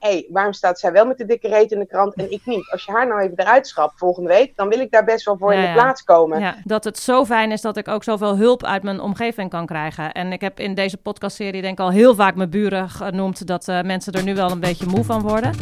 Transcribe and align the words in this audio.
hey, 0.00 0.26
waarom 0.30 0.52
staat 0.52 0.78
zij 0.78 0.92
wel 0.92 1.06
met 1.06 1.18
de 1.18 1.24
dikke 1.24 1.48
reet 1.48 1.72
in 1.72 1.78
de 1.78 1.86
krant 1.86 2.14
en 2.14 2.32
ik 2.32 2.40
niet? 2.44 2.70
Als 2.70 2.84
je 2.84 2.92
haar 2.92 3.06
nou 3.06 3.20
even 3.20 3.38
eruit 3.38 3.66
schrapt 3.66 3.98
volgende 3.98 4.28
week, 4.28 4.56
dan 4.56 4.68
wil 4.68 4.80
ik 4.80 4.90
daar 4.90 5.04
best 5.04 5.24
wel 5.24 5.36
voor 5.36 5.54
in 5.54 5.60
de 5.60 5.72
plaats 5.72 6.02
komen. 6.02 6.40
Ja, 6.40 6.56
dat 6.64 6.84
het 6.84 6.98
zo 6.98 7.24
fijn 7.24 7.52
is 7.52 7.60
dat 7.60 7.76
ik 7.76 7.88
ook 7.88 8.04
zoveel 8.04 8.36
hulp 8.36 8.64
uit 8.64 8.82
mijn 8.82 9.00
omgeving 9.00 9.50
kan 9.50 9.66
krijgen. 9.66 10.12
En 10.12 10.32
ik 10.32 10.40
heb 10.40 10.60
in 10.60 10.74
deze 10.74 10.96
podcastserie 10.96 11.62
denk 11.62 11.78
ik 11.78 11.84
al 11.84 11.90
heel 11.90 12.14
vaak 12.14 12.34
mijn 12.34 12.50
buren 12.50 12.88
genoemd 12.90 13.46
dat 13.46 13.68
uh, 13.68 13.82
mensen 13.82 14.12
er 14.12 14.22
nu 14.22 14.34
wel 14.34 14.50
een 14.50 14.60
beetje 14.60 14.86
moe 14.86 15.04
van 15.04 15.22
worden. 15.22 15.52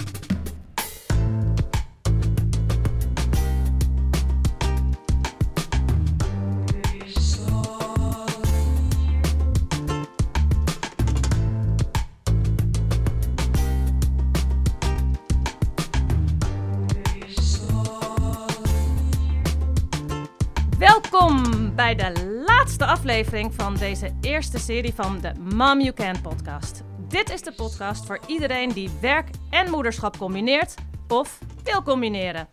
Laatste 22.78 23.00
aflevering 23.00 23.55
van 23.55 23.74
deze 23.74 24.16
eerste 24.20 24.59
serie 24.59 24.95
van 24.95 25.20
de 25.20 25.32
Mom 25.55 25.80
You 25.80 25.92
Can 25.92 26.20
podcast. 26.20 26.82
Dit 27.09 27.30
is 27.30 27.42
de 27.42 27.52
podcast 27.52 28.06
voor 28.06 28.20
iedereen 28.27 28.68
die 28.68 28.91
werk 29.01 29.28
en 29.51 29.70
moederschap 29.70 30.18
combineert 30.18 30.74
of 31.09 31.38
wil 31.64 31.82
combineren. 31.82 32.48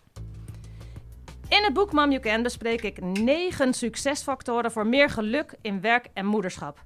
In 1.50 1.64
het 1.64 1.74
boek 1.74 1.92
Mom 1.92 2.10
You 2.10 2.22
Can 2.22 2.44
bespreek 2.44 2.82
ik 2.82 3.02
negen 3.02 3.74
succesfactoren 3.74 4.72
voor 4.72 4.88
meer 4.88 5.10
geluk 5.10 5.56
in 5.62 5.82
werk 5.82 6.08
en 6.14 6.26
moederschap. 6.26 6.84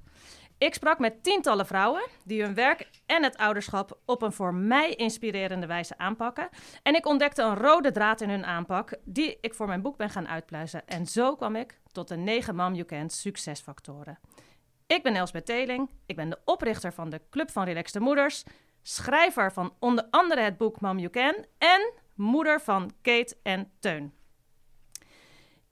Ik 0.58 0.74
sprak 0.74 0.98
met 0.98 1.22
tientallen 1.22 1.66
vrouwen 1.66 2.02
die 2.24 2.42
hun 2.42 2.54
werk 2.54 2.88
en 3.06 3.22
het 3.22 3.36
ouderschap 3.36 3.98
op 4.06 4.22
een 4.22 4.32
voor 4.32 4.54
mij 4.54 4.94
inspirerende 4.94 5.66
wijze 5.66 5.98
aanpakken. 5.98 6.48
En 6.82 6.94
ik 6.94 7.06
ontdekte 7.06 7.42
een 7.42 7.56
rode 7.56 7.90
draad 7.90 8.20
in 8.20 8.30
hun 8.30 8.44
aanpak 8.46 8.94
die 9.04 9.38
ik 9.40 9.54
voor 9.54 9.66
mijn 9.66 9.82
boek 9.82 9.96
ben 9.96 10.10
gaan 10.10 10.28
uitpluizen. 10.28 10.86
En 10.86 11.06
zo 11.06 11.36
kwam 11.36 11.56
ik 11.56 11.79
tot 11.92 12.08
de 12.08 12.16
9 12.16 12.56
Mom 12.56 12.74
You 12.74 12.86
Can 12.86 13.10
succesfactoren. 13.10 14.18
Ik 14.86 15.02
ben 15.02 15.14
Elsbeth 15.14 15.46
Teling, 15.46 15.90
ik 16.06 16.16
ben 16.16 16.30
de 16.30 16.38
oprichter 16.44 16.92
van 16.92 17.10
de 17.10 17.20
Club 17.30 17.50
van 17.50 17.64
Relaxte 17.64 18.00
Moeders, 18.00 18.44
schrijver 18.82 19.52
van 19.52 19.74
onder 19.78 20.06
andere 20.10 20.40
het 20.40 20.56
boek 20.56 20.80
Mom 20.80 20.98
You 20.98 21.10
Can 21.10 21.44
en 21.58 21.92
moeder 22.14 22.60
van 22.60 22.92
Kate 23.02 23.36
en 23.42 23.70
Teun. 23.78 24.12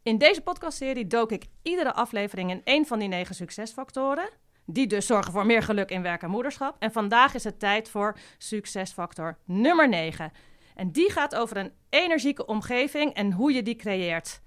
In 0.02 0.18
deze 0.18 0.40
podcastserie 0.40 1.06
dook 1.06 1.32
ik 1.32 1.44
iedere 1.62 1.92
aflevering 1.92 2.50
in 2.50 2.60
één 2.64 2.86
van 2.86 2.98
die 2.98 3.08
negen 3.08 3.34
succesfactoren 3.34 4.28
die 4.70 4.86
dus 4.86 5.06
zorgen 5.06 5.32
voor 5.32 5.46
meer 5.46 5.62
geluk 5.62 5.90
in 5.90 6.02
werk 6.02 6.22
en 6.22 6.30
moederschap. 6.30 6.76
En 6.78 6.92
vandaag 6.92 7.34
is 7.34 7.44
het 7.44 7.58
tijd 7.58 7.88
voor 7.88 8.16
succesfactor 8.38 9.38
nummer 9.44 9.88
9. 9.88 10.32
En 10.74 10.92
die 10.92 11.12
gaat 11.12 11.34
over 11.34 11.56
een 11.56 11.72
energieke 11.88 12.46
omgeving 12.46 13.14
en 13.14 13.32
hoe 13.32 13.52
je 13.52 13.62
die 13.62 13.76
creëert. 13.76 14.40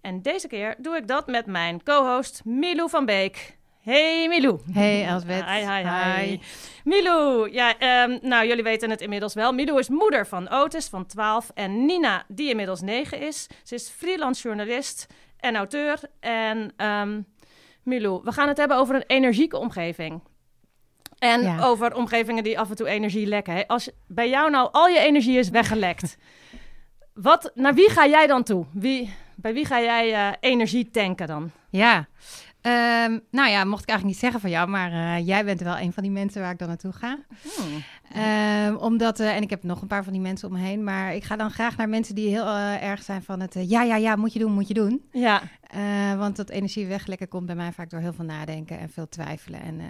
En 0.00 0.22
deze 0.22 0.48
keer 0.48 0.74
doe 0.78 0.96
ik 0.96 1.08
dat 1.08 1.26
met 1.26 1.46
mijn 1.46 1.82
co-host 1.82 2.44
Milou 2.44 2.90
van 2.90 3.04
Beek. 3.04 3.56
Hey 3.80 4.28
Milou. 4.28 4.58
Hey 4.72 5.06
Elsbeth. 5.06 5.44
Hi, 5.44 5.70
hi, 5.70 5.88
hi. 5.88 6.40
Milou, 6.84 7.52
ja, 7.52 8.04
um, 8.04 8.18
nou 8.22 8.46
jullie 8.46 8.62
weten 8.62 8.90
het 8.90 9.00
inmiddels 9.00 9.34
wel. 9.34 9.52
Milou 9.52 9.78
is 9.78 9.88
moeder 9.88 10.26
van 10.26 10.48
Otis 10.50 10.86
van 10.86 11.06
12 11.06 11.50
en 11.54 11.86
Nina 11.86 12.24
die 12.28 12.48
inmiddels 12.48 12.80
9 12.80 13.20
is. 13.20 13.46
Ze 13.62 13.74
is 13.74 13.88
freelance 13.88 14.42
journalist 14.42 15.06
en 15.36 15.56
auteur 15.56 16.00
en... 16.20 16.72
Um, 16.76 17.26
Milou, 17.88 18.20
we 18.24 18.32
gaan 18.32 18.48
het 18.48 18.56
hebben 18.56 18.76
over 18.76 18.94
een 18.94 19.04
energieke 19.06 19.56
omgeving. 19.56 20.22
En 21.18 21.60
over 21.60 21.94
omgevingen 21.94 22.44
die 22.44 22.58
af 22.58 22.70
en 22.70 22.76
toe 22.76 22.88
energie 22.88 23.26
lekken. 23.26 23.66
Als 23.66 23.90
bij 24.06 24.28
jou 24.28 24.50
nou 24.50 24.68
al 24.72 24.88
je 24.88 24.98
energie 24.98 25.38
is 25.38 25.48
weggelekt, 25.48 26.16
wat, 27.28 27.50
naar 27.54 27.74
wie 27.74 27.90
ga 27.90 28.06
jij 28.06 28.26
dan 28.26 28.42
toe? 28.42 28.64
Wie, 28.72 29.14
bij 29.40 29.52
wie 29.52 29.64
ga 29.64 29.80
jij 29.80 30.12
uh, 30.12 30.34
energie 30.40 30.90
tanken 30.90 31.26
dan? 31.26 31.50
Ja, 31.70 32.08
Um, 32.62 33.20
nou 33.30 33.50
ja, 33.50 33.64
mocht 33.64 33.82
ik 33.82 33.88
eigenlijk 33.88 34.04
niet 34.04 34.16
zeggen 34.16 34.40
van 34.40 34.50
jou, 34.50 34.68
maar 34.68 34.92
uh, 34.92 35.26
jij 35.26 35.44
bent 35.44 35.60
wel 35.60 35.78
een 35.78 35.92
van 35.92 36.02
die 36.02 36.12
mensen 36.12 36.40
waar 36.40 36.52
ik 36.52 36.58
dan 36.58 36.68
naartoe 36.68 36.92
ga. 36.92 37.18
Hmm. 37.56 37.82
Um, 38.66 38.76
omdat, 38.76 39.20
uh, 39.20 39.36
en 39.36 39.42
ik 39.42 39.50
heb 39.50 39.62
nog 39.62 39.82
een 39.82 39.88
paar 39.88 40.04
van 40.04 40.12
die 40.12 40.22
mensen 40.22 40.48
om 40.48 40.54
me 40.54 40.60
heen, 40.60 40.84
maar 40.84 41.14
ik 41.14 41.24
ga 41.24 41.36
dan 41.36 41.50
graag 41.50 41.76
naar 41.76 41.88
mensen 41.88 42.14
die 42.14 42.28
heel 42.28 42.46
uh, 42.46 42.82
erg 42.82 43.02
zijn 43.02 43.22
van 43.22 43.40
het 43.40 43.54
ja, 43.58 43.82
ja, 43.82 43.96
ja, 43.96 44.16
moet 44.16 44.32
je 44.32 44.38
doen, 44.38 44.52
moet 44.52 44.68
je 44.68 44.74
doen. 44.74 45.08
Ja. 45.12 45.42
want 46.16 46.36
dat 46.36 46.50
energie 46.50 46.86
weglekken 46.86 47.28
komt 47.28 47.46
bij 47.46 47.54
mij 47.54 47.72
vaak 47.72 47.90
door 47.90 48.00
heel 48.00 48.12
veel 48.12 48.24
nadenken 48.24 48.78
en 48.78 48.90
veel 48.90 49.08
twijfelen 49.08 49.60
en 49.60 49.80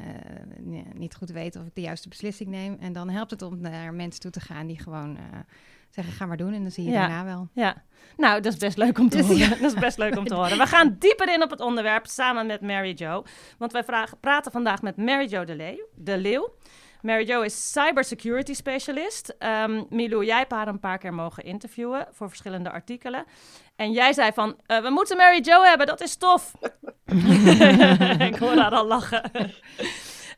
niet 0.95 1.15
goed 1.15 1.31
weten 1.31 1.61
of 1.61 1.67
ik 1.67 1.75
de 1.75 1.81
juiste 1.81 2.09
beslissing 2.09 2.51
neem. 2.51 2.77
En 2.81 2.93
dan 2.93 3.09
helpt 3.09 3.31
het 3.31 3.43
om 3.43 3.61
naar 3.61 3.95
mensen 3.95 4.21
toe 4.21 4.31
te 4.31 4.41
gaan 4.41 4.67
die 4.67 4.79
gewoon 4.79 5.19
zeggen, 6.03 6.21
ga 6.21 6.27
maar 6.27 6.37
doen 6.37 6.53
en 6.53 6.63
dan 6.63 6.71
zie 6.71 6.85
je 6.85 6.91
ja. 6.91 7.01
daarna 7.01 7.25
wel. 7.25 7.49
Ja, 7.53 7.85
nou, 8.17 8.41
dat 8.41 8.53
is 8.53 8.59
best 8.59 8.77
leuk 8.77 8.99
om 8.99 9.09
te 9.09 9.23
horen. 9.23 9.51
Dat 9.51 9.61
is 9.61 9.75
best 9.75 9.99
leuk 9.99 10.17
om 10.17 10.25
te 10.25 10.35
horen. 10.41 10.59
We 10.59 10.67
gaan 10.67 10.97
dieper 10.99 11.33
in 11.33 11.43
op 11.43 11.51
het 11.51 11.61
onderwerp 11.61 12.07
samen 12.07 12.47
met 12.47 12.61
Mary 12.61 12.93
Jo. 12.97 13.25
Want 13.59 13.73
wij 13.73 13.85
vragen, 13.85 14.19
praten 14.21 14.53
vandaag 14.53 14.83
met 14.83 14.97
Mary 14.97 15.29
Jo 15.29 15.45
de, 15.45 15.57
Leeuw. 15.57 15.87
De 15.95 16.19
Leeuw. 16.19 16.55
Mary 17.03 17.27
Jo 17.27 17.43
is 17.43 17.73
cybersecurity 17.73 18.55
specialist. 18.55 19.35
Um, 19.39 19.87
Milou, 19.91 20.25
jij 20.25 20.39
hebt 20.39 20.53
haar 20.53 20.69
een 20.69 20.81
paar 20.81 20.99
keer 20.99 21.15
mogen 21.15 21.45
interviewen 21.45 22.07
voor 22.11 22.29
verschillende 22.29 22.71
artikelen. 22.71 23.25
En 23.77 23.93
jij 23.93 24.13
zei 24.13 24.33
van, 24.33 24.49
uh, 24.67 24.81
we 24.81 24.91
moeten 24.91 25.17
Mary 25.17 25.41
Jo 25.43 25.63
hebben, 25.63 25.87
dat 25.87 26.01
is 26.01 26.17
tof. 26.17 26.55
Ik 28.29 28.37
hoor 28.37 28.57
haar 28.57 28.73
al 28.73 28.87
lachen. 28.87 29.31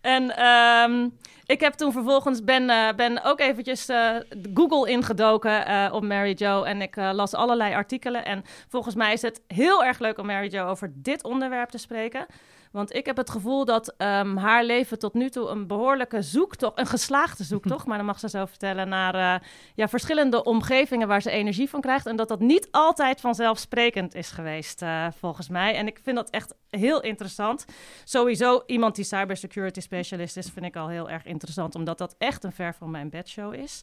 en 0.01 0.47
um, 0.47 1.19
ik 1.51 1.61
heb 1.61 1.73
toen 1.73 1.93
vervolgens 1.93 2.45
ben, 2.45 2.71
uh, 2.71 2.89
ben 2.97 3.25
ook 3.25 3.41
eventjes 3.41 3.89
uh, 3.89 4.17
Google 4.55 4.91
ingedoken 4.91 5.71
uh, 5.71 5.89
op 5.93 6.03
Mary 6.03 6.35
Jo 6.37 6.63
en 6.63 6.83
ik 6.83 6.97
las 6.97 7.35
allerlei 7.35 7.75
artikelen. 7.75 8.25
En 8.25 8.45
volgens 8.69 8.95
mij 8.95 9.13
is 9.13 9.23
het 9.23 9.43
heel 9.47 9.85
erg 9.85 9.99
leuk 9.99 10.19
om 10.19 10.27
Mary 10.27 10.49
Jo 10.51 10.67
over 10.67 10.93
dit 10.95 11.25
onderwerp 11.25 11.69
te 11.69 11.79
spreken. 11.79 12.27
Want 12.71 12.95
ik 12.95 13.07
heb 13.07 13.17
het 13.17 13.31
gevoel 13.31 13.65
dat 13.65 13.95
um, 13.99 14.37
haar 14.37 14.65
leven 14.65 14.99
tot 14.99 15.15
nu 15.15 15.31
toe 15.31 15.49
een 15.49 15.67
behoorlijke 15.67 16.23
zoektocht, 16.23 16.79
een 16.79 16.87
geslaagde 16.87 17.45
zoektocht, 17.45 17.87
maar 17.87 17.97
dan 17.97 18.07
mag 18.07 18.19
ze 18.19 18.29
zo 18.29 18.45
vertellen, 18.45 18.89
naar 18.89 19.15
uh, 19.15 19.49
ja, 19.75 19.89
verschillende 19.89 20.45
omgevingen 20.45 21.09
waar 21.09 21.23
ze 21.23 21.31
energie 21.31 21.71
van 21.71 21.81
krijgt. 21.81 22.07
En 22.07 22.17
dat 22.17 22.29
dat 22.29 22.41
niet 22.41 22.69
altijd 22.71 23.21
vanzelfsprekend 23.21 24.15
is 24.15 24.31
geweest, 24.31 24.83
uh, 24.83 25.07
volgens 25.19 25.49
mij. 25.49 25.75
En 25.75 25.87
ik 25.87 26.01
vind 26.03 26.17
dat 26.17 26.31
echt 26.31 26.55
heel 26.69 27.01
interessant. 27.01 27.65
Sowieso 28.05 28.63
iemand 28.67 28.95
die 28.95 29.05
cybersecurity 29.05 29.81
specialist 29.81 30.37
is, 30.37 30.51
vind 30.51 30.67
ik 30.67 30.77
al 30.77 30.89
heel 30.89 31.11
erg 31.11 31.25
interessant, 31.25 31.75
omdat 31.75 31.99
dat 31.99 32.15
echt 32.19 32.45
een 32.45 32.53
ver 32.53 32.75
van 32.75 32.91
mijn 32.91 33.11
bedshow 33.11 33.55
is. 33.55 33.83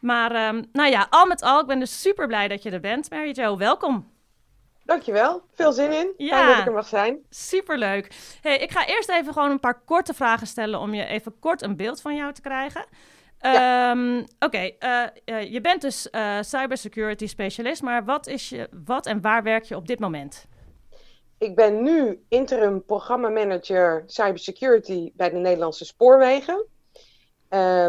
Maar 0.00 0.48
um, 0.54 0.64
nou 0.72 0.90
ja, 0.90 1.06
al 1.10 1.26
met 1.26 1.42
al, 1.42 1.60
ik 1.60 1.66
ben 1.66 1.78
dus 1.78 2.00
super 2.00 2.26
blij 2.26 2.48
dat 2.48 2.62
je 2.62 2.70
er 2.70 2.80
bent, 2.80 3.10
Mary 3.10 3.32
Jo. 3.32 3.56
Welkom. 3.56 4.17
Dankjewel. 4.88 5.42
Veel 5.52 5.72
zin 5.72 5.92
in. 5.92 6.12
Ja, 6.16 6.36
Fijn 6.36 6.48
dat 6.48 6.58
ik 6.58 6.66
er 6.66 6.72
mag 6.72 6.86
zijn. 6.86 7.18
Superleuk. 7.30 8.14
Hey, 8.40 8.58
ik 8.58 8.70
ga 8.70 8.86
eerst 8.86 9.08
even 9.08 9.32
gewoon 9.32 9.50
een 9.50 9.60
paar 9.60 9.80
korte 9.84 10.14
vragen 10.14 10.46
stellen 10.46 10.80
om 10.80 10.94
je 10.94 11.04
even 11.04 11.38
kort 11.38 11.62
een 11.62 11.76
beeld 11.76 12.00
van 12.00 12.16
jou 12.16 12.32
te 12.32 12.40
krijgen. 12.40 12.84
Ja. 13.40 13.90
Um, 13.90 14.18
Oké, 14.18 14.44
okay, 14.44 14.76
uh, 14.80 15.36
uh, 15.36 15.52
je 15.52 15.60
bent 15.60 15.80
dus 15.80 16.08
uh, 16.10 16.38
cybersecurity 16.40 17.26
specialist, 17.26 17.82
maar 17.82 18.04
wat, 18.04 18.26
is 18.26 18.48
je, 18.48 18.68
wat 18.84 19.06
en 19.06 19.20
waar 19.20 19.42
werk 19.42 19.64
je 19.64 19.76
op 19.76 19.86
dit 19.86 19.98
moment? 19.98 20.46
Ik 21.38 21.54
ben 21.54 21.82
nu 21.82 22.24
interim 22.28 22.84
programmamanager 22.84 24.02
cybersecurity 24.06 25.12
bij 25.14 25.30
de 25.30 25.36
Nederlandse 25.36 25.84
Spoorwegen. 25.84 26.66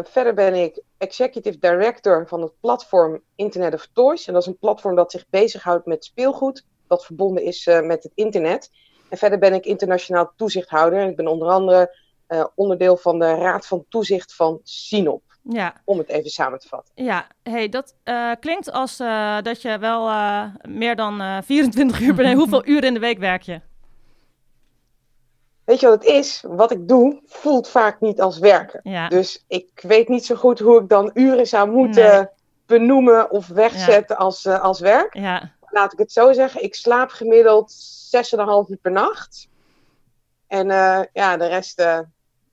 verder 0.04 0.34
ben 0.34 0.54
ik 0.54 0.82
executive 0.98 1.58
director 1.58 2.28
van 2.28 2.42
het 2.42 2.52
platform 2.60 3.22
Internet 3.34 3.74
of 3.74 3.88
Toys. 3.92 4.26
En 4.26 4.32
dat 4.32 4.42
is 4.42 4.48
een 4.48 4.58
platform 4.58 4.94
dat 4.94 5.10
zich 5.10 5.24
bezighoudt 5.30 5.86
met 5.86 6.04
speelgoed, 6.04 6.64
dat 6.90 7.04
verbonden 7.04 7.44
is 7.44 7.66
uh, 7.66 7.80
met 7.80 8.02
het 8.02 8.12
internet. 8.14 8.70
En 9.08 9.18
verder 9.18 9.38
ben 9.38 9.54
ik 9.54 9.64
internationaal 9.64 10.32
toezichthouder. 10.36 11.08
Ik 11.08 11.16
ben 11.16 11.26
onder 11.26 11.48
andere 11.48 11.96
uh, 12.28 12.44
onderdeel 12.54 12.96
van 12.96 13.18
de 13.18 13.34
Raad 13.34 13.66
van 13.66 13.84
Toezicht 13.88 14.34
van 14.34 14.60
Sinop. 14.62 15.22
Ja. 15.42 15.74
Om 15.84 15.98
het 15.98 16.08
even 16.08 16.30
samen 16.30 16.58
te 16.58 16.68
vatten. 16.68 16.92
Ja, 17.04 17.26
hey, 17.42 17.68
dat 17.68 17.94
uh, 18.04 18.32
klinkt 18.40 18.72
als 18.72 18.96
dat 19.42 19.62
je 19.62 19.78
wel 19.78 20.10
meer 20.68 20.96
dan 20.96 21.42
24 21.44 22.00
uur 22.00 22.14
bent. 22.14 22.38
Hoeveel 22.40 22.66
uur 22.66 22.84
in 22.84 22.94
de 22.94 23.00
week 23.00 23.18
werk 23.18 23.42
je? 23.42 23.60
Weet 25.64 25.80
je 25.80 25.86
wat 25.86 26.04
het 26.04 26.12
is? 26.12 26.44
Wat 26.46 26.70
ik 26.70 26.88
doe, 26.88 27.20
voelt 27.26 27.68
vaak 27.68 28.00
niet 28.00 28.20
als 28.20 28.38
werken. 28.38 28.80
Ja. 28.82 29.08
Dus 29.08 29.44
ik 29.48 29.70
weet 29.74 30.08
niet 30.08 30.24
zo 30.26 30.34
goed 30.34 30.58
hoe 30.58 30.80
ik 30.80 30.88
dan 30.88 31.10
uren 31.14 31.46
zou 31.46 31.70
moeten 31.70 32.12
nee. 32.12 32.26
benoemen 32.66 33.30
of 33.30 33.46
wegzetten 33.48 34.16
ja. 34.18 34.24
als, 34.24 34.46
als 34.46 34.80
werk. 34.80 35.14
Ja 35.14 35.52
laat 35.70 35.92
ik 35.92 35.98
het 35.98 36.12
zo 36.12 36.32
zeggen, 36.32 36.62
ik 36.62 36.74
slaap 36.74 37.10
gemiddeld 37.10 37.72
6,5 38.16 38.70
uur 38.70 38.78
per 38.82 38.92
nacht. 38.92 39.48
En 40.46 40.68
uh, 40.68 41.02
ja, 41.12 41.36
de 41.36 41.46
rest 41.46 41.80
uh, 41.80 41.98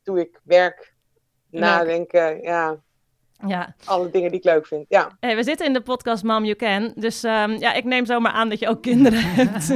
doe 0.03 0.19
ik 0.19 0.39
werk, 0.43 0.93
nadenken, 1.49 2.41
ja. 2.41 2.81
Ja. 3.47 3.75
Alle 3.85 4.09
dingen 4.09 4.29
die 4.29 4.39
ik 4.39 4.45
leuk 4.45 4.67
vind, 4.67 4.85
ja. 4.89 5.17
Hey, 5.19 5.35
we 5.35 5.43
zitten 5.43 5.65
in 5.65 5.73
de 5.73 5.81
podcast 5.81 6.23
Mom 6.23 6.43
You 6.43 6.55
Can, 6.55 6.93
dus 6.95 7.23
um, 7.23 7.51
ja, 7.51 7.73
ik 7.73 7.83
neem 7.83 8.05
zomaar 8.05 8.31
aan 8.31 8.49
dat 8.49 8.59
je 8.59 8.67
ook 8.67 8.81
kinderen 8.81 9.23
hebt. 9.35 9.73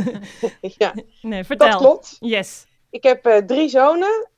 ja, 0.78 0.94
nee, 1.22 1.44
vertel. 1.44 1.70
dat 1.70 1.78
klopt. 1.80 2.18
Yes. 2.20 2.66
Ik 2.90 3.04
heb 3.04 3.28
uh, 3.28 3.38
drie 3.38 3.70
zonen. 3.70 4.30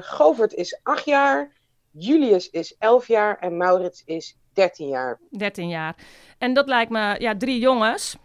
Govert 0.00 0.54
is 0.54 0.80
acht 0.82 1.04
jaar, 1.04 1.52
Julius 1.90 2.50
is 2.50 2.76
11 2.78 3.06
jaar 3.06 3.38
en 3.38 3.56
Maurits 3.56 4.02
is 4.04 4.36
13 4.52 4.88
jaar. 4.88 5.18
13 5.30 5.68
jaar. 5.68 5.94
En 6.38 6.54
dat 6.54 6.68
lijkt 6.68 6.90
me, 6.90 7.16
ja, 7.18 7.36
drie 7.36 7.58
jongens. 7.58 8.16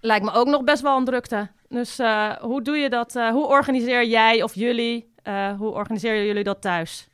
Lijkt 0.00 0.24
me 0.24 0.32
ook 0.32 0.46
nog 0.46 0.64
best 0.64 0.82
wel 0.82 0.96
een 0.96 1.04
drukte. 1.04 1.50
Dus 1.68 1.98
uh, 1.98 2.32
hoe 2.32 2.62
doe 2.62 2.76
je 2.76 2.90
dat? 2.90 3.14
Uh, 3.14 3.30
hoe 3.30 3.46
organiseer 3.46 4.04
jij 4.04 4.42
of 4.42 4.54
jullie, 4.54 5.12
uh, 5.24 5.58
hoe 5.58 5.70
organiseren 5.70 6.24
jullie 6.24 6.44
dat 6.44 6.60
thuis? 6.60 7.08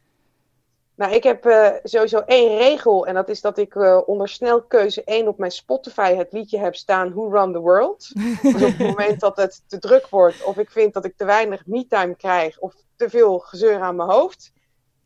Nou, 0.95 1.15
ik 1.15 1.23
heb 1.23 1.45
sowieso 1.83 2.19
één 2.19 2.59
regel. 2.59 3.07
En 3.07 3.15
dat 3.15 3.29
is 3.29 3.41
dat 3.41 3.59
ik 3.59 3.77
onder 4.07 4.29
snelkeuze 4.29 5.05
1 5.05 5.29
op 5.29 5.39
mijn 5.39 5.51
Spotify 5.51 6.15
het 6.15 6.33
liedje 6.33 6.59
heb 6.59 6.75
staan 6.75 7.13
Who 7.13 7.29
Run 7.29 7.53
the 7.53 7.59
World. 7.59 8.11
dus 8.43 8.55
op 8.55 8.61
het 8.61 8.79
moment 8.79 9.21
dat 9.21 9.37
het 9.37 9.63
te 9.67 9.79
druk 9.79 10.09
wordt, 10.09 10.45
of 10.45 10.59
ik 10.59 10.71
vind 10.71 10.95
dat 10.95 11.05
ik 11.05 11.17
te 11.17 11.25
weinig 11.25 11.67
me-time 11.67 12.17
krijg, 12.17 12.59
of 12.59 12.75
te 12.97 13.11
veel 13.11 13.39
gezeur 13.39 13.81
aan 13.81 13.97
mijn 13.97 14.09
hoofd, 14.09 14.53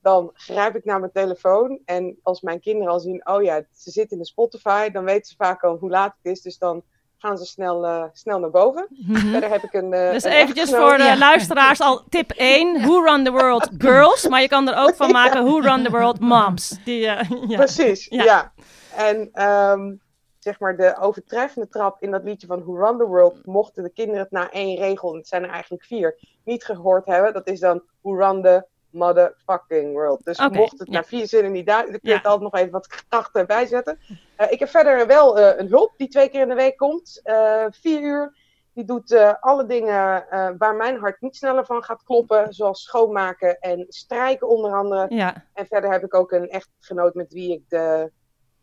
dan 0.02 0.30
grijp 0.34 0.76
ik 0.76 0.84
naar 0.84 1.00
mijn 1.00 1.12
telefoon. 1.12 1.78
En 1.84 2.18
als 2.22 2.40
mijn 2.40 2.60
kinderen 2.60 2.92
al 2.92 3.00
zien, 3.00 3.26
oh 3.26 3.42
ja, 3.42 3.62
ze 3.72 3.90
zitten 3.90 4.16
in 4.16 4.22
de 4.22 4.28
Spotify, 4.28 4.90
dan 4.90 5.04
weten 5.04 5.26
ze 5.26 5.34
vaak 5.36 5.62
al 5.62 5.76
hoe 5.76 5.90
laat 5.90 6.14
het 6.22 6.32
is. 6.32 6.42
Dus 6.42 6.58
dan 6.58 6.82
gaan 7.20 7.38
ze 7.38 7.44
snel, 7.44 7.84
uh, 7.84 8.04
snel 8.12 8.38
naar 8.38 8.50
boven. 8.50 8.86
Mm 8.88 9.14
-hmm. 9.14 9.30
Verder 9.30 9.50
heb 9.50 9.62
ik 9.62 9.72
een. 9.72 9.92
Uh, 9.92 10.10
dus 10.10 10.24
een 10.24 10.32
eventjes 10.32 10.70
voor 10.70 10.96
de 10.96 11.02
ja. 11.02 11.18
luisteraars 11.18 11.80
al 11.80 12.04
tip 12.08 12.30
1: 12.30 12.80
Who 12.80 13.04
Run 13.04 13.24
the 13.24 13.30
World 13.30 13.68
Girls. 13.78 14.28
Maar 14.28 14.40
je 14.40 14.48
kan 14.48 14.68
er 14.68 14.76
ook 14.76 14.94
van 14.94 15.10
maken: 15.10 15.44
Who 15.44 15.58
Run 15.58 15.84
the 15.84 15.90
World 15.90 16.20
Moms. 16.20 16.78
Die, 16.84 17.00
uh, 17.00 17.20
ja. 17.48 17.56
Precies, 17.56 18.06
ja. 18.06 18.24
ja. 18.24 18.52
En 18.96 19.42
um, 19.46 20.00
zeg 20.38 20.60
maar 20.60 20.76
de 20.76 20.96
overtreffende 20.98 21.68
trap 21.68 22.02
in 22.02 22.10
dat 22.10 22.24
liedje 22.24 22.46
van 22.46 22.62
Who 22.62 22.86
Run 22.86 22.98
the 22.98 23.06
World. 23.06 23.46
Mochten 23.46 23.82
de 23.82 23.90
kinderen 23.90 24.20
het 24.20 24.30
na 24.30 24.50
één 24.50 24.76
regel, 24.76 25.10
en 25.10 25.18
het 25.18 25.28
zijn 25.28 25.42
er 25.42 25.50
eigenlijk 25.50 25.84
vier, 25.84 26.18
niet 26.44 26.64
gehoord 26.64 27.06
hebben. 27.06 27.32
Dat 27.32 27.46
is 27.46 27.60
dan 27.60 27.82
Who 28.00 28.16
Run 28.16 28.42
the 28.42 28.66
motherfucking 28.92 29.92
world. 29.92 30.24
Dus 30.24 30.38
okay, 30.38 30.58
mocht 30.58 30.78
het 30.78 30.88
ja. 30.88 30.94
na 30.94 31.04
vier 31.04 31.26
zinnen 31.26 31.52
niet 31.52 31.66
duidelijk, 31.66 31.92
dan 31.92 32.00
kun 32.00 32.10
je 32.10 32.16
ja. 32.16 32.22
het 32.22 32.32
altijd 32.32 32.52
nog 32.52 32.60
even 32.60 32.72
wat 32.72 33.04
kracht 33.08 33.36
erbij 33.36 33.66
zetten. 33.66 33.98
Uh, 34.08 34.50
ik 34.50 34.58
heb 34.58 34.68
verder 34.68 35.06
wel 35.06 35.38
uh, 35.38 35.58
een 35.58 35.68
hulp 35.68 35.92
die 35.96 36.08
twee 36.08 36.28
keer 36.28 36.40
in 36.40 36.48
de 36.48 36.54
week 36.54 36.76
komt. 36.76 37.20
Uh, 37.24 37.64
vier 37.70 38.00
uur. 38.00 38.38
Die 38.74 38.84
doet 38.84 39.36
alle 39.40 39.66
dingen 39.66 40.26
waar 40.58 40.74
mijn 40.74 40.98
hart 40.98 41.20
niet 41.20 41.36
sneller 41.36 41.66
van 41.66 41.82
gaat 41.82 42.02
kloppen. 42.02 42.52
Zoals 42.52 42.82
schoonmaken 42.82 43.58
en 43.58 43.86
strijken 43.88 44.48
onder 44.48 44.74
andere. 44.74 45.06
Ja. 45.08 45.44
En 45.52 45.66
verder 45.66 45.90
heb 45.90 46.04
ik 46.04 46.14
ook 46.14 46.32
een 46.32 46.48
echtgenoot 46.48 47.14
met 47.14 47.32
wie 47.32 47.52
ik 47.52 47.62
de, 47.68 48.12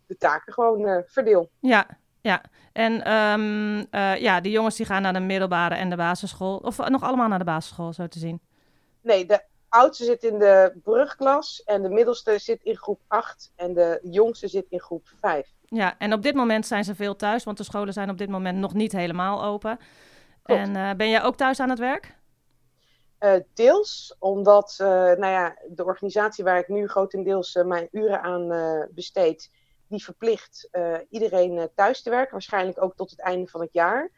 de 0.06 0.18
taken 0.18 0.54
gewoon 0.54 1.04
verdeel. 1.06 1.50
Ja, 1.60 1.88
ja. 2.22 2.42
En 2.74 3.14
um, 3.14 3.88
ja, 4.20 4.42
die 4.42 4.52
jongens 4.52 4.76
die 4.76 4.86
gaan 4.86 5.02
naar 5.02 5.14
de 5.14 5.20
middelbare 5.20 5.76
en 5.76 5.90
de 5.90 5.96
basisschool. 5.96 6.58
Of 6.58 6.90
nog 6.90 7.04
allemaal 7.04 7.28
naar 7.28 7.40
de 7.40 7.46
basisschool, 7.46 7.94
zo 7.94 8.08
te 8.08 8.20
zien. 8.20 8.42
Nee, 9.02 9.26
de 9.26 9.44
oudste 9.70 10.04
zit 10.04 10.24
in 10.24 10.40
de 10.40 10.80
brugklas 10.84 11.64
en 11.64 11.82
de 11.82 11.90
middelste 11.90 12.40
zit 12.40 12.64
in 12.64 12.78
groep 12.78 13.00
8 13.08 13.52
en 13.56 13.74
de 13.74 14.00
jongste 14.04 14.48
zit 14.48 14.66
in 14.70 14.80
groep 14.80 15.08
5. 15.20 15.48
Ja, 15.66 15.98
en 15.98 16.14
op 16.14 16.22
dit 16.22 16.36
moment 16.36 16.66
zijn 16.66 16.84
ze 16.84 16.96
veel 16.96 17.16
thuis, 17.16 17.44
want 17.44 17.58
de 17.58 17.64
scholen 17.64 17.94
zijn 17.94 18.10
op 18.10 18.18
dit 18.18 18.30
moment 18.30 18.58
nog 18.58 18.74
niet 18.74 18.92
helemaal 18.92 19.44
open. 19.44 19.80
Klopt. 20.44 20.62
En 20.62 20.76
uh, 20.76 20.92
ben 20.94 21.10
jij 21.10 21.24
ook 21.24 21.36
thuis 21.36 21.60
aan 21.60 21.70
het 21.70 21.80
werk? 21.80 22.16
Uh, 23.20 23.34
deels, 23.54 24.16
omdat 24.20 24.78
uh, 24.82 24.88
nou 24.88 25.28
ja, 25.28 25.58
de 25.70 25.86
organisatie 25.86 26.44
waar 26.44 26.60
ik 26.60 26.68
nu 26.68 26.88
grotendeels 26.88 27.60
mijn 27.66 27.88
uren 27.92 28.22
aan 28.22 28.48
besteed, 28.92 29.52
die 29.88 30.04
verplicht 30.04 30.70
iedereen 31.10 31.70
thuis 31.76 32.02
te 32.02 32.10
werken, 32.10 32.32
waarschijnlijk 32.32 32.82
ook 32.82 32.96
tot 32.96 33.10
het 33.10 33.22
einde 33.22 33.48
van 33.48 33.62
het 33.62 33.74
jaar. 33.74 34.12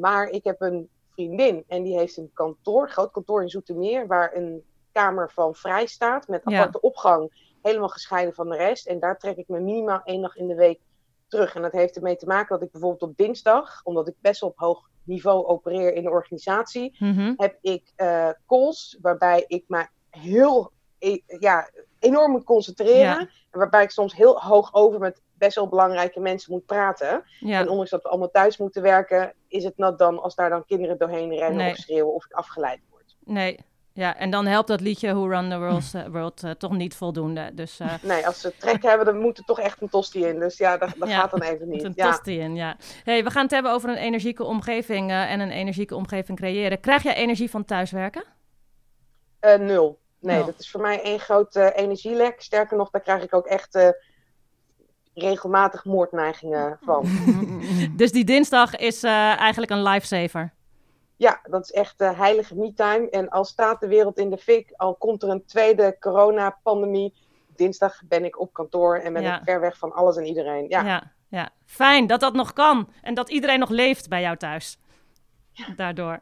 maar 0.00 0.28
ik 0.28 0.44
heb 0.44 0.60
een 0.60 0.88
vriendin. 1.16 1.64
En 1.68 1.82
die 1.82 1.98
heeft 1.98 2.16
een 2.16 2.30
kantoor, 2.34 2.82
een 2.82 2.88
groot 2.88 3.10
kantoor 3.10 3.42
in 3.42 3.48
Zoetermeer, 3.48 4.06
waar 4.06 4.34
een 4.34 4.64
kamer 4.92 5.30
van 5.30 5.54
vrij 5.54 5.86
staat. 5.86 6.28
Met 6.28 6.44
aparte 6.44 6.78
ja. 6.82 6.88
opgang, 6.88 7.52
helemaal 7.62 7.88
gescheiden 7.88 8.34
van 8.34 8.48
de 8.48 8.56
rest. 8.56 8.86
En 8.86 9.00
daar 9.00 9.18
trek 9.18 9.36
ik 9.36 9.48
me 9.48 9.60
minimaal 9.60 10.00
één 10.04 10.22
dag 10.22 10.36
in 10.36 10.46
de 10.46 10.54
week 10.54 10.80
terug. 11.28 11.54
En 11.54 11.62
dat 11.62 11.72
heeft 11.72 11.96
ermee 11.96 12.16
te 12.16 12.26
maken 12.26 12.54
dat 12.58 12.66
ik 12.66 12.72
bijvoorbeeld 12.72 13.10
op 13.10 13.16
dinsdag, 13.16 13.80
omdat 13.84 14.08
ik 14.08 14.14
best 14.20 14.40
wel 14.40 14.50
op 14.50 14.58
hoog 14.58 14.88
niveau 15.02 15.46
opereer 15.46 15.94
in 15.94 16.02
de 16.02 16.10
organisatie, 16.10 16.96
Mhm. 16.98 17.32
heb 17.36 17.58
ik 17.60 17.92
uh, 17.96 18.30
calls 18.46 18.98
waarbij 19.00 19.44
ik 19.46 19.64
me 19.66 19.86
heel 20.10 20.72
e 20.98 21.18
ja, 21.26 21.70
enorm 21.98 22.30
moet 22.30 22.44
concentreren. 22.44 22.98
Ja. 22.98 23.18
En 23.50 23.58
waarbij 23.58 23.82
ik 23.82 23.90
soms 23.90 24.14
heel 24.14 24.40
hoog 24.40 24.74
over 24.74 24.98
met 25.00 25.22
best 25.38 25.54
wel 25.54 25.68
belangrijke 25.68 26.20
mensen 26.20 26.52
moet 26.52 26.66
praten. 26.66 27.24
Ja. 27.40 27.60
En 27.60 27.68
ondanks 27.68 27.90
dat 27.90 28.02
we 28.02 28.08
allemaal 28.08 28.30
thuis 28.30 28.56
moeten 28.58 28.82
werken, 28.82 29.32
is 29.48 29.64
het 29.64 29.76
nat 29.76 29.98
dan 29.98 30.22
als 30.22 30.34
daar 30.34 30.50
dan 30.50 30.64
kinderen 30.64 30.98
doorheen 30.98 31.34
rennen 31.34 31.56
Nee. 31.56 31.70
of 31.70 31.76
schreeuwen 31.76 32.14
of 32.14 32.24
ik 32.24 32.32
afgeleid 32.32 32.80
word. 32.90 33.16
Nee. 33.24 33.58
Ja, 33.92 34.16
en 34.16 34.30
dan 34.30 34.46
helpt 34.46 34.68
dat 34.68 34.80
liedje 34.80 35.14
Who 35.14 35.26
Run 35.28 35.50
the 35.50 35.58
World, 35.58 35.92
uh, 35.94 36.06
world 36.06 36.42
uh, 36.44 36.50
toch 36.50 36.72
niet 36.72 36.94
voldoende. 36.96 37.50
Dus, 37.54 37.80
uh, 37.80 37.92
Nee, 38.02 38.26
als 38.26 38.40
ze 38.40 38.56
trek 38.58 38.82
hebben, 38.82 39.06
dan 39.06 39.18
moet 39.18 39.38
er 39.38 39.44
toch 39.44 39.60
echt 39.60 39.82
een 39.82 39.88
tosti 39.88 40.24
in. 40.26 40.38
Dus 40.38 40.56
ja, 40.56 40.76
dat, 40.76 40.90
dat 40.98 41.08
Ja, 41.08 41.20
gaat 41.20 41.30
dan 41.30 41.42
even 41.42 41.68
niet. 41.68 41.82
een 41.84 41.92
Ja. 41.94 42.10
tosti 42.10 42.38
in, 42.38 42.54
ja. 42.54 42.76
Hey, 43.04 43.24
we 43.24 43.30
gaan 43.30 43.42
het 43.42 43.50
hebben 43.50 43.72
over 43.72 43.88
een 43.90 43.96
energieke 43.96 44.44
omgeving 44.44 45.10
eh, 45.10 45.32
en 45.32 45.40
een 45.40 45.50
energieke 45.50 45.94
omgeving 45.94 46.38
creëren. 46.38 46.80
Krijg 46.80 47.02
jij 47.02 47.14
energie 47.14 47.50
van 47.50 47.64
thuiswerken? 47.64 48.24
Eh, 49.40 49.58
nul. 49.58 49.98
Nee, 50.20 50.36
Nul. 50.36 50.46
dat 50.46 50.58
is 50.58 50.70
voor 50.70 50.80
mij 50.80 51.02
één 51.02 51.20
groot 51.20 51.56
eh, 51.56 51.66
energielek. 51.74 52.40
Sterker 52.42 52.76
nog, 52.76 52.90
daar 52.90 53.00
krijg 53.02 53.22
ik 53.22 53.34
ook 53.34 53.46
echt 53.46 53.74
eh, 53.74 53.88
regelmatig 55.16 55.84
moordneigingen 55.84 56.78
van. 56.82 57.06
Dus 57.96 58.12
die 58.12 58.24
dinsdag 58.24 58.76
is 58.76 59.02
eh, 59.02 59.38
eigenlijk 59.38 59.72
een 59.72 59.82
lifesaver. 59.82 60.52
Ja, 61.16 61.40
dat 61.42 61.62
is 61.64 61.70
echt 61.72 62.00
uh, 62.00 62.18
heilige 62.18 62.54
me-time. 62.56 63.10
En 63.10 63.28
al 63.28 63.44
staat 63.44 63.80
de 63.80 63.88
wereld 63.88 64.18
in 64.18 64.30
de 64.30 64.36
fik, 64.38 64.72
al 64.76 64.94
komt 64.94 65.22
er 65.22 65.28
een 65.28 65.44
tweede 65.46 65.96
coronapandemie. 66.00 67.14
Dinsdag 67.56 68.00
ben 68.04 68.24
ik 68.24 68.40
op 68.40 68.52
kantoor 68.52 68.96
en 68.96 69.12
ben 69.12 69.22
Ja. 69.22 69.36
ik 69.36 69.44
ver 69.44 69.60
weg 69.60 69.78
van 69.78 69.92
alles 69.92 70.16
en 70.16 70.24
iedereen. 70.26 70.68
Ja, 70.68 70.84
Ja, 70.84 71.12
ja. 71.28 71.50
Fijn 71.66 72.06
dat 72.06 72.20
dat 72.20 72.32
nog 72.34 72.52
kan. 72.52 72.88
En 73.02 73.14
dat 73.14 73.30
iedereen 73.30 73.58
nog 73.58 73.68
leeft 73.68 74.08
bij 74.08 74.20
jou 74.20 74.36
thuis. 74.36 74.78
Daardoor. 75.76 76.20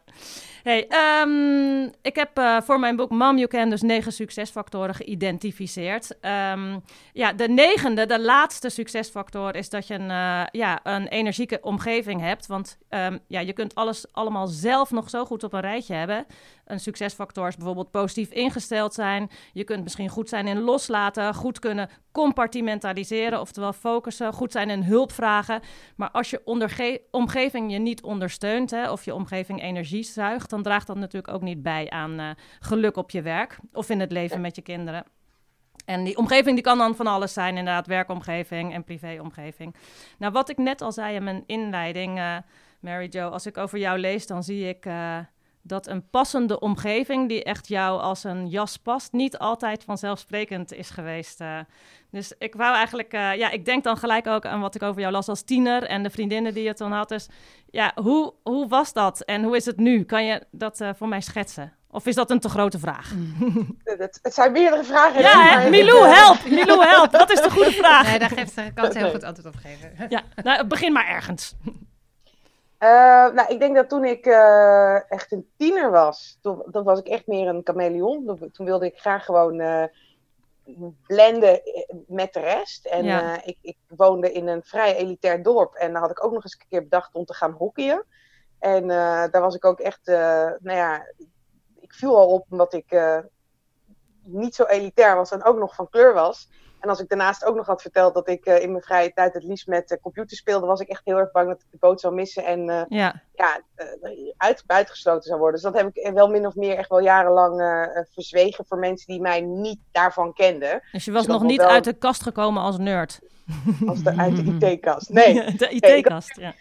Hey, 0.63 0.87
ehm, 0.89 1.83
ik 2.03 2.15
heb 2.15 2.39
eh, 2.39 2.61
voor 2.61 2.81
mijn 2.81 2.97
boek 2.97 3.11
Mom 3.11 3.37
You 3.37 3.47
Can 3.47 3.71
dus 3.71 3.83
negen 3.83 4.13
succesfactoren 4.13 4.95
geïdentificeerd. 4.95 6.21
Ehm, 6.21 6.79
ja, 7.13 7.33
de 7.33 7.49
negende, 7.49 8.07
de 8.07 8.21
laatste 8.21 8.69
succesfactor 8.69 9.57
is 9.57 9.69
dat 9.69 9.87
je 9.87 9.95
een, 9.95 10.11
eh, 10.11 10.43
ja, 10.51 10.81
een 10.83 11.07
energieke 11.07 11.59
omgeving 11.63 12.21
hebt. 12.21 12.47
Want 12.47 12.79
ehm, 12.89 13.19
ja, 13.27 13.41
je 13.41 13.53
kunt 13.53 13.75
alles 13.75 14.13
allemaal 14.13 14.47
zelf 14.47 14.91
nog 14.91 15.11
zo 15.11 15.25
goed 15.25 15.45
op 15.45 15.53
een 15.53 15.61
rijtje 15.61 15.95
hebben. 15.95 16.27
Een 16.65 16.81
succesfactor 16.81 17.49
is 17.49 17.57
bijvoorbeeld 17.57 17.91
positief 17.91 18.31
ingesteld 18.31 18.95
zijn. 18.95 19.31
Je 19.53 19.65
kunt 19.65 19.83
misschien 19.83 20.09
goed 20.09 20.29
zijn 20.29 20.47
in 20.47 20.61
loslaten, 20.61 21.35
goed 21.35 21.59
kunnen 21.59 21.91
compartimentaliseren, 22.13 23.41
oftewel 23.41 23.73
focussen, 23.73 24.33
goed 24.33 24.53
zijn 24.53 24.71
in 24.71 24.83
hulp 24.83 25.13
vragen. 25.13 25.61
Maar 25.97 26.11
als 26.11 26.31
je 26.31 26.43
omgeving 27.11 27.73
je 27.73 27.79
niet 27.79 28.03
ondersteunt, 28.03 28.71
hè, 28.71 28.91
of 28.91 29.05
je 29.05 29.15
omgeving 29.15 29.24
energie 29.31 30.03
zuigt, 30.03 30.51
dan 30.51 30.63
draagt 30.63 30.87
dat 30.87 30.97
natuurlijk 30.97 31.35
ook 31.35 31.43
niet 31.43 31.63
bij 31.63 31.91
aan 31.91 32.19
eh, 32.19 32.31
geluk 32.61 32.97
op 32.97 33.11
je 33.11 33.23
werk 33.23 33.59
of 33.73 33.91
in 33.91 34.01
het 34.01 34.13
leven 34.13 34.41
met 34.41 34.57
je 34.57 34.63
kinderen. 34.63 35.05
En 35.85 36.05
die 36.05 36.17
omgeving 36.17 36.55
die 36.55 36.65
kan 36.65 36.79
dan 36.79 36.97
van 36.97 37.07
alles 37.07 37.33
zijn, 37.33 37.57
inderdaad, 37.57 37.87
werkomgeving 37.87 38.73
en 38.73 38.85
privéomgeving. 38.85 39.75
Nou, 40.19 40.33
wat 40.33 40.49
ik 40.49 40.59
net 40.59 40.81
al 40.81 40.93
zei 40.93 41.15
in 41.15 41.25
mijn 41.25 41.43
inleiding, 41.47 42.19
eh, 42.19 42.37
Mary 42.81 43.07
Jo, 43.11 43.29
als 43.29 43.47
ik 43.47 43.57
over 43.57 43.79
jou 43.79 43.99
lees, 43.99 44.27
dan 44.27 44.43
zie 44.43 44.69
ik 44.69 44.87
eh, 44.87 45.19
dat 45.67 45.87
een 45.87 46.09
passende 46.11 46.61
omgeving 46.61 47.29
die 47.29 47.45
echt 47.45 47.69
jou 47.69 48.01
als 48.01 48.25
een 48.25 48.49
jas 48.49 48.77
past, 48.77 49.13
niet 49.13 49.39
altijd 49.39 49.85
vanzelfsprekend 49.85 50.73
is 50.73 50.91
geweest. 50.91 51.41
eh. 51.41 51.59
dus 52.11 52.33
ik 52.39 52.55
wou 52.55 52.75
eigenlijk, 52.75 53.13
eh, 53.13 53.35
ja, 53.35 53.51
ik 53.51 53.65
denk 53.65 53.85
dan 53.85 53.97
gelijk 53.97 54.27
ook 54.27 54.47
aan 54.47 54.61
wat 54.61 54.75
ik 54.75 54.83
over 54.83 55.01
jou 55.01 55.13
las 55.13 55.29
als 55.29 55.43
tiener 55.43 55.83
en 55.83 56.03
de 56.03 56.11
vriendinnen 56.11 56.55
die 56.55 56.63
je 56.65 56.75
toen 56.75 56.93
had. 56.93 57.09
Dus 57.09 57.29
ja, 57.71 57.93
hoe, 57.95 58.35
hoe 58.43 58.69
was 58.69 58.93
dat 58.93 59.21
en 59.21 59.43
hoe 59.43 59.57
is 59.57 59.65
het 59.65 59.77
nu? 59.77 60.03
Kan 60.05 60.25
je 60.25 60.43
dat 60.51 60.81
eh, 60.81 60.91
voor 60.97 61.09
mij 61.09 61.21
schetsen? 61.21 61.73
Of 61.91 62.07
is 62.07 62.15
dat 62.15 62.31
een 62.31 62.41
te 62.41 62.49
grote 62.49 62.79
vraag? 62.79 63.13
het, 63.85 64.19
het 64.23 64.35
zijn 64.35 64.53
meerdere 64.53 64.85
vragen. 64.85 65.21
Ja, 65.21 65.59
hè? 65.61 65.71
Milou, 65.71 66.07
help! 66.07 66.45
Milou, 66.51 66.85
help! 66.87 67.13
Wat 67.13 67.31
is 67.33 67.41
de 67.41 67.51
goede 67.51 67.71
vraag? 67.83 68.07
Nee, 68.07 68.19
daar 68.19 68.31
geeft 68.31 68.53
ze, 68.53 68.71
kan 68.75 68.93
ze 68.93 68.99
heel 68.99 69.11
goed 69.11 69.23
antwoord 69.25 69.55
op 69.55 69.61
geven. 69.61 70.07
Ja, 70.09 70.23
nou, 70.43 70.67
begin 70.67 70.93
maar 70.93 71.07
ergens. 71.09 71.55
Eh, 72.79 73.33
nou, 73.33 73.45
ik 73.49 73.59
denk 73.59 73.77
dat 73.77 73.89
toen 73.89 74.05
ik 74.05 74.27
eh, 74.27 75.11
echt 75.11 75.33
een 75.33 75.49
tiener 75.57 75.91
was, 75.91 76.39
toen, 76.43 76.63
toen 76.71 76.85
was 76.85 76.99
ik 76.99 77.07
echt 77.07 77.27
meer 77.27 77.49
een 77.49 77.61
chameleon. 77.65 78.27
Toen, 78.27 78.51
toen 78.51 78.67
wilde 78.67 78.87
ik 78.87 78.99
graag 78.99 79.25
gewoon 79.25 79.61
eh, 79.61 79.85
blenden 81.07 81.61
met 82.07 82.33
de 82.33 82.41
rest. 82.41 82.87
En 82.87 83.05
Ja. 83.05 83.45
ik, 83.45 83.59
ik 83.61 83.77
woonde 83.89 84.33
in 84.33 84.47
een 84.49 84.63
vrij 84.63 84.97
elitair 84.97 85.43
dorp. 85.43 85.75
En 85.75 85.93
daar 85.93 86.01
had 86.01 86.11
ik 86.11 86.25
ook 86.25 86.33
nog 86.33 86.43
eens 86.43 86.53
een 86.61 86.67
keer 86.69 86.83
bedacht 86.83 87.15
om 87.15 87.25
te 87.25 87.35
gaan 87.35 87.53
hockeyen. 87.53 88.05
En 88.59 88.89
daar 88.89 89.41
was 89.41 89.55
ik 89.55 89.65
ook 89.65 89.81
echt, 89.81 90.07
nou 90.07 90.73
ja, 90.73 91.07
ik 91.81 91.93
viel 91.93 92.17
al 92.17 92.29
op 92.29 92.47
omdat 92.51 92.73
ik 92.73 93.01
niet 94.23 94.55
zo 94.55 94.65
elitair 94.65 95.17
was 95.17 95.31
en 95.31 95.45
ook 95.45 95.59
nog 95.59 95.75
van 95.75 95.89
kleur 95.91 96.15
was. 96.15 96.49
En 96.85 96.91
als 96.91 97.01
ik 97.01 97.09
daarnaast 97.09 97.45
ook 97.45 97.57
nog 97.57 97.67
had 97.67 97.83
verteld 97.83 98.15
dat 98.15 98.29
ik 98.29 98.47
in 98.47 98.71
mijn 98.71 98.83
vrije 98.83 99.13
tijd 99.13 99.35
het 99.35 99.45
liefst 99.45 99.67
met 99.67 99.99
computer 100.03 100.37
speelde, 100.37 100.67
was 100.67 100.81
ik 100.81 100.89
echt 100.89 101.05
heel 101.05 101.17
erg 101.17 101.33
bang 101.33 101.49
dat 101.49 101.61
ik 101.61 101.67
de 101.71 101.77
boot 101.81 102.01
zou 102.01 102.15
missen 102.15 102.45
en 102.45 102.87
ja. 102.89 103.23
Ja, 103.35 103.61
uit, 104.37 104.63
buitengesloten 104.67 105.23
zou 105.23 105.39
worden. 105.39 105.61
Dus 105.61 105.73
dat 105.73 105.83
heb 105.83 105.91
ik 105.97 106.13
wel 106.15 106.29
min 106.29 106.47
of 106.47 106.55
meer 106.55 106.77
echt 106.77 106.89
wel 106.89 107.01
jarenlang 107.01 107.63
verzwegen 108.13 108.65
voor 108.69 108.79
mensen 108.79 109.07
die 109.07 109.21
mij 109.21 109.41
niet 109.41 109.79
daarvan 109.93 110.33
kenden. 110.33 110.83
Dus 110.93 111.05
je 111.05 111.13
was 111.13 111.27
nog 111.27 111.43
niet 111.43 111.61
uit 111.61 111.85
de 111.85 111.93
kast 111.93 112.23
gekomen 112.23 112.63
als 112.63 112.79
nerd? 112.79 113.21
Als 113.87 114.03
de, 114.03 114.17
uit 114.17 114.37
de 114.37 114.67
IT-kast, 114.71 115.11
nee. 115.21 115.55
De 115.57 115.69
IT-kast, 115.69 116.37
ja. 116.37 116.55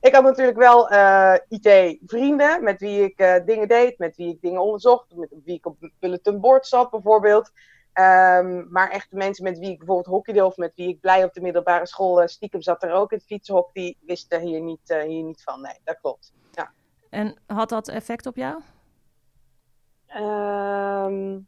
ik 0.00 0.14
had 0.14 0.22
natuurlijk 0.22 0.58
wel 0.58 0.92
uh, 0.92 1.34
eh, 1.34 1.40
IT-vrienden 1.48 2.64
met 2.64 2.80
wie 2.80 3.02
ik 3.02 3.20
uh, 3.20 3.34
dingen 3.46 3.68
deed, 3.68 3.98
met 3.98 4.16
wie 4.16 4.28
ik 4.28 4.40
dingen 4.40 4.62
onderzocht, 4.62 5.14
met 5.14 5.28
wie 5.44 5.54
ik 5.54 5.66
op 5.66 5.76
bulletin 5.98 6.40
board 6.40 6.66
zat 6.66 6.90
bijvoorbeeld. 6.90 7.52
Um, 7.98 8.66
maar 8.70 8.90
echt 8.90 9.10
de 9.10 9.16
mensen 9.16 9.44
met 9.44 9.58
wie 9.58 9.70
ik 9.70 9.78
bijvoorbeeld 9.78 10.14
hockeyde 10.14 10.44
of 10.44 10.56
met 10.56 10.72
wie 10.74 10.88
ik 10.88 11.00
blij 11.00 11.24
op 11.24 11.32
de 11.32 11.40
middelbare 11.40 11.86
school 11.86 12.20
uh, 12.20 12.26
stiekem 12.26 12.62
zat 12.62 12.82
er 12.82 12.92
ook 12.92 13.10
in 13.10 13.16
het 13.16 13.26
fietsenhok, 13.26 13.70
die 13.72 13.96
wisten 14.00 14.40
hier 14.40 14.60
niet, 14.60 14.80
hier 15.06 15.22
niet 15.22 15.42
van. 15.42 15.60
Nee, 15.60 15.78
dat 15.84 15.98
klopt. 16.00 16.32
Ja. 16.50 16.72
En 17.10 17.36
had 17.46 17.68
dat 17.68 17.88
effect 17.88 18.26
op 18.26 18.36
jou? 18.36 18.54
Um, 20.16 21.46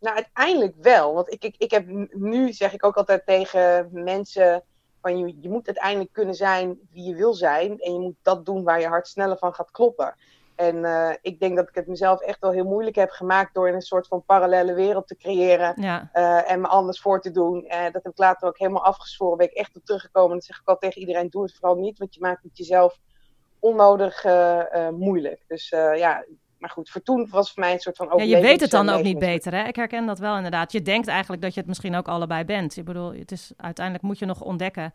nou, 0.00 0.16
uiteindelijk 0.16 0.74
wel. 0.80 1.14
Want 1.14 1.32
ik, 1.32 1.44
ik, 1.44 1.54
ik 1.58 1.70
heb 1.70 1.86
nu, 2.10 2.52
zeg 2.52 2.72
ik 2.72 2.84
ook 2.84 2.96
altijd 2.96 3.26
tegen 3.26 3.88
mensen 3.92 4.64
van 5.00 5.18
je, 5.18 5.36
je 5.40 5.48
moet 5.48 5.66
uiteindelijk 5.66 6.12
kunnen 6.12 6.34
zijn 6.34 6.78
wie 6.90 7.04
je 7.04 7.14
wil 7.14 7.34
zijn. 7.34 7.78
En 7.78 7.92
je 7.92 7.98
moet 7.98 8.16
dat 8.22 8.46
doen 8.46 8.64
waar 8.64 8.80
je 8.80 8.86
hart 8.86 9.08
sneller 9.08 9.38
van 9.38 9.54
gaat 9.54 9.70
kloppen. 9.70 10.14
En 10.58 10.76
uh, 10.76 11.10
ik 11.20 11.40
denk 11.40 11.56
dat 11.56 11.68
ik 11.68 11.74
het 11.74 11.86
mezelf 11.86 12.20
echt 12.20 12.40
wel 12.40 12.50
heel 12.50 12.64
moeilijk 12.64 12.96
heb 12.96 13.10
gemaakt 13.10 13.54
door 13.54 13.68
in 13.68 13.74
een 13.74 13.80
soort 13.80 14.06
van 14.06 14.24
parallele 14.24 14.74
wereld 14.74 15.06
te 15.06 15.16
creëren 15.16 15.74
uh, 15.82 16.50
en 16.50 16.60
me 16.60 16.66
anders 16.66 17.00
voor 17.00 17.20
te 17.20 17.30
doen. 17.30 17.64
Uh, 17.64 17.82
dat 17.84 18.02
heb 18.02 18.12
ik 18.12 18.18
later 18.18 18.48
ook 18.48 18.58
helemaal 18.58 18.84
afgesproken. 18.84 19.36
Ben 19.36 19.46
ik 19.46 19.52
echt 19.52 19.76
op 19.76 19.84
teruggekomen. 19.84 20.30
En 20.30 20.36
dan 20.36 20.46
zeg 20.46 20.60
ik 20.60 20.68
al 20.68 20.78
tegen 20.78 21.00
iedereen: 21.00 21.28
doe 21.28 21.42
het 21.42 21.54
vooral 21.54 21.76
niet, 21.76 21.98
want 21.98 22.14
je 22.14 22.20
maakt 22.20 22.42
het 22.42 22.58
jezelf 22.58 22.98
onnodig 23.58 24.24
moeilijk. 24.90 25.44
Dus 25.46 25.68
ja, 25.94 26.24
maar 26.58 26.70
goed, 26.70 26.90
voor 26.90 27.02
toen 27.02 27.28
was 27.30 27.52
voor 27.52 27.62
mij 27.62 27.72
een 27.72 27.80
soort 27.80 27.96
van 27.96 28.12
Ja, 28.16 28.36
je 28.36 28.40
weet 28.40 28.60
het 28.60 28.70
dan 28.70 28.88
ook 28.88 29.02
niet 29.02 29.18
beter, 29.18 29.54
hè? 29.54 29.64
Ik 29.66 29.76
herken 29.76 30.06
dat 30.06 30.18
wel 30.18 30.36
inderdaad. 30.36 30.72
Je 30.72 30.82
denkt 30.82 31.08
eigenlijk 31.08 31.42
dat 31.42 31.54
je 31.54 31.60
het 31.60 31.68
misschien 31.68 31.96
ook 31.96 32.08
allebei 32.08 32.44
bent. 32.44 32.76
Ik 32.76 32.84
bedoel, 32.84 33.12
het 33.12 33.32
is, 33.32 33.52
uiteindelijk 33.56 34.04
moet 34.04 34.18
je 34.18 34.26
nog 34.26 34.40
ontdekken 34.40 34.92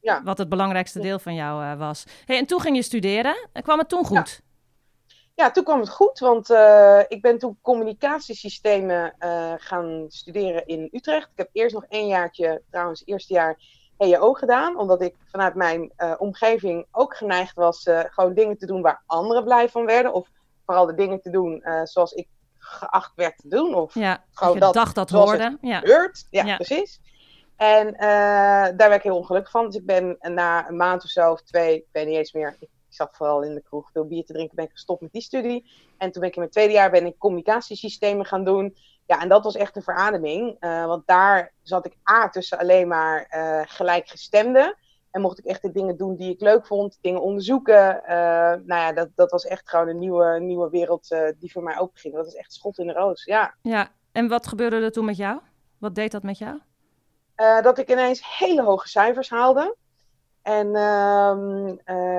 ja. 0.00 0.22
wat 0.22 0.38
het 0.38 0.48
belangrijkste 0.48 1.00
deel 1.00 1.18
van 1.18 1.34
jou 1.34 1.76
was. 1.76 2.04
Hey, 2.24 2.38
en 2.38 2.46
toen 2.46 2.60
ging 2.60 2.76
je 2.76 2.82
studeren. 2.82 3.48
En 3.52 3.62
kwam 3.62 3.78
het 3.78 3.88
toen 3.88 4.04
goed? 4.04 4.28
Ja, 4.28 4.46
ja 5.38 5.50
toen 5.50 5.64
kwam 5.64 5.80
het 5.80 5.88
goed, 5.88 6.18
want 6.18 6.50
uh, 6.50 7.00
ik 7.08 7.22
ben 7.22 7.38
toen 7.38 7.58
communicatiesystemen 7.62 9.14
uh, 9.18 9.52
gaan 9.56 10.06
studeren 10.08 10.66
in 10.66 10.88
Utrecht. 10.92 11.28
Ik 11.30 11.36
heb 11.36 11.48
eerst 11.52 11.74
nog 11.74 11.84
één 11.88 12.06
jaartje, 12.06 12.62
trouwens, 12.70 13.02
eerste 13.04 13.32
jaar 13.32 13.58
HEO 13.96 14.32
gedaan, 14.32 14.78
omdat 14.78 15.02
ik 15.02 15.14
vanuit 15.30 15.54
mijn 15.54 15.92
omgeving 16.18 16.86
ook 16.90 17.16
geneigd 17.16 17.54
was 17.54 17.82
gewoon 17.88 18.34
dingen 18.34 18.58
te 18.58 18.66
doen 18.66 18.82
waar 18.82 19.02
anderen 19.06 19.44
blij 19.44 19.68
van 19.68 19.86
werden. 19.86 20.12
Of 20.12 20.28
vooral 20.64 20.86
de 20.86 20.94
dingen 20.94 21.20
te 21.20 21.30
doen 21.30 21.62
zoals 21.82 22.12
ik 22.12 22.28
geacht 22.58 23.12
werd 23.14 23.38
te 23.38 23.48
doen. 23.48 23.74
Of 23.74 23.94
ja, 23.94 24.24
gewoon 24.32 24.58
dat, 24.58 24.74
dacht 24.74 24.94
dat 24.94 25.10
hoorde. 25.10 25.58
Ja. 25.60 25.78
Gebeurt. 25.78 26.26
Ja, 26.30 26.56
precies. 26.56 27.00
En 27.56 27.92
daar 28.76 28.88
werd 28.88 28.94
ik 28.94 29.02
heel 29.02 29.16
ongelukkig 29.16 29.50
van. 29.50 29.66
Dus 29.66 29.74
ik 29.74 29.86
ben 29.86 30.16
na 30.20 30.68
een 30.68 30.76
maand 30.76 31.04
of 31.04 31.10
zo, 31.10 31.32
of 31.32 31.42
twee, 31.42 31.76
ik 31.76 31.86
weet 31.92 32.06
niet 32.06 32.16
eens 32.16 32.32
meer. 32.32 32.56
Ik, 32.60 32.68
zat 32.98 33.16
vooral 33.16 33.42
in 33.42 33.54
de 33.54 33.62
kroeg 33.62 33.90
veel 33.90 34.06
bier 34.06 34.24
te 34.24 34.32
drinken, 34.32 34.56
ben 34.56 34.64
ik 34.64 34.70
gestopt 34.70 35.00
met 35.00 35.12
die 35.12 35.22
studie. 35.22 35.70
En 35.98 36.10
toen 36.10 36.20
ben 36.20 36.30
ik 36.30 36.36
in 36.36 36.40
mijn 36.40 36.52
tweede 36.52 36.72
jaar 36.72 36.90
ben 36.90 37.06
ik 37.06 37.18
communicatiesystemen 37.18 38.26
gaan 38.26 38.44
doen. 38.44 38.76
Ja, 39.06 39.20
en 39.20 39.28
dat 39.28 39.44
was 39.44 39.56
echt 39.56 39.76
een 39.76 39.82
verademing. 39.82 40.56
Uh, 40.60 40.86
want 40.86 41.06
daar 41.06 41.52
zat 41.62 41.86
ik 41.86 41.96
A 42.10 42.28
tussen 42.28 42.58
alleen 42.58 42.88
maar 42.88 43.26
gelijkgestemden. 43.68 44.76
En 45.10 45.20
mocht 45.20 45.38
ik 45.38 45.44
echt 45.44 45.62
de 45.62 45.70
dingen 45.70 45.96
doen 45.96 46.16
die 46.16 46.32
ik 46.32 46.40
leuk 46.40 46.66
vond, 46.66 46.98
dingen 47.00 47.22
onderzoeken. 47.22 48.02
Uh, 48.02 48.08
nou 48.08 48.64
ja, 48.66 48.92
dat, 48.92 49.08
dat 49.14 49.30
was 49.30 49.46
echt 49.46 49.70
gewoon 49.70 49.88
een 49.88 49.98
nieuwe, 49.98 50.40
nieuwe 50.40 50.70
wereld 50.70 51.16
die 51.38 51.52
voor 51.52 51.62
mij 51.62 51.78
openging. 51.78 52.14
Dat 52.14 52.26
is 52.26 52.34
echt 52.34 52.52
schot 52.52 52.78
in 52.78 52.86
de 52.86 52.92
roos, 52.92 53.24
ja. 53.24 53.54
Ja, 53.62 53.88
en 54.12 54.28
wat 54.28 54.46
gebeurde 54.46 54.76
er 54.76 54.92
toen 54.92 55.04
met 55.04 55.16
jou? 55.16 55.40
Wat 55.78 55.94
deed 55.94 56.10
dat 56.10 56.22
met 56.22 56.38
jou? 56.38 56.60
Dat 57.62 57.78
ik 57.78 57.90
ineens 57.90 58.38
hele 58.38 58.62
hoge 58.62 58.88
cijfers 58.88 59.30
haalde. 59.30 59.76
En 60.48 60.74
ehm, 60.74 61.74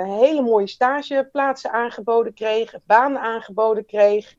hele 0.05 0.41
mooie 0.41 0.67
stageplaatsen 0.67 1.71
aangeboden 1.71 2.33
kreeg, 2.33 2.75
banen 2.85 3.21
aangeboden 3.21 3.85
kreeg. 3.85 4.35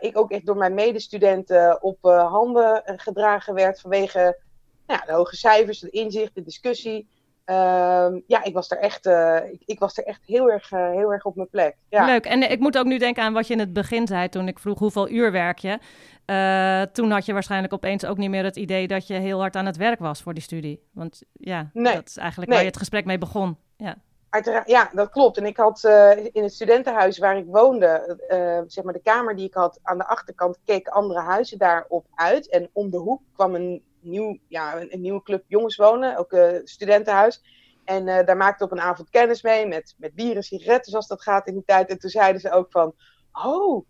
ik 0.00 0.18
ook 0.18 0.30
echt 0.30 0.46
door 0.46 0.56
mijn 0.56 0.74
medestudenten 0.74 1.82
op 1.82 2.02
handen 2.02 2.82
gedragen 2.84 3.54
werd 3.54 3.80
vanwege 3.80 4.38
nou 4.86 5.00
de 5.06 5.12
hoge 5.12 5.36
cijfers, 5.36 5.78
de 5.78 5.90
inzicht, 5.90 6.34
de 6.34 6.42
discussie. 6.42 7.08
Ehm, 7.44 8.20
ja, 8.26 8.44
ik 8.44 8.54
was 8.54 8.70
er 8.70 8.78
echt, 8.78 9.06
uh, 9.06 9.36
ik, 9.50 9.62
ik, 9.64 9.78
was 9.78 9.98
er 9.98 10.04
echt 10.04 10.20
heel 10.26 10.50
erg, 10.50 10.70
uh, 10.70 10.90
heel 10.90 11.12
erg 11.12 11.24
op 11.24 11.36
mijn 11.36 11.48
plek. 11.48 11.76
Ja. 11.88 12.04
Leuk. 12.04 12.24
En 12.24 12.50
ik 12.50 12.58
moet 12.58 12.78
ook 12.78 12.84
nu 12.84 12.98
denken 12.98 13.22
aan 13.22 13.32
wat 13.32 13.46
je 13.46 13.52
in 13.52 13.58
het 13.58 13.72
begin 13.72 14.06
zei 14.06 14.28
toen 14.28 14.48
ik 14.48 14.58
vroeg 14.58 14.78
hoeveel 14.78 15.08
uur 15.08 15.32
werk 15.32 15.58
je. 15.58 15.78
Uh, 16.26 16.82
toen 16.92 17.10
had 17.10 17.26
je 17.26 17.32
waarschijnlijk 17.32 17.72
opeens 17.72 18.04
ook 18.04 18.16
niet 18.16 18.30
meer 18.30 18.44
het 18.44 18.56
idee 18.56 18.86
dat 18.86 19.06
je 19.06 19.14
heel 19.14 19.40
hard 19.40 19.56
aan 19.56 19.66
het 19.66 19.76
werk 19.76 19.98
was 19.98 20.22
voor 20.22 20.34
die 20.34 20.42
studie. 20.42 20.88
Want 20.92 21.22
ja, 21.32 21.70
nee. 21.72 21.94
dat 21.94 22.08
is 22.08 22.16
eigenlijk 22.16 22.48
nee. 22.48 22.58
waar 22.58 22.66
je 22.66 22.72
het 22.72 22.80
gesprek 22.80 23.04
mee 23.04 23.18
begon. 23.18 23.56
Ja. 23.76 23.96
Uiteraard, 24.28 24.68
ja, 24.68 24.90
dat 24.92 25.10
klopt. 25.10 25.36
En 25.36 25.46
ik 25.46 25.56
had 25.56 25.84
in 26.32 26.42
het 26.42 26.52
studentenhuis 26.52 27.18
waar 27.18 27.36
ik 27.36 27.46
woonde, 27.46 28.18
zeg 28.66 28.84
maar 28.84 28.92
de 28.92 29.02
kamer 29.02 29.36
die 29.36 29.46
ik 29.46 29.54
had, 29.54 29.78
aan 29.82 29.98
de 29.98 30.06
achterkant 30.06 30.58
keken 30.64 30.92
andere 30.92 31.20
huizen 31.20 31.58
daarop 31.58 32.06
uit. 32.14 32.48
En 32.48 32.70
om 32.72 32.90
de 32.90 32.96
hoek 32.96 33.22
kwam 33.32 33.54
een 33.54 33.82
nieuw, 34.02 34.38
ja, 34.48 34.80
een, 34.80 35.00
nieuwe 35.00 35.22
club 35.22 35.44
jongens 35.46 35.76
wonen, 35.76 36.16
ook 36.16 36.32
een 36.32 36.60
studentenhuis. 36.64 37.42
En 37.84 38.06
uh, 38.06 38.24
daar 38.24 38.36
maakte 38.36 38.64
op 38.64 38.72
een 38.72 38.80
avond 38.80 39.10
kennis 39.10 39.42
mee 39.42 39.66
met, 39.66 39.94
met 39.98 40.14
bier 40.14 40.36
en 40.36 40.42
sigaretten, 40.42 40.90
zoals 40.90 41.06
dat 41.06 41.22
gaat 41.22 41.46
in 41.46 41.54
die 41.54 41.64
tijd. 41.66 41.90
En 41.90 41.98
toen 41.98 42.10
zeiden 42.10 42.40
ze 42.40 42.50
ook 42.50 42.70
van, 42.70 42.94
oh, 43.32 43.86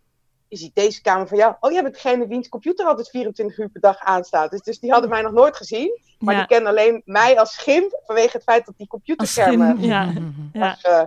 is 0.49 0.71
deze 0.73 1.01
kamer 1.01 1.29
van 1.29 1.39
jou? 1.39 1.55
Oh, 1.61 1.73
jij 1.73 1.83
bent 1.83 1.95
degene 1.95 2.27
wiens 2.27 2.49
computer 2.49 2.87
altijd 2.87 3.11
24 3.11 3.59
uur 3.59 3.69
per 3.69 3.81
dag 3.81 3.99
aanstaat. 3.99 4.51
Dus, 4.51 4.61
dus 4.61 4.81
die 4.81 4.91
hadden 4.91 5.11
mij 5.11 5.23
nog 5.23 5.33
nooit 5.33 5.57
gezien. 5.57 6.01
Maar 6.19 6.35
die 6.35 6.47
kennen 6.47 6.71
alleen 6.71 7.03
mij 7.05 7.39
als 7.39 7.53
schim 7.53 7.85
vanwege 8.07 8.37
het 8.37 8.43
feit 8.43 8.67
dat 8.67 8.77
die 8.77 8.87
computerschermen 8.87 9.81
ja. 9.81 10.13
ja. 10.53 10.77
Uh, 10.89 11.03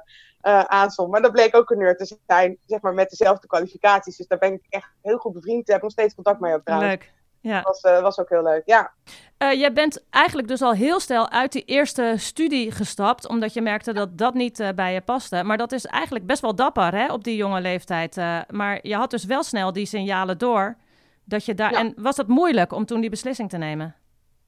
uh, 0.53 0.59
aanstond. 0.59 1.11
Maar 1.11 1.21
dat 1.21 1.31
bleek 1.31 1.55
ook 1.55 1.69
een 1.69 1.77
nerd 1.77 1.97
te 1.97 2.17
zijn, 2.25 2.57
zeg 2.65 2.81
maar, 2.81 2.93
met 2.93 3.09
dezelfde 3.09 3.47
kwalificaties. 3.47 4.17
Dus 4.17 4.27
daar 4.27 4.37
ben 4.37 4.53
ik 4.53 4.65
echt 4.69 4.89
heel 5.01 5.17
goed 5.17 5.33
bevriend. 5.33 5.65
Daar 5.65 5.75
heb 5.75 5.83
nog 5.83 5.91
steeds 5.91 6.15
contact 6.15 6.39
mee 6.39 6.53
ook 6.53 6.63
trouwens. 6.63 6.91
Leuk. 6.91 7.13
Ja. 7.45 7.61
Dat 7.61 7.79
was, 7.81 7.93
uh, 7.93 8.01
was 8.01 8.19
ook 8.19 8.29
heel 8.29 8.43
leuk, 8.43 8.61
ja. 8.65 8.91
Uh, 9.37 9.53
jij 9.53 9.73
bent 9.73 10.05
eigenlijk 10.09 10.47
dus 10.47 10.61
al 10.61 10.73
heel 10.73 10.99
snel 10.99 11.29
uit 11.29 11.51
die 11.51 11.63
eerste 11.65 12.13
studie 12.17 12.71
gestapt, 12.71 13.27
omdat 13.27 13.53
je 13.53 13.61
merkte 13.61 13.93
dat 13.93 14.17
dat 14.17 14.33
niet 14.33 14.59
uh, 14.59 14.69
bij 14.75 14.93
je 14.93 15.01
paste. 15.01 15.43
Maar 15.43 15.57
dat 15.57 15.71
is 15.71 15.85
eigenlijk 15.85 16.25
best 16.25 16.41
wel 16.41 16.55
dapper 16.55 16.95
hè, 16.95 17.13
op 17.13 17.23
die 17.23 17.35
jonge 17.35 17.61
leeftijd. 17.61 18.15
maar 18.49 18.79
je 18.81 18.95
had 18.95 19.09
dus 19.09 19.25
wel 19.25 19.43
snel 19.43 19.73
die 19.73 19.85
signalen 19.85 20.37
door 20.37 20.75
dat 21.23 21.45
je 21.45 21.53
daar. 21.53 21.71
Ja. 21.71 21.79
En 21.79 21.93
was 21.97 22.15
dat 22.15 22.27
moeilijk 22.27 22.73
om 22.73 22.85
toen 22.85 23.01
die 23.01 23.09
beslissing 23.09 23.49
te 23.49 23.57
nemen? 23.57 23.95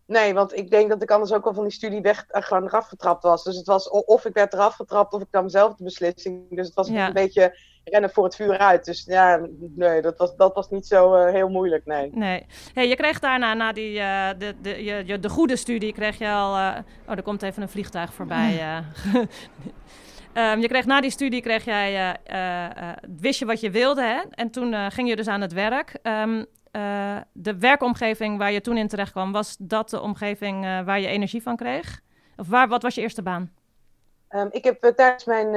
Nee, 0.07 0.33
want 0.33 0.57
ik 0.57 0.69
denk 0.69 0.89
dat 0.89 1.01
ik 1.01 1.11
anders 1.11 1.33
ook 1.33 1.45
al 1.45 1.53
van 1.53 1.63
die 1.63 1.73
studie 1.73 2.01
weg 2.01 2.25
gewoon 2.29 2.63
eraf 2.63 2.87
getrapt 2.87 3.23
was. 3.23 3.43
Dus 3.43 3.55
het 3.55 3.67
was 3.67 3.89
of 3.89 4.25
ik 4.25 4.33
werd 4.33 4.53
eraf 4.53 4.75
getrapt 4.75 5.13
of 5.13 5.21
ik 5.21 5.27
nam 5.31 5.49
zelf 5.49 5.75
de 5.75 5.83
beslissing. 5.83 6.45
Dus 6.49 6.65
het 6.65 6.75
was 6.75 6.87
ja. 6.87 7.07
een 7.07 7.13
beetje 7.13 7.57
rennen 7.83 8.09
voor 8.09 8.23
het 8.23 8.35
vuur 8.35 8.57
uit. 8.57 8.85
Dus 8.85 9.03
ja, 9.07 9.47
nee, 9.75 10.01
dat 10.01 10.17
was, 10.17 10.35
dat 10.35 10.55
was 10.55 10.69
niet 10.69 10.87
zo 10.87 11.15
uh, 11.15 11.33
heel 11.33 11.49
moeilijk, 11.49 11.85
nee. 11.85 12.09
Nee. 12.13 12.45
Hey, 12.73 12.87
je 12.87 12.95
kreeg 12.95 13.19
daarna, 13.19 13.53
na 13.53 13.71
die, 13.71 13.99
uh, 13.99 14.29
de, 14.37 14.55
de, 14.61 14.83
je, 14.83 15.19
de 15.19 15.29
goede 15.29 15.55
studie, 15.55 15.93
kreeg 15.93 16.17
je 16.17 16.29
al... 16.29 16.57
Uh, 16.57 16.77
oh, 17.07 17.15
er 17.15 17.23
komt 17.23 17.43
even 17.43 17.61
een 17.61 17.69
vliegtuig 17.69 18.13
voorbij. 18.13 18.79
um, 20.33 20.59
je 20.63 20.67
kreeg 20.67 20.85
na 20.85 21.01
die 21.01 21.11
studie, 21.11 21.41
kreeg 21.41 21.65
jij, 21.65 22.17
wist 23.19 23.39
je 23.39 23.45
wat 23.45 23.59
je 23.59 23.71
wilde, 23.71 24.01
hè? 24.01 24.21
En 24.29 24.51
toen 24.51 24.91
ging 24.91 25.09
je 25.09 25.15
dus 25.15 25.27
aan 25.27 25.41
het 25.41 25.53
werk. 25.53 25.99
Um, 26.03 26.45
de 27.31 27.57
werkomgeving 27.59 28.37
waar 28.37 28.51
je 28.51 28.61
toen 28.61 28.77
in 28.77 28.87
terecht 28.87 29.11
kwam, 29.11 29.31
was 29.31 29.55
dat 29.59 29.89
de 29.89 30.01
omgeving 30.01 30.61
waar 30.61 30.99
je 30.99 31.07
energie 31.07 31.41
van 31.41 31.55
kreeg? 31.55 32.01
Of 32.37 32.47
waar, 32.47 32.67
wat 32.67 32.81
was 32.81 32.95
je 32.95 33.01
eerste 33.01 33.21
baan? 33.21 33.51
Um, 34.29 34.47
ik 34.51 34.63
heb 34.63 34.83
uh, 34.83 34.91
tijdens 34.91 35.25
mijn, 35.25 35.53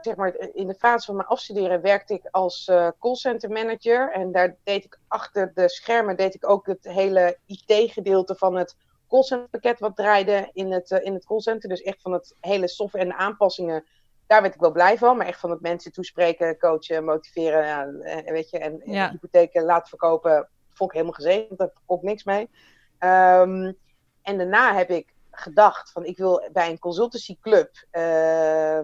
zeg 0.00 0.16
maar, 0.16 0.36
in 0.54 0.66
de 0.66 0.74
fase 0.74 1.06
van 1.06 1.16
mijn 1.16 1.28
afstuderen 1.28 1.80
werkte 1.80 2.14
ik 2.14 2.28
als 2.30 2.70
callcenter 2.98 3.50
manager. 3.50 4.12
En 4.12 4.32
daar 4.32 4.56
deed 4.64 4.84
ik 4.84 4.98
achter 5.08 5.52
de 5.54 5.68
schermen 5.68 6.16
deed 6.16 6.34
ik 6.34 6.48
ook 6.48 6.66
het 6.66 6.84
hele 6.84 7.38
IT-gedeelte 7.46 8.34
van 8.34 8.56
het 8.56 8.76
callcenterpakket 9.08 9.78
wat 9.78 9.96
draaide 9.96 10.50
in 10.52 10.72
het, 10.72 10.90
in 10.90 11.14
het 11.14 11.24
callcenter. 11.24 11.68
Dus 11.68 11.82
echt 11.82 12.02
van 12.02 12.12
het 12.12 12.34
hele 12.40 12.68
software 12.68 13.04
en 13.04 13.10
de 13.10 13.16
aanpassingen. 13.16 13.84
Daar 14.32 14.42
werd 14.42 14.54
ik 14.54 14.60
wel 14.60 14.72
blij 14.72 14.98
van. 14.98 15.16
Maar 15.16 15.26
echt 15.26 15.40
van 15.40 15.50
het 15.50 15.60
mensen 15.60 15.92
toespreken, 15.92 16.58
coachen, 16.58 17.04
motiveren. 17.04 17.66
Ja, 17.66 17.90
weet 18.32 18.50
je, 18.50 18.58
en, 18.58 18.80
ja. 18.84 19.10
hypotheken 19.10 19.64
laten 19.64 19.88
verkopen. 19.88 20.48
Vond 20.68 20.90
ik 20.90 20.96
helemaal 20.96 21.16
gezegend. 21.16 21.58
Daar 21.58 21.72
ook 21.86 22.02
niks 22.02 22.24
mee. 22.24 22.50
Um, 22.98 23.76
en 24.22 24.38
daarna 24.38 24.74
heb 24.74 24.90
ik 24.90 25.14
gedacht 25.30 25.92
van 25.92 26.04
ik 26.04 26.16
wil 26.16 26.48
bij 26.52 26.70
een 26.70 26.78
consultancy 26.78 27.38
club 27.40 27.86
uh, 27.92 28.80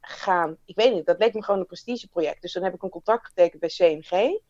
gaan. 0.00 0.56
Ik 0.64 0.76
weet 0.76 0.92
niet, 0.92 1.06
dat 1.06 1.18
leek 1.18 1.34
me 1.34 1.42
gewoon 1.42 1.60
een 1.60 1.66
prestigeproject. 1.66 2.42
Dus 2.42 2.52
dan 2.52 2.62
heb 2.62 2.74
ik 2.74 2.82
een 2.82 2.88
contract 2.88 3.26
getekend 3.26 3.60
bij 3.60 3.68
CNG. 3.68 4.40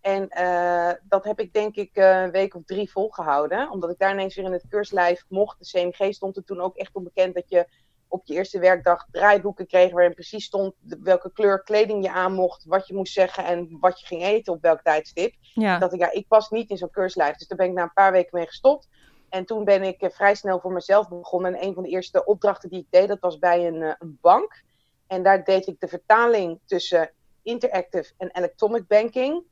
En 0.00 0.28
uh, 0.38 0.92
dat 1.02 1.24
heb 1.24 1.40
ik 1.40 1.52
denk 1.52 1.74
ik 1.74 1.96
uh, 1.96 2.22
een 2.22 2.30
week 2.30 2.54
of 2.54 2.62
drie 2.64 2.90
volgehouden. 2.90 3.70
Omdat 3.70 3.90
ik 3.90 3.98
daar 3.98 4.12
ineens 4.12 4.34
weer 4.34 4.44
in 4.44 4.52
het 4.52 4.68
keurslijf 4.68 5.24
mocht. 5.28 5.58
De 5.58 5.90
CMG 5.92 6.14
stond 6.14 6.36
er 6.36 6.44
toen 6.44 6.60
ook 6.60 6.76
echt 6.76 6.94
onbekend 6.94 7.34
dat 7.34 7.48
je 7.48 7.66
op 8.14 8.26
je 8.26 8.34
eerste 8.34 8.58
werkdag 8.58 9.06
draaiboeken 9.10 9.66
kreeg. 9.66 9.92
Waarin 9.92 10.14
precies 10.14 10.44
stond 10.44 10.74
welke 11.02 11.32
kleur 11.32 11.62
kleding 11.62 12.04
je 12.04 12.10
aan 12.10 12.32
mocht. 12.32 12.64
Wat 12.64 12.86
je 12.86 12.94
moest 12.94 13.12
zeggen 13.12 13.44
en 13.44 13.76
wat 13.80 14.00
je 14.00 14.06
ging 14.06 14.22
eten 14.22 14.52
op 14.52 14.62
welk 14.62 14.82
tijdstip. 14.82 15.34
Ja. 15.40 15.78
Dat 15.78 15.92
ik, 15.92 16.00
ja, 16.00 16.12
ik 16.12 16.28
pas 16.28 16.50
niet 16.50 16.70
in 16.70 16.76
zo'n 16.76 16.90
keurslijf. 16.90 17.36
Dus 17.36 17.48
daar 17.48 17.58
ben 17.58 17.66
ik 17.66 17.72
na 17.72 17.82
een 17.82 17.92
paar 17.92 18.12
weken 18.12 18.38
mee 18.38 18.46
gestopt. 18.46 18.88
En 19.28 19.44
toen 19.44 19.64
ben 19.64 19.82
ik 19.82 20.02
uh, 20.02 20.10
vrij 20.10 20.34
snel 20.34 20.60
voor 20.60 20.72
mezelf 20.72 21.08
begonnen. 21.08 21.54
En 21.54 21.66
een 21.66 21.74
van 21.74 21.82
de 21.82 21.88
eerste 21.88 22.24
opdrachten 22.24 22.70
die 22.70 22.80
ik 22.80 22.86
deed, 22.90 23.08
dat 23.08 23.20
was 23.20 23.38
bij 23.38 23.66
een, 23.66 23.82
een 23.98 24.18
bank. 24.20 24.62
En 25.06 25.22
daar 25.22 25.44
deed 25.44 25.66
ik 25.66 25.80
de 25.80 25.88
vertaling 25.88 26.60
tussen 26.66 27.10
interactive 27.42 28.12
en 28.18 28.30
electronic 28.32 28.86
banking 28.86 29.44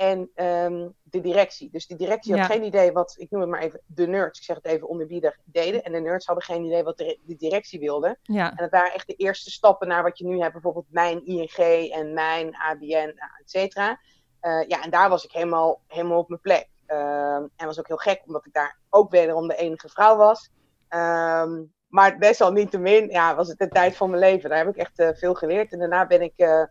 en 0.00 0.30
um, 0.34 0.94
de 1.02 1.20
directie. 1.20 1.70
Dus 1.70 1.86
die 1.86 1.96
directie 1.96 2.32
had 2.36 2.40
Ja. 2.48 2.54
geen 2.54 2.64
idee 2.64 2.92
wat, 2.92 3.14
ik 3.18 3.30
noem 3.30 3.40
het 3.40 3.50
maar 3.50 3.60
even, 3.60 3.80
de 3.86 4.06
nerds, 4.06 4.38
ik 4.38 4.44
zeg 4.44 4.56
het 4.56 4.64
even 4.66 4.88
onderbiedig, 4.88 5.36
deden. 5.44 5.82
En 5.82 5.92
de 5.92 6.00
nerds 6.00 6.26
hadden 6.26 6.44
geen 6.44 6.64
idee 6.64 6.82
wat 6.82 6.98
de, 6.98 7.18
de 7.22 7.36
directie 7.36 7.80
wilde. 7.80 8.18
Ja, 8.22 8.50
En 8.50 8.56
dat 8.56 8.70
waren 8.70 8.92
echt 8.92 9.06
de 9.06 9.14
eerste 9.14 9.50
stappen 9.50 9.88
naar 9.88 10.02
wat 10.02 10.18
je 10.18 10.26
nu 10.26 10.40
hebt, 10.40 10.52
bijvoorbeeld 10.52 10.86
mijn 10.90 11.26
ING 11.26 11.90
en 11.92 12.12
mijn 12.14 12.56
ABN, 12.56 12.86
nou, 13.16 13.30
et 13.40 13.50
cetera. 13.50 14.00
Eh, 14.40 14.62
ja, 14.68 14.82
en 14.82 14.90
daar 14.90 15.08
was 15.08 15.24
ik 15.24 15.32
helemaal, 15.32 15.80
helemaal 15.86 16.18
op 16.18 16.28
mijn 16.28 16.40
plek. 16.40 16.68
Ehm, 16.86 17.44
en 17.56 17.66
was 17.66 17.78
ook 17.78 17.88
heel 17.88 17.96
gek, 17.96 18.22
omdat 18.26 18.46
ik 18.46 18.52
daar 18.52 18.78
ook 18.90 19.10
wederom 19.10 19.48
de 19.48 19.56
enige 19.56 19.88
vrouw 19.88 20.16
was. 20.16 20.50
Ehm, 20.88 21.62
maar 21.88 22.18
desalniettemin 22.18 23.08
ja, 23.10 23.34
was 23.34 23.48
het 23.48 23.58
de 23.58 23.68
tijd 23.68 23.96
van 23.96 24.10
mijn 24.10 24.22
leven. 24.22 24.48
Daar 24.50 24.58
heb 24.58 24.68
ik 24.68 24.76
echt 24.76 24.98
eh, 24.98 25.08
veel 25.12 25.34
geleerd. 25.34 25.72
En 25.72 25.78
daarna 25.78 26.06
ben 26.06 26.22
ik 26.22 26.32
eh, 26.36 26.62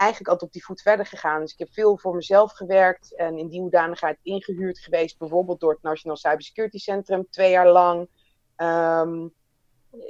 eigenlijk 0.00 0.30
altijd 0.30 0.42
op 0.50 0.52
die 0.52 0.64
voet 0.64 0.82
verder 0.82 1.06
gegaan. 1.06 1.40
Dus 1.40 1.52
ik 1.52 1.58
heb 1.58 1.72
veel 1.72 1.98
voor 1.98 2.14
mezelf 2.14 2.52
gewerkt 2.52 3.16
en 3.16 3.38
in 3.38 3.48
die 3.48 3.60
hoedanigheid 3.60 4.18
ingehuurd 4.22 4.78
geweest. 4.78 5.18
Bijvoorbeeld 5.18 5.60
door 5.60 5.72
het 5.72 5.82
Nationaal 5.82 6.16
Cybersecurity 6.16 6.78
Centrum, 6.78 7.26
twee 7.30 7.50
jaar 7.50 7.68
lang. 7.68 8.08
Ehm, 8.56 9.24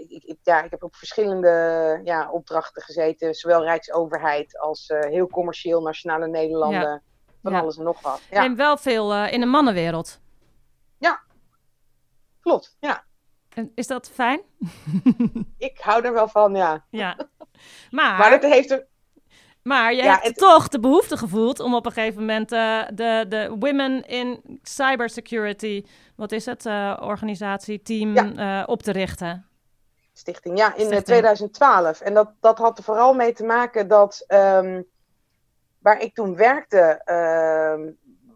ik, 0.08 0.22
ik, 0.24 0.38
ja, 0.42 0.62
ik 0.62 0.70
heb 0.70 0.82
op 0.82 0.96
verschillende 0.96 2.00
ja, 2.04 2.30
opdrachten 2.30 2.82
gezeten, 2.82 3.34
zowel 3.34 3.62
Rijksoverheid 3.62 4.58
als 4.58 4.86
eh, 4.86 5.10
heel 5.10 5.26
commercieel, 5.28 5.82
Nationale 5.82 6.26
Nederlanden, 6.28 7.02
van 7.42 7.52
Ja. 7.52 7.60
alles 7.60 7.76
en 7.76 7.84
nog 7.84 8.00
wat. 8.00 8.20
Ja, 8.30 8.44
en 8.44 8.56
wel 8.56 8.76
veel 8.76 9.12
eh, 9.12 9.32
in 9.32 9.40
de 9.40 9.46
mannenwereld. 9.46 10.20
klopt. 12.40 12.76
Ja, 12.80 13.04
En 13.54 13.72
is 13.74 13.86
dat 13.86 14.10
fijn? 14.10 14.40
ik 15.58 15.78
hou 15.80 16.04
er 16.04 16.12
wel 16.12 16.28
van, 16.28 16.54
ja. 16.54 16.84
Ja. 16.90 17.16
Maar, 17.90 18.18
Maar 18.18 18.30
het 18.30 18.42
heeft 18.42 18.70
er, 18.70 18.86
maar 19.62 19.94
je 19.94 20.02
Ja, 20.02 20.12
hebt 20.12 20.24
het- 20.26 20.36
toch 20.36 20.68
de 20.68 20.80
behoefte 20.80 21.16
gevoeld 21.16 21.60
om 21.60 21.74
op 21.74 21.86
een 21.86 21.92
gegeven 21.92 22.20
moment 22.20 22.52
eh, 22.52 22.82
de, 22.94 23.24
de 23.28 23.56
Women 23.58 24.06
in 24.06 24.58
Cybersecurity, 24.62 25.84
wat 26.16 26.32
is 26.32 26.46
het, 26.46 26.66
eh, 26.66 26.96
organisatie, 27.00 27.82
team, 27.82 28.16
eh, 28.16 28.62
op 28.66 28.82
te 28.82 28.92
richten. 28.92 29.44
Stichting, 30.12 30.58
ja, 30.58 30.66
in 30.66 30.72
eh, 30.72 30.78
Stichting. 30.86 31.04
2012. 31.04 32.00
En 32.00 32.14
dat, 32.14 32.32
dat 32.40 32.58
had 32.58 32.78
er 32.78 32.84
vooral 32.84 33.14
mee 33.14 33.32
te 33.32 33.44
maken 33.44 33.88
dat 33.88 34.24
ehm, 34.26 34.82
waar 35.78 36.00
ik 36.00 36.14
toen 36.14 36.36
werkte, 36.36 37.00
ehm, 37.04 37.90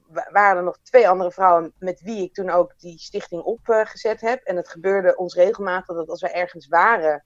wa- 0.09 0.29
waren 0.33 0.57
er 0.57 0.63
nog 0.63 0.79
twee 0.83 1.09
andere 1.09 1.31
vrouwen 1.33 1.73
met 1.79 2.01
wie 2.01 2.23
ik 2.23 2.35
toen 2.35 2.51
ook 2.51 2.75
die 2.79 2.99
stichting 2.99 3.43
opgezet 3.43 4.21
heb. 4.21 4.43
En 4.43 4.57
het 4.57 4.69
gebeurde 4.69 5.17
ons 5.17 5.35
regelmatig 5.35 5.97
dat 5.97 6.09
als 6.09 6.21
wij 6.21 6.33
ergens 6.33 6.69
waren, 6.69 7.25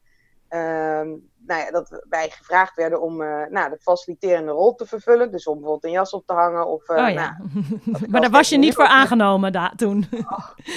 ehm, 0.48 1.08
nou 1.46 1.60
ja, 1.60 1.70
dat 1.70 2.02
wij 2.08 2.30
gevraagd 2.30 2.76
werden 2.76 3.00
om 3.00 3.22
eh, 3.22 3.46
nou, 3.50 3.70
de 3.70 3.78
faciliterende 3.80 4.50
rol 4.52 4.74
te 4.74 4.86
vervullen. 4.86 5.30
Dus 5.30 5.46
om 5.46 5.52
bijvoorbeeld 5.54 5.84
een 5.84 5.90
jas 5.90 6.10
op 6.12 6.26
te 6.26 6.32
hangen 6.32 6.66
of... 6.66 6.88
eh, 6.88 7.04
oh 7.04 7.10
ja. 7.10 7.36
nou, 7.84 8.06
maar 8.10 8.20
daar 8.20 8.30
was 8.30 8.48
je 8.48 8.56
niet 8.58 8.74
voor 8.74 8.86
aangenomen 8.86 9.52
da- 9.52 9.72
toen. 9.76 10.06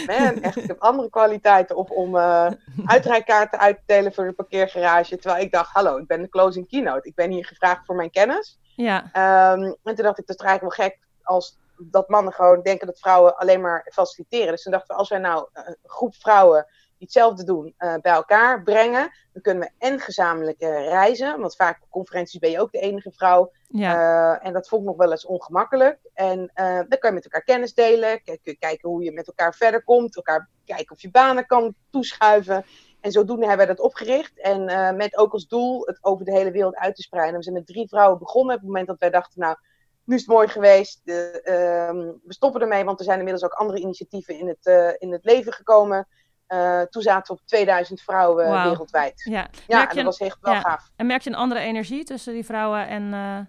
Man, 0.07 0.41
echt, 0.41 0.55
ik 0.57 0.67
heb 0.67 0.79
andere 0.79 1.09
kwaliteiten. 1.09 1.75
Of 1.75 1.89
om 1.89 2.15
eh 2.17 2.51
uitrijkaarten 2.85 3.59
uit 3.59 3.75
te 3.77 3.83
delen 3.85 4.13
voor 4.13 4.25
de 4.25 4.33
parkeergarage. 4.33 5.17
Terwijl 5.17 5.43
ik 5.43 5.51
dacht, 5.51 5.71
hallo, 5.73 5.97
ik 5.97 6.07
ben 6.07 6.21
de 6.21 6.29
closing 6.29 6.67
keynote. 6.67 7.07
Ik 7.07 7.15
ben 7.15 7.31
hier 7.31 7.45
gevraagd 7.45 7.85
voor 7.85 7.95
mijn 7.95 8.11
kennis. 8.11 8.59
ja, 8.75 9.09
Ehm, 9.11 9.61
en 9.63 9.95
toen 9.95 10.03
dacht 10.05 10.19
ik, 10.19 10.27
dat 10.27 10.39
is 10.39 10.45
eigenlijk 10.45 10.77
wel 10.77 10.87
gek 10.87 10.99
als 11.23 11.59
dat 11.83 12.09
mannen 12.09 12.33
gewoon 12.33 12.61
denken 12.61 12.87
dat 12.87 12.99
vrouwen 12.99 13.37
alleen 13.37 13.61
maar 13.61 13.87
faciliteren. 13.93 14.51
Dus 14.51 14.63
toen 14.63 14.71
dachten 14.71 14.93
we, 14.95 14.99
als 14.99 15.09
wij 15.09 15.19
nou 15.19 15.47
een 15.53 15.77
groep 15.83 16.15
vrouwen 16.15 16.65
die 17.01 17.09
hetzelfde 17.09 17.43
doen 17.43 17.73
eh, 17.77 17.95
bij 18.01 18.11
elkaar 18.11 18.63
brengen, 18.63 19.11
dan 19.33 19.41
kunnen 19.41 19.63
we 19.63 19.85
en 19.85 19.99
gezamenlijk 19.99 20.59
eh, 20.59 20.69
reizen. 20.69 21.39
Want 21.39 21.55
vaak 21.55 21.81
op 21.81 21.89
conferenties 21.89 22.39
ben 22.39 22.51
je 22.51 22.59
ook 22.59 22.71
de 22.71 22.79
enige 22.79 23.11
vrouw. 23.11 23.51
ja, 23.67 23.93
Eh, 23.93 24.47
en 24.47 24.53
dat 24.53 24.67
vond 24.67 24.81
ik 24.81 24.87
nog 24.87 24.97
wel 24.97 25.11
eens 25.11 25.25
ongemakkelijk. 25.25 25.99
En 26.13 26.51
dan 26.53 26.99
kan 26.99 27.09
je 27.09 27.11
met 27.11 27.23
elkaar 27.23 27.43
kennis 27.43 27.73
delen. 27.73 28.23
Kun 28.23 28.39
je 28.41 28.57
kijken 28.57 28.89
hoe 28.89 29.03
je 29.03 29.11
met 29.11 29.27
elkaar 29.27 29.55
verder 29.55 29.83
komt. 29.83 30.15
Elkaar 30.15 30.49
kijken 30.65 30.95
of 30.95 31.01
je 31.01 31.11
banen 31.11 31.45
kan 31.45 31.75
toeschuiven. 31.89 32.65
En 32.99 33.11
zodoende 33.11 33.47
hebben 33.47 33.67
we 33.67 33.73
dat 33.73 33.85
opgericht. 33.85 34.39
En 34.39 34.95
met 34.95 35.17
ook 35.17 35.33
als 35.33 35.47
doel 35.47 35.85
het 35.85 35.97
over 36.01 36.25
de 36.25 36.31
hele 36.31 36.51
wereld 36.51 36.75
uit 36.75 36.95
te 36.95 37.01
spreiden. 37.01 37.37
We 37.37 37.43
zijn 37.43 37.55
met 37.55 37.67
drie 37.67 37.87
vrouwen 37.87 38.19
begonnen. 38.19 38.55
Op 38.55 38.61
het 38.61 38.69
moment 38.69 38.87
dat 38.87 38.99
wij 38.99 39.09
dachten, 39.09 39.39
nou, 39.39 39.55
nu 40.03 40.15
is 40.15 40.21
het 40.21 40.29
mooi 40.29 40.47
geweest. 40.47 41.01
De, 41.03 41.41
ehm, 41.43 41.97
we 41.97 42.33
stoppen 42.33 42.61
ermee, 42.61 42.83
want 42.83 42.99
er 42.99 43.05
zijn 43.05 43.17
inmiddels 43.17 43.45
ook 43.45 43.59
andere 43.59 43.79
initiatieven 43.79 44.39
in 44.39 44.47
het, 44.47 44.95
in 44.99 45.11
het 45.11 45.25
leven 45.25 45.53
gekomen. 45.53 46.07
Eh, 46.51 46.81
toen 46.81 47.01
zaten 47.01 47.35
we 47.35 47.41
op 47.41 47.47
2000 47.47 48.01
vrouwen 48.01 48.51
wereldwijd. 48.63 49.21
ja. 49.23 49.47
Ja, 49.67 49.89
en 49.89 49.95
dat 49.95 50.05
was 50.05 50.17
echt 50.17 50.37
wel 50.41 50.53
ja. 50.53 50.59
gaaf. 50.59 50.89
En 50.95 51.05
merk 51.05 51.21
je 51.21 51.29
een 51.29 51.35
andere 51.35 51.59
energie 51.61 52.03
tussen 52.03 52.33
die 52.33 52.45
vrouwen 52.45 52.87
en... 52.87 53.03
eh 53.03 53.09
nou, 53.09 53.45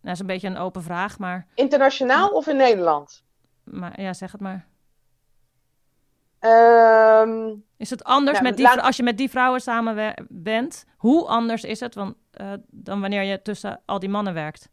dat 0.00 0.12
is 0.12 0.18
een 0.20 0.26
beetje 0.26 0.48
een 0.48 0.56
open 0.56 0.82
vraag, 0.82 1.18
maar, 1.18 1.46
Internationaal 1.54 2.28
of 2.28 2.46
in 2.46 2.56
Nederland? 2.56 3.22
maar 3.64 4.00
ja, 4.00 4.12
zeg 4.12 4.32
het 4.32 4.40
maar. 4.40 4.66
Ehm, 6.38 7.54
Is 7.76 7.90
het 7.90 8.04
anders 8.04 8.38
Nou, 8.38 8.48
met 8.48 8.56
die, 8.56 8.66
laat- 8.66 8.80
als 8.80 8.96
je 8.96 9.02
met 9.02 9.18
die 9.18 9.30
vrouwen 9.30 9.60
samen 9.60 10.14
bent? 10.28 10.84
Hoe 10.96 11.26
anders 11.26 11.62
is 11.64 11.80
het 11.80 11.94
want, 11.94 12.14
eh, 12.30 12.52
dan 12.70 13.00
wanneer 13.00 13.22
je 13.22 13.42
tussen 13.42 13.80
al 13.86 13.98
die 13.98 14.08
mannen 14.08 14.34
werkt? 14.34 14.68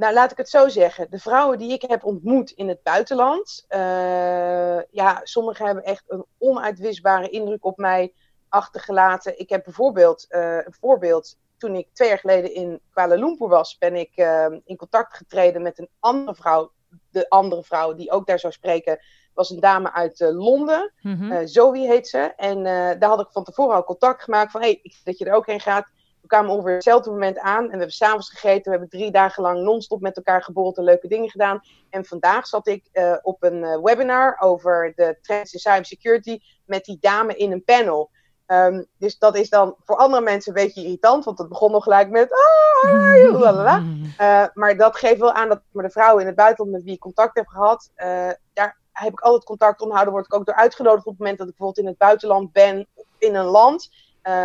Nou, 0.00 0.14
laat 0.14 0.30
ik 0.30 0.36
het 0.36 0.48
zo 0.48 0.68
zeggen. 0.68 1.10
De 1.10 1.18
vrouwen 1.18 1.58
die 1.58 1.72
ik 1.72 1.82
heb 1.82 2.04
ontmoet 2.04 2.50
in 2.50 2.68
het 2.68 2.82
buitenland, 2.82 3.64
eh, 3.68 4.82
ja, 4.90 5.20
sommigen 5.22 5.66
hebben 5.66 5.84
echt 5.84 6.04
een 6.06 6.24
onuitwisbare 6.38 7.28
indruk 7.28 7.64
op 7.64 7.76
mij 7.76 8.12
achtergelaten. 8.48 9.38
Ik 9.38 9.48
heb 9.48 9.64
bijvoorbeeld 9.64 10.26
eh, 10.28 10.56
een 10.56 10.74
voorbeeld. 10.80 11.38
Toen 11.56 11.74
ik 11.74 11.88
twee 11.92 12.08
jaar 12.08 12.18
geleden 12.18 12.54
in 12.54 12.80
Kuala 12.92 13.14
Lumpur 13.14 13.48
was, 13.48 13.78
ben 13.78 13.94
ik 13.94 14.10
eh, 14.14 14.46
in 14.64 14.76
contact 14.76 15.16
getreden 15.16 15.62
met 15.62 15.78
een 15.78 15.88
andere 15.98 16.34
vrouw. 16.34 16.72
De 17.10 17.28
andere 17.28 17.62
vrouw 17.62 17.94
die 17.94 18.10
ook 18.10 18.26
daar 18.26 18.38
zou 18.38 18.52
spreken, 18.52 18.98
was 19.34 19.50
een 19.50 19.60
dame 19.60 19.92
uit 19.92 20.20
Londen. 20.20 20.92
Eh, 21.02 21.38
Zoe 21.44 21.78
heet 21.78 22.08
ze. 22.08 22.18
En 22.36 22.62
daar 22.98 23.08
had 23.08 23.20
ik 23.20 23.28
van 23.30 23.44
tevoren 23.44 23.76
al 23.76 23.84
contact 23.84 24.22
gemaakt 24.22 24.50
van, 24.50 24.60
hé, 24.60 24.66
hey, 24.66 24.80
ik 24.82 25.00
dat 25.04 25.18
je 25.18 25.24
er 25.24 25.34
ook 25.34 25.46
heen 25.46 25.60
gaat. 25.60 25.90
Kwamen 26.30 26.50
ongeveer 26.50 26.74
hetzelfde 26.74 27.10
moment 27.10 27.38
aan 27.38 27.62
en 27.62 27.70
we 27.70 27.76
hebben 27.76 27.90
s'avonds 27.90 28.30
gegeten. 28.30 28.62
We 28.64 28.70
hebben 28.70 28.88
drie 28.88 29.10
dagen 29.10 29.42
lang 29.42 29.62
non-stop 29.62 30.00
met 30.00 30.16
elkaar 30.16 30.42
geborreld 30.42 30.76
en 30.76 30.84
leuke 30.84 31.08
dingen 31.08 31.30
gedaan. 31.30 31.60
En 31.90 32.04
vandaag 32.04 32.46
zat 32.46 32.66
ik 32.66 32.88
eh, 32.92 33.16
op 33.22 33.42
een 33.42 33.64
eh, 33.64 33.82
webinar 33.82 34.36
over 34.40 34.92
de 34.96 35.18
trends 35.22 35.52
in 35.52 35.58
cybersecurity 35.58 36.40
met 36.66 36.84
die 36.84 36.98
dame 37.00 37.36
in 37.36 37.52
een 37.52 37.64
panel. 37.64 38.10
Ehm, 38.46 38.82
dus 38.98 39.18
dat 39.18 39.36
is 39.36 39.48
dan 39.48 39.76
voor 39.84 39.96
andere 39.96 40.22
mensen 40.22 40.56
een 40.56 40.64
beetje 40.64 40.82
irritant, 40.82 41.24
want 41.24 41.38
het 41.38 41.48
begon 41.48 41.70
nog 41.70 41.82
gelijk 41.82 42.10
met. 42.10 42.32
Ah. 42.32 42.38
Eh, 44.16 44.46
maar 44.54 44.76
dat 44.76 44.96
geeft 44.96 45.20
wel 45.20 45.32
aan 45.32 45.48
dat 45.48 45.62
maar 45.70 45.84
de 45.84 45.90
vrouwen 45.90 46.20
in 46.20 46.26
het 46.26 46.36
buitenland 46.36 46.76
met 46.76 46.84
wie 46.84 46.94
ik 46.94 47.00
contact 47.00 47.36
heb 47.36 47.46
gehad, 47.46 47.90
eh, 47.94 48.30
daar 48.52 48.78
heb 48.92 49.12
ik 49.12 49.20
altijd 49.20 49.44
contact 49.44 49.80
onderhouden. 49.80 50.14
Word 50.14 50.26
ik 50.26 50.34
ook 50.34 50.46
door 50.46 50.54
uitgenodigd 50.54 51.06
op 51.06 51.12
het 51.12 51.18
moment 51.18 51.38
dat 51.38 51.48
ik 51.48 51.56
bijvoorbeeld 51.56 51.86
in 51.86 51.92
het 51.92 51.98
buitenland 51.98 52.52
ben, 52.52 52.86
in 53.18 53.34
een 53.34 53.44
land, 53.44 53.90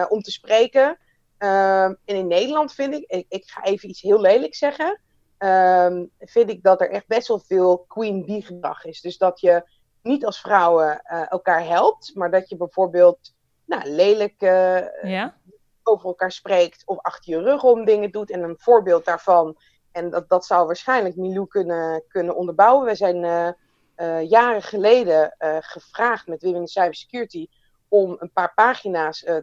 om 0.09 0.21
te 0.21 0.31
spreken. 0.31 0.97
Ehm, 1.37 1.93
en 2.05 2.15
in 2.15 2.27
Nederland 2.27 2.73
vind 2.73 2.93
ik, 2.93 3.03
ik, 3.07 3.25
ik 3.29 3.49
ga 3.49 3.63
even 3.63 3.89
iets 3.89 4.01
heel 4.01 4.21
lelijks 4.21 4.57
zeggen, 4.57 5.01
ehm, 5.37 6.05
vind 6.19 6.49
ik 6.49 6.63
dat 6.63 6.81
er 6.81 6.89
echt 6.89 7.07
best 7.07 7.27
wel 7.27 7.39
veel 7.39 7.85
queen 7.87 8.25
bee 8.25 8.41
gedrag 8.41 8.85
is. 8.85 9.01
Dus 9.01 9.17
dat 9.17 9.39
je 9.39 9.63
niet 10.01 10.25
als 10.25 10.39
vrouwen 10.39 11.01
eh, 11.01 11.31
elkaar 11.31 11.65
helpt, 11.65 12.11
maar 12.15 12.31
dat 12.31 12.49
je 12.49 12.57
bijvoorbeeld 12.57 13.33
nou, 13.65 13.89
lelijk 13.89 14.41
eh, 14.41 15.03
Ja? 15.03 15.35
over 15.83 16.07
elkaar 16.07 16.31
spreekt 16.31 16.81
of 16.85 16.97
achter 17.01 17.33
je 17.33 17.41
rug 17.41 17.63
om 17.63 17.85
dingen 17.85 18.11
doet. 18.11 18.31
En 18.31 18.43
een 18.43 18.59
voorbeeld 18.59 19.05
daarvan, 19.05 19.57
en 19.91 20.09
dat, 20.09 20.29
dat 20.29 20.45
zou 20.45 20.65
waarschijnlijk 20.65 21.15
Milou 21.15 21.47
kunnen, 21.47 22.03
kunnen 22.07 22.35
onderbouwen. 22.35 22.85
We 22.85 22.95
zijn 22.95 23.55
eh, 23.95 24.29
jaren 24.29 24.61
geleden 24.61 25.35
gevraagd 25.59 26.27
met 26.27 26.43
Women 26.43 26.61
in 26.61 26.67
Cybersecurity 26.67 27.47
om 27.87 28.15
een 28.19 28.31
paar 28.31 28.53
pagina's, 28.53 29.23
eh, 29.23 29.37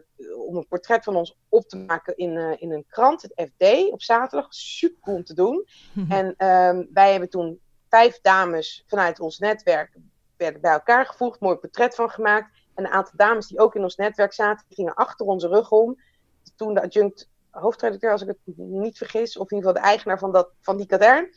om 0.47 0.55
een 0.55 0.67
portret 0.67 1.03
van 1.03 1.15
ons 1.15 1.37
op 1.49 1.67
te 1.67 1.77
maken 1.77 2.17
in, 2.17 2.37
eh, 2.37 2.61
in 2.61 2.71
een 2.71 2.85
krant, 2.87 3.21
het 3.21 3.51
FD, 3.51 3.91
op 3.91 4.01
zaterdag. 4.01 4.53
Super 4.53 4.99
cool 5.01 5.17
om 5.17 5.23
te 5.23 5.33
doen. 5.33 5.67
En 6.09 6.33
ehm, 6.37 6.85
wij 6.93 7.11
hebben 7.11 7.29
toen 7.29 7.59
vijf 7.89 8.19
dames 8.21 8.83
vanuit 8.87 9.19
ons 9.19 9.39
netwerk 9.39 9.97
werden 10.37 10.61
bij 10.61 10.71
elkaar 10.71 11.05
gevoegd, 11.05 11.39
mooi 11.39 11.55
portret 11.55 11.95
van 11.95 12.09
gemaakt. 12.09 12.51
En 12.73 12.85
een 12.85 12.91
aantal 12.91 13.13
dames 13.15 13.47
die 13.47 13.59
ook 13.59 13.75
in 13.75 13.83
ons 13.83 13.95
netwerk 13.95 14.33
zaten, 14.33 14.65
gingen 14.69 14.93
achter 14.93 15.25
onze 15.25 15.47
rug 15.47 15.71
om. 15.71 16.01
Toen 16.55 16.73
de 16.73 16.81
adjunct 16.81 17.29
hoofdredacteur, 17.49 18.11
als 18.11 18.21
ik 18.21 18.27
het 18.27 18.57
niet 18.57 18.97
vergis, 18.97 19.37
of 19.37 19.51
in 19.51 19.57
ieder 19.57 19.69
geval 19.69 19.83
de 19.83 19.89
eigenaar 19.89 20.19
van, 20.19 20.31
dat, 20.31 20.49
van 20.59 20.77
die 20.77 20.85
katern, 20.85 21.29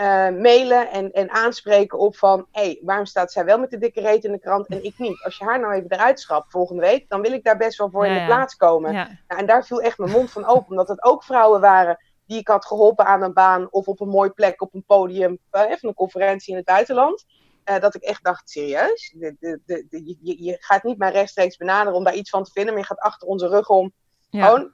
uh, 0.00 0.28
mailen 0.28 0.90
en, 0.90 1.12
en 1.12 1.30
aanspreken 1.30 1.98
op 1.98 2.16
van... 2.16 2.46
hé, 2.52 2.62
hey, 2.62 2.80
waarom 2.82 3.06
staat 3.06 3.32
zij 3.32 3.44
wel 3.44 3.58
met 3.58 3.70
de 3.70 3.78
dikke 3.78 4.00
reet 4.00 4.24
in 4.24 4.32
de 4.32 4.38
krant 4.38 4.66
en 4.66 4.84
ik 4.84 4.98
niet? 4.98 5.24
Als 5.24 5.36
je 5.36 5.44
haar 5.44 5.60
nou 5.60 5.72
even 5.72 5.90
eruit 5.90 6.20
schrapt 6.20 6.50
volgende 6.50 6.82
week... 6.82 7.08
dan 7.08 7.20
wil 7.20 7.32
ik 7.32 7.44
daar 7.44 7.56
best 7.56 7.78
wel 7.78 7.90
voor 7.90 8.06
in 8.06 8.14
de 8.14 8.24
plaats 8.24 8.54
komen. 8.56 8.92
Nou, 8.92 9.08
en 9.26 9.46
daar 9.46 9.66
viel 9.66 9.82
echt 9.82 9.98
mijn 9.98 10.10
mond 10.10 10.30
van 10.30 10.46
open. 10.46 10.70
Omdat 10.70 10.88
het 10.88 11.02
ook 11.02 11.24
vrouwen 11.24 11.60
waren 11.60 11.98
die 12.26 12.38
ik 12.38 12.48
had 12.48 12.66
geholpen 12.66 13.06
aan 13.06 13.22
een 13.22 13.32
baan... 13.32 13.68
of 13.70 13.86
op 13.86 14.00
een 14.00 14.08
mooie 14.08 14.30
plek 14.30 14.62
op 14.62 14.74
een 14.74 14.84
podium 14.84 15.38
uh, 15.52 15.60
van 15.60 15.88
een 15.88 15.94
conferentie 15.94 16.50
in 16.50 16.56
het 16.56 16.66
buitenland... 16.66 17.24
Uh, 17.64 17.80
dat 17.80 17.94
ik 17.94 18.02
echt 18.02 18.24
dacht, 18.24 18.50
serieus? 18.50 19.14
De, 19.16 19.36
de, 19.40 19.60
de, 19.66 20.16
je, 20.22 20.44
je, 20.44 20.56
gaat 20.60 20.82
niet 20.82 20.98
maar 20.98 21.12
rechtstreeks 21.12 21.56
benaderen 21.56 21.98
om 21.98 22.04
daar 22.04 22.14
iets 22.14 22.30
van 22.30 22.44
te 22.44 22.50
vinden, 22.50 22.72
maar 22.72 22.82
je 22.82 22.88
gaat 22.88 22.98
achter 22.98 23.28
onze 23.28 23.48
rug 23.48 23.68
om. 23.68 23.92
Ja. 24.30 24.46
Gewoon 24.46 24.70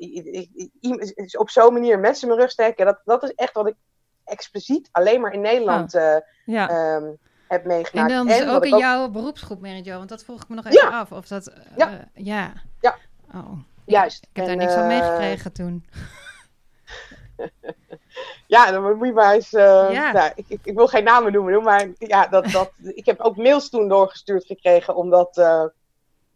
op 1.39 1.51
zo'n 1.51 1.73
manier 1.73 1.99
mensen 1.99 2.29
mijn 2.29 2.41
rug 2.41 2.51
steken. 2.51 2.87
Dat, 2.87 3.01
dat 3.05 3.23
is 3.23 3.35
echt 3.35 3.53
wat 3.53 3.67
ik 3.67 3.75
expliciet 4.25 4.89
alleen 4.93 5.21
maar 5.21 5.33
in 5.33 5.41
Nederland 5.41 5.95
oh. 5.95 6.17
ja. 6.45 6.95
um, 6.97 7.19
heb 7.49 7.65
meegemaakt. 7.65 8.11
En 8.11 8.17
dan 8.17 8.29
en 8.29 8.49
ook 8.49 8.65
in 8.65 8.75
ook... 8.75 8.81
jouw 8.81 9.09
beroepsgroep, 9.09 9.61
manager, 9.61 9.97
want 9.97 10.09
dat 10.09 10.25
vroeg 10.25 10.43
ik 10.43 10.49
me 10.49 10.55
nog 10.55 10.67
even 10.67 10.91
af. 10.91 11.13
Of 11.13 11.27
dat, 11.27 11.49
uh, 11.49 11.55
ja. 11.77 12.09
ja. 12.15 12.53
Ja. 12.81 12.97
Oh. 13.35 13.59
Juist. 13.85 14.23
Ik, 14.23 14.29
ik 14.29 14.37
heb 14.37 14.47
daar 14.47 14.57
niks 14.57 14.75
van 14.75 14.87
meegekregen 14.87 15.53
toen. 15.53 15.85
ja, 18.47 18.71
dan 18.71 18.97
moet 18.97 19.07
je 19.07 19.13
maar 19.13 19.35
eens. 19.35 19.53
Uh, 19.53 19.89
ja. 19.91 20.13
nou, 20.13 20.33
ik, 20.35 20.45
ik, 20.49 20.61
ik, 20.63 20.75
wil 20.75 20.87
geen 20.87 21.05
namen 21.05 21.33
noemen, 21.33 21.63
maar 21.63 21.89
ja, 21.99 22.27
dat, 22.27 22.51
dat, 22.51 22.73
ik 23.01 23.07
heb 23.07 23.21
ook 23.21 23.37
mails 23.37 23.69
toen 23.69 23.89
doorgestuurd 23.89 24.45
gekregen 24.45 24.95
om 24.95 25.11
dat 25.11 25.37
uh, 25.39 25.65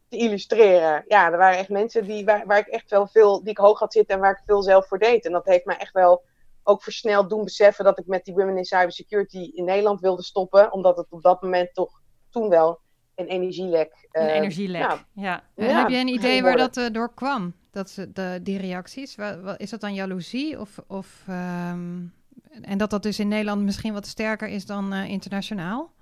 te 0.08 0.16
illustreren. 0.16 1.04
Ja, 1.08 1.32
er 1.32 1.38
waren 1.38 1.58
echt 1.58 1.68
mensen 1.68 2.06
die, 2.06 2.24
waar, 2.24 2.46
waar 2.46 2.58
ik 2.58 2.66
echt 2.66 2.90
wel 2.90 3.06
veel, 3.06 3.40
die 3.40 3.50
ik 3.50 3.58
hoog 3.58 3.78
had 3.78 3.92
zitten 3.92 4.14
en 4.14 4.20
waar 4.20 4.32
ik 4.32 4.42
veel 4.46 4.62
zelf 4.62 4.88
voor 4.88 4.98
deed. 4.98 5.24
En 5.24 5.32
dat 5.32 5.46
heeft 5.46 5.64
mij 5.64 5.76
echt 5.76 5.92
wel 5.92 6.22
ook 6.68 6.82
versneld 6.82 7.30
doen 7.30 7.44
beseffen 7.44 7.84
dat 7.84 7.98
ik 7.98 8.06
met 8.06 8.24
die 8.24 8.34
Women 8.34 8.56
in 8.56 8.64
Cybersecurity 8.64 9.50
in 9.54 9.64
Nederland 9.64 10.00
wilde 10.00 10.22
stoppen. 10.22 10.72
Omdat 10.72 10.96
het 10.96 11.06
op 11.10 11.22
dat 11.22 11.42
moment 11.42 11.74
toch 11.74 12.00
toen 12.30 12.48
wel 12.48 12.80
een 13.14 13.26
energielek. 13.26 14.08
Uh, 14.12 14.22
een 14.22 14.28
energielek, 14.28 14.80
ja. 14.80 15.04
ja. 15.14 15.42
Heb 15.54 15.88
je 15.88 15.96
een 15.96 16.08
idee 16.08 16.42
waar 16.42 16.56
dat 16.56 16.76
uh, 16.76 16.86
door 16.92 17.14
kwam? 17.14 17.54
Dat 17.70 17.90
ze, 17.90 18.12
de, 18.12 18.40
die 18.42 18.58
reacties? 18.58 19.16
Is 19.56 19.70
dat 19.70 19.80
dan 19.80 19.94
jaloezie? 19.94 20.60
Of, 20.60 20.78
of, 20.86 21.24
um, 21.28 22.14
en 22.62 22.78
dat 22.78 22.90
dat 22.90 23.02
dus 23.02 23.18
in 23.18 23.28
Nederland 23.28 23.62
misschien 23.62 23.92
wat 23.92 24.06
sterker 24.06 24.48
is 24.48 24.66
dan 24.66 24.94
uh, 24.94 25.08
internationaal? 25.08 25.92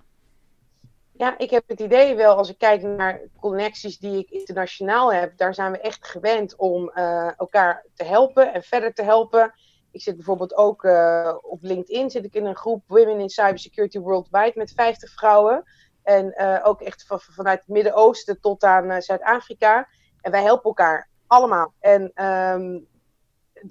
Ja, 1.13 1.39
ik 1.39 1.51
heb 1.51 1.65
het 1.67 1.81
idee 1.81 2.15
wel, 2.15 2.37
als 2.37 2.51
ik 2.51 2.59
kijk 2.59 2.83
naar 2.83 3.21
connecties 3.41 3.99
die 3.99 4.19
ik 4.19 4.31
internationaal 4.31 5.13
heb, 5.13 5.37
daar 5.37 5.55
zijn 5.55 5.73
we 5.73 5.81
echt 5.81 6.07
gewend 6.07 6.57
om 6.57 6.91
elkaar 7.37 7.87
te 7.95 8.05
helpen 8.05 8.53
en 8.55 8.63
verder 8.63 8.95
te 8.95 9.03
helpen. 9.03 9.55
Ik 9.97 10.03
zit 10.03 10.17
bijvoorbeeld 10.17 10.57
ook 10.57 10.85
uh, 10.85 11.35
op 11.41 11.63
LinkedIn 11.63 12.11
zit 12.11 12.25
ik 12.25 12.35
in 12.35 12.47
een 12.47 12.57
groep 12.57 12.83
Women 12.87 13.21
in 13.21 13.29
Cybersecurity 13.29 13.99
Worldwide 13.99 14.53
met 14.55 14.73
50 14.73 15.13
vrouwen. 15.13 15.65
En 16.03 16.35
uh, 16.39 16.61
ook 16.63 16.81
echt 16.81 17.07
van, 17.07 17.21
vanuit 17.21 17.59
het 17.59 17.69
Midden-Oosten 17.69 18.41
tot 18.41 18.65
aan 18.65 18.91
uh, 18.91 19.01
Zuid-Afrika. 19.01 19.89
En 20.21 20.31
wij 20.31 20.43
helpen 20.43 20.65
elkaar 20.65 21.09
allemaal. 21.27 21.75
En 21.81 22.25
um, 22.25 22.87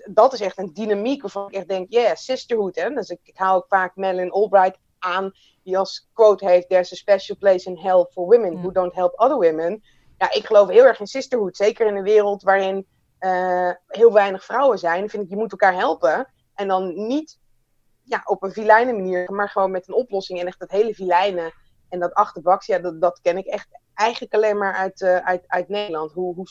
dat 0.05 0.33
is 0.33 0.41
echt 0.41 0.57
een 0.57 0.73
dynamiek 0.73 1.21
waarvan 1.21 1.47
ik 1.47 1.53
echt 1.53 1.67
denk, 1.67 1.91
yeah, 1.91 2.15
sisterhood. 2.15 2.75
Hè? 2.75 2.89
Dus 2.89 3.09
ik, 3.09 3.19
ik 3.23 3.37
haal 3.37 3.55
ook 3.55 3.67
vaak 3.67 3.95
Madeline 3.95 4.31
Albright 4.31 4.79
aan, 4.99 5.31
die 5.63 5.77
als 5.77 6.09
quote 6.13 6.49
heeft: 6.49 6.69
There's 6.69 6.91
a 6.91 6.95
special 6.95 7.37
place 7.37 7.69
in 7.69 7.77
hell 7.77 8.07
for 8.11 8.25
women 8.25 8.61
who 8.61 8.71
don't 8.71 8.95
help 8.95 9.19
other 9.19 9.37
women. 9.37 9.83
Ja, 10.17 10.33
ik 10.33 10.45
geloof 10.45 10.69
heel 10.69 10.85
erg 10.85 10.99
in 10.99 11.07
sisterhood. 11.07 11.57
Zeker 11.57 11.87
in 11.87 11.95
een 11.95 12.03
wereld 12.03 12.43
waarin 12.43 12.87
uh, 13.19 13.71
heel 13.87 14.13
weinig 14.13 14.45
vrouwen 14.45 14.77
zijn, 14.77 15.09
vind 15.09 15.23
ik, 15.23 15.29
je 15.29 15.35
moet 15.35 15.51
elkaar 15.51 15.73
helpen. 15.73 16.33
En 16.53 16.67
dan 16.67 17.07
niet 17.07 17.39
ja, 18.03 18.21
op 18.25 18.43
een 18.43 18.51
vilijne 18.51 18.93
manier, 18.93 19.31
maar 19.31 19.49
gewoon 19.49 19.71
met 19.71 19.87
een 19.87 19.93
oplossing. 19.93 20.39
En 20.39 20.47
echt 20.47 20.59
dat 20.59 20.71
hele 20.71 20.93
vilijnen 20.93 21.53
en 21.89 21.99
dat 21.99 22.13
achterbaks, 22.13 22.65
ja, 22.65 22.79
dat, 22.79 23.01
dat 23.01 23.19
ken 23.21 23.37
ik 23.37 23.45
echt 23.45 23.67
eigenlijk 23.93 24.33
alleen 24.33 24.57
maar 24.57 24.73
uit, 24.73 25.01
uh, 25.01 25.17
uit, 25.17 25.43
uit 25.47 25.69
Nederland. 25.69 26.11
Hoe, 26.11 26.35
hoe 26.35 26.47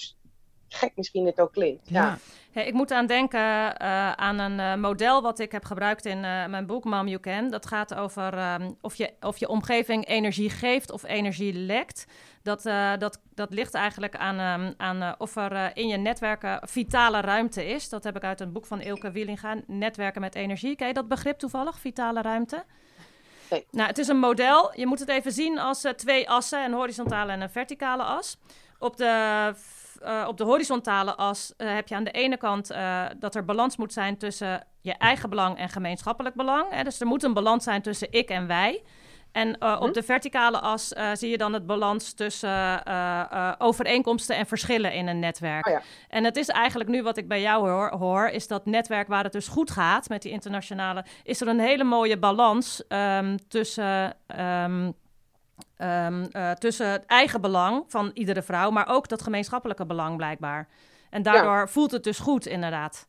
gek 0.75 0.93
misschien 0.95 1.25
dit 1.25 1.41
ook 1.41 1.53
klinkt. 1.53 1.89
Ja. 1.89 2.19
Hey, 2.53 2.67
ik 2.67 2.73
moet 2.73 2.93
aan 2.93 3.07
denken 3.07 3.41
uh, 3.41 4.13
aan 4.13 4.39
een 4.39 4.59
uh, 4.59 4.75
model 4.75 5.23
wat 5.23 5.39
ik 5.39 5.53
heb 5.53 5.65
gebruikt 5.65 6.07
in 6.07 6.17
uh, 6.17 6.47
mijn 6.47 6.67
boek 6.67 6.85
Mom 6.85 7.07
You 7.07 7.21
Can. 7.21 7.51
Dat 7.51 7.67
gaat 7.67 7.95
over 7.95 8.55
um, 8.55 8.77
of, 8.81 8.95
je, 8.95 9.13
of 9.21 9.37
je 9.39 9.49
omgeving 9.49 10.07
energie 10.07 10.51
geeft 10.51 10.91
of 10.91 11.05
energie 11.05 11.53
lekt. 11.53 12.07
Dat, 12.43 12.63
dat, 12.99 13.21
dat 13.35 13.53
ligt 13.53 13.75
eigenlijk 13.75 14.17
aan, 14.17 14.61
um, 14.61 14.75
aan 14.77 15.15
of 15.19 15.37
er 15.37 15.77
in 15.77 15.89
je 15.89 15.97
netwerken 15.97 16.61
vitale 16.69 17.21
ruimte 17.21 17.67
is. 17.67 17.89
Dat 17.89 18.05
heb 18.05 18.17
ik 18.17 18.25
uit 18.25 18.41
een 18.41 18.53
boek 18.53 18.67
van 18.67 18.81
Ilke 18.81 19.11
Wielinga, 19.11 19.57
Netwerken 19.67 20.21
met 20.21 20.35
energie. 20.35 20.77
Ken 20.77 20.87
je 20.87 20.95
dat 20.95 21.09
begrip 21.09 21.39
toevallig, 21.39 21.79
vitale 21.79 22.23
ruimte? 22.23 22.65
Nee. 23.51 23.67
Nou, 23.71 23.89
het 23.89 23.99
is 23.99 24.09
een 24.09 24.19
model. 24.19 24.73
Je 24.75 24.87
moet 24.87 25.01
het 25.01 25.09
even 25.09 25.33
zien 25.33 25.59
als 25.59 25.87
twee 25.97 26.31
assen, 26.31 26.65
een 26.65 26.73
horizontale 26.73 27.33
en 27.33 27.41
een 27.41 27.51
verticale 27.51 28.03
as. 28.03 28.39
Op 28.79 28.97
de 28.97 29.53
uh, 30.03 30.25
op 30.29 30.37
de 30.37 30.45
horizontale 30.45 31.15
as 31.15 31.55
uh, 31.59 31.75
heb 31.75 31.89
je 31.89 31.95
aan 31.95 32.05
de 32.05 32.11
ene 32.11 32.37
kant 32.37 32.71
uh, 32.71 33.05
dat 33.19 33.35
er 33.35 33.45
balans 33.45 33.77
moet 33.77 33.93
zijn 33.93 34.19
tussen 34.19 34.67
je 34.81 34.93
eigen 34.93 35.31
belang 35.31 35.59
en 35.59 35.69
gemeenschappelijk 35.69 36.35
belang. 36.35 36.67
Hè? 36.71 36.83
Dus 36.83 37.01
er 37.01 37.07
moet 37.07 37.23
een 37.23 37.35
balans 37.35 37.65
zijn 37.65 37.83
tussen 37.83 38.09
ik 38.11 38.29
en 38.29 38.47
wij. 38.47 38.83
En 39.33 39.57
hm? 39.59 39.65
op 39.65 39.95
de 39.95 40.03
verticale 40.03 40.61
as 40.61 40.89
zie 41.13 41.31
je 41.31 41.39
dan 41.39 41.53
het 41.53 41.67
balans 41.67 42.13
tussen 42.13 42.83
overeenkomsten 43.59 44.37
en 44.37 44.47
verschillen 44.47 44.93
in 44.93 45.07
een 45.07 45.19
netwerk. 45.19 45.67
Oh 45.67 45.73
ja. 45.73 45.83
En 46.09 46.25
het 46.25 46.37
is 46.37 46.49
eigenlijk 46.49 46.91
nu 46.91 47.03
wat 47.03 47.17
ik 47.17 47.29
bij 47.29 47.41
jou 47.41 47.69
hoor, 47.69 47.91
hoor, 47.91 48.27
is 48.29 48.47
dat 48.47 48.67
netwerk 48.67 49.09
waar 49.09 49.25
het 49.25 49.33
dus 49.33 49.49
goed 49.49 49.71
gaat 49.71 50.09
met 50.09 50.23
die 50.23 50.33
internationale, 50.33 51.05
is 51.23 51.41
er 51.41 51.49
een 51.49 51.61
hele 51.61 51.85
mooie 51.85 52.19
balans 52.19 52.83
um, 52.89 53.49
tussen. 53.49 54.17
Um, 54.41 54.95
Um, 55.79 56.29
uh, 56.33 56.51
tussen 56.51 56.91
het 56.91 57.07
eigen 57.07 57.41
belang 57.41 57.85
van 57.89 58.11
iedere 58.15 58.43
vrouw, 58.43 58.71
maar 58.71 58.89
ook 58.89 59.09
dat 59.09 59.23
gemeenschappelijke 59.23 59.87
belang 59.87 60.17
blijkbaar. 60.17 60.69
En 61.11 61.23
daardoor 61.23 61.53
ja. 61.57 61.67
voelt 61.67 61.91
het 61.91 62.05
dus 62.05 62.19
goed, 62.19 62.47
inderdaad. 62.47 63.07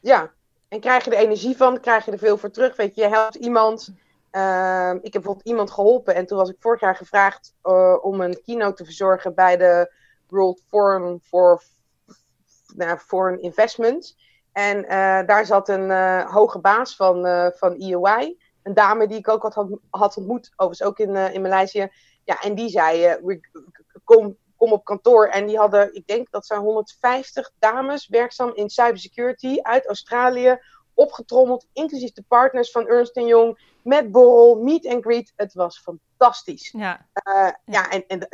Ja, 0.00 0.30
en 0.68 0.80
krijg 0.80 1.04
je 1.04 1.10
er 1.10 1.16
energie 1.16 1.56
van, 1.56 1.80
krijg 1.80 2.04
je 2.04 2.10
er 2.10 2.18
veel 2.18 2.38
voor 2.38 2.50
terug. 2.50 2.76
Weet 2.76 2.94
je, 2.94 3.02
je 3.02 3.08
helpt 3.08 3.34
iemand. 3.34 3.88
Uh, 4.32 4.90
ik 4.90 5.12
heb 5.12 5.12
bijvoorbeeld 5.12 5.46
iemand 5.46 5.70
geholpen 5.70 6.14
en 6.14 6.26
toen 6.26 6.38
was 6.38 6.48
ik 6.48 6.56
vorig 6.58 6.80
jaar 6.80 6.96
gevraagd 6.96 7.54
uh, 7.64 7.96
om 8.00 8.20
een 8.20 8.42
keynote 8.44 8.74
te 8.74 8.84
verzorgen 8.84 9.34
bij 9.34 9.56
de 9.56 9.92
World 10.28 10.62
Forum 10.68 11.20
for 11.22 11.62
nou, 12.74 12.98
Foreign 12.98 13.42
Investment. 13.42 14.16
En 14.52 14.84
eh, 14.84 15.26
daar 15.26 15.46
zat 15.46 15.68
een 15.68 15.90
hoge 16.26 16.58
baas 16.58 16.96
van, 16.96 17.22
van 17.54 17.74
EY 17.74 18.36
een 18.64 18.74
dame 18.74 19.06
die 19.06 19.18
ik 19.18 19.28
ook 19.28 19.42
had, 19.42 19.68
had 19.90 20.16
ontmoet, 20.16 20.52
overigens 20.56 20.88
ook 20.88 20.98
in, 20.98 21.14
uh, 21.14 21.34
in 21.34 21.42
Maleisië. 21.42 21.88
Ja, 22.24 22.40
en 22.40 22.54
die 22.54 22.68
zei, 22.68 23.18
uh, 23.24 23.38
kom, 24.04 24.36
kom 24.56 24.72
op 24.72 24.84
kantoor. 24.84 25.26
En 25.26 25.46
die 25.46 25.58
hadden, 25.58 25.94
ik 25.94 26.06
denk 26.06 26.30
dat 26.30 26.46
zijn 26.46 26.60
150 26.60 27.50
dames 27.58 28.08
werkzaam 28.08 28.52
in 28.54 28.70
cybersecurity 28.70 29.58
uit 29.62 29.86
Australië 29.86 30.58
opgetrommeld, 30.94 31.66
inclusief 31.72 32.12
de 32.12 32.24
partners 32.28 32.70
van 32.70 32.88
Ernst 32.88 33.14
Young, 33.14 33.58
met 33.82 34.12
borrel, 34.12 34.62
meet 34.62 34.86
and 34.86 35.04
greet. 35.04 35.32
Het 35.36 35.54
was 35.54 35.80
fantastisch. 35.80 36.70
Ja, 36.70 37.06
uh, 37.28 37.34
ja. 37.34 37.58
ja 37.64 37.90
en, 37.90 38.06
en, 38.06 38.28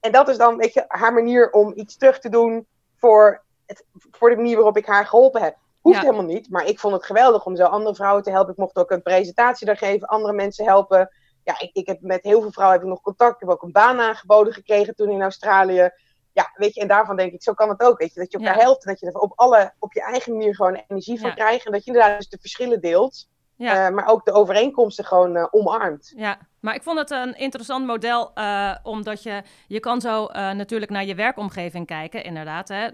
en 0.00 0.12
dat 0.12 0.28
is 0.28 0.36
dan 0.36 0.56
weet 0.56 0.74
je, 0.74 0.84
haar 0.88 1.12
manier 1.12 1.50
om 1.50 1.72
iets 1.74 1.96
terug 1.96 2.18
te 2.18 2.28
doen 2.28 2.66
voor, 2.96 3.42
het, 3.66 3.84
voor 4.10 4.30
de 4.30 4.36
manier 4.36 4.54
waarop 4.54 4.76
ik 4.76 4.86
haar 4.86 5.06
geholpen 5.06 5.42
heb. 5.42 5.56
Hoeft 5.82 5.96
ja. 5.96 6.02
helemaal 6.02 6.24
niet, 6.24 6.50
maar 6.50 6.66
ik 6.66 6.78
vond 6.78 6.94
het 6.94 7.04
geweldig 7.04 7.46
om 7.46 7.56
zo 7.56 7.64
andere 7.64 7.94
vrouwen 7.94 8.22
te 8.22 8.30
helpen. 8.30 8.52
Ik 8.52 8.58
mocht 8.58 8.76
ook 8.76 8.90
een 8.90 9.02
presentatie 9.02 9.66
daar 9.66 9.76
geven, 9.76 10.08
andere 10.08 10.32
mensen 10.32 10.64
helpen. 10.64 11.10
Ja, 11.44 11.60
ik, 11.60 11.70
ik 11.72 11.86
heb 11.86 12.00
met 12.00 12.22
heel 12.22 12.40
veel 12.40 12.52
vrouwen 12.52 12.78
heb 12.78 12.86
ik 12.86 12.92
nog 12.92 13.02
contact. 13.02 13.34
Ik 13.34 13.40
heb 13.40 13.48
ook 13.48 13.62
een 13.62 13.72
baan 13.72 14.00
aangeboden 14.00 14.52
gekregen 14.52 14.94
toen 14.94 15.10
in 15.10 15.22
Australië. 15.22 15.90
Ja, 16.32 16.50
weet 16.54 16.74
je, 16.74 16.80
en 16.80 16.88
daarvan 16.88 17.16
denk 17.16 17.32
ik, 17.32 17.42
zo 17.42 17.52
kan 17.52 17.68
het 17.68 17.80
ook. 17.80 17.98
Weet 17.98 18.14
je, 18.14 18.20
dat 18.20 18.32
je 18.32 18.38
elkaar 18.38 18.56
ja. 18.56 18.62
helpt 18.62 18.84
en 18.84 18.90
dat 18.90 19.00
je 19.00 19.06
er 19.06 19.18
op, 19.18 19.32
alle, 19.34 19.72
op 19.78 19.92
je 19.92 20.02
eigen 20.02 20.32
manier 20.32 20.54
gewoon 20.54 20.82
energie 20.88 21.20
van 21.20 21.28
ja. 21.28 21.34
krijgt. 21.34 21.66
En 21.66 21.72
dat 21.72 21.84
je 21.84 21.92
inderdaad 21.92 22.18
dus 22.18 22.28
de 22.28 22.38
verschillen 22.40 22.80
deelt. 22.80 23.28
Ja. 23.56 23.88
Uh, 23.88 23.94
maar 23.94 24.06
ook 24.06 24.24
de 24.24 24.32
overeenkomsten 24.32 25.04
gewoon 25.04 25.36
uh, 25.36 25.46
omarmt. 25.50 26.12
Ja, 26.16 26.38
maar 26.62 26.74
ik 26.74 26.82
vond 26.82 26.98
het 26.98 27.10
een 27.10 27.38
interessant 27.38 27.86
model, 27.86 28.30
uh, 28.34 28.74
omdat 28.82 29.22
je, 29.22 29.42
je 29.66 29.80
kan 29.80 30.00
zo 30.00 30.26
natuurlijk 30.32 30.90
naar 30.90 31.04
je 31.04 31.14
werkomgeving 31.14 31.86
kijken, 31.86 32.24
inderdaad. 32.24 32.68
Hè. 32.68 32.86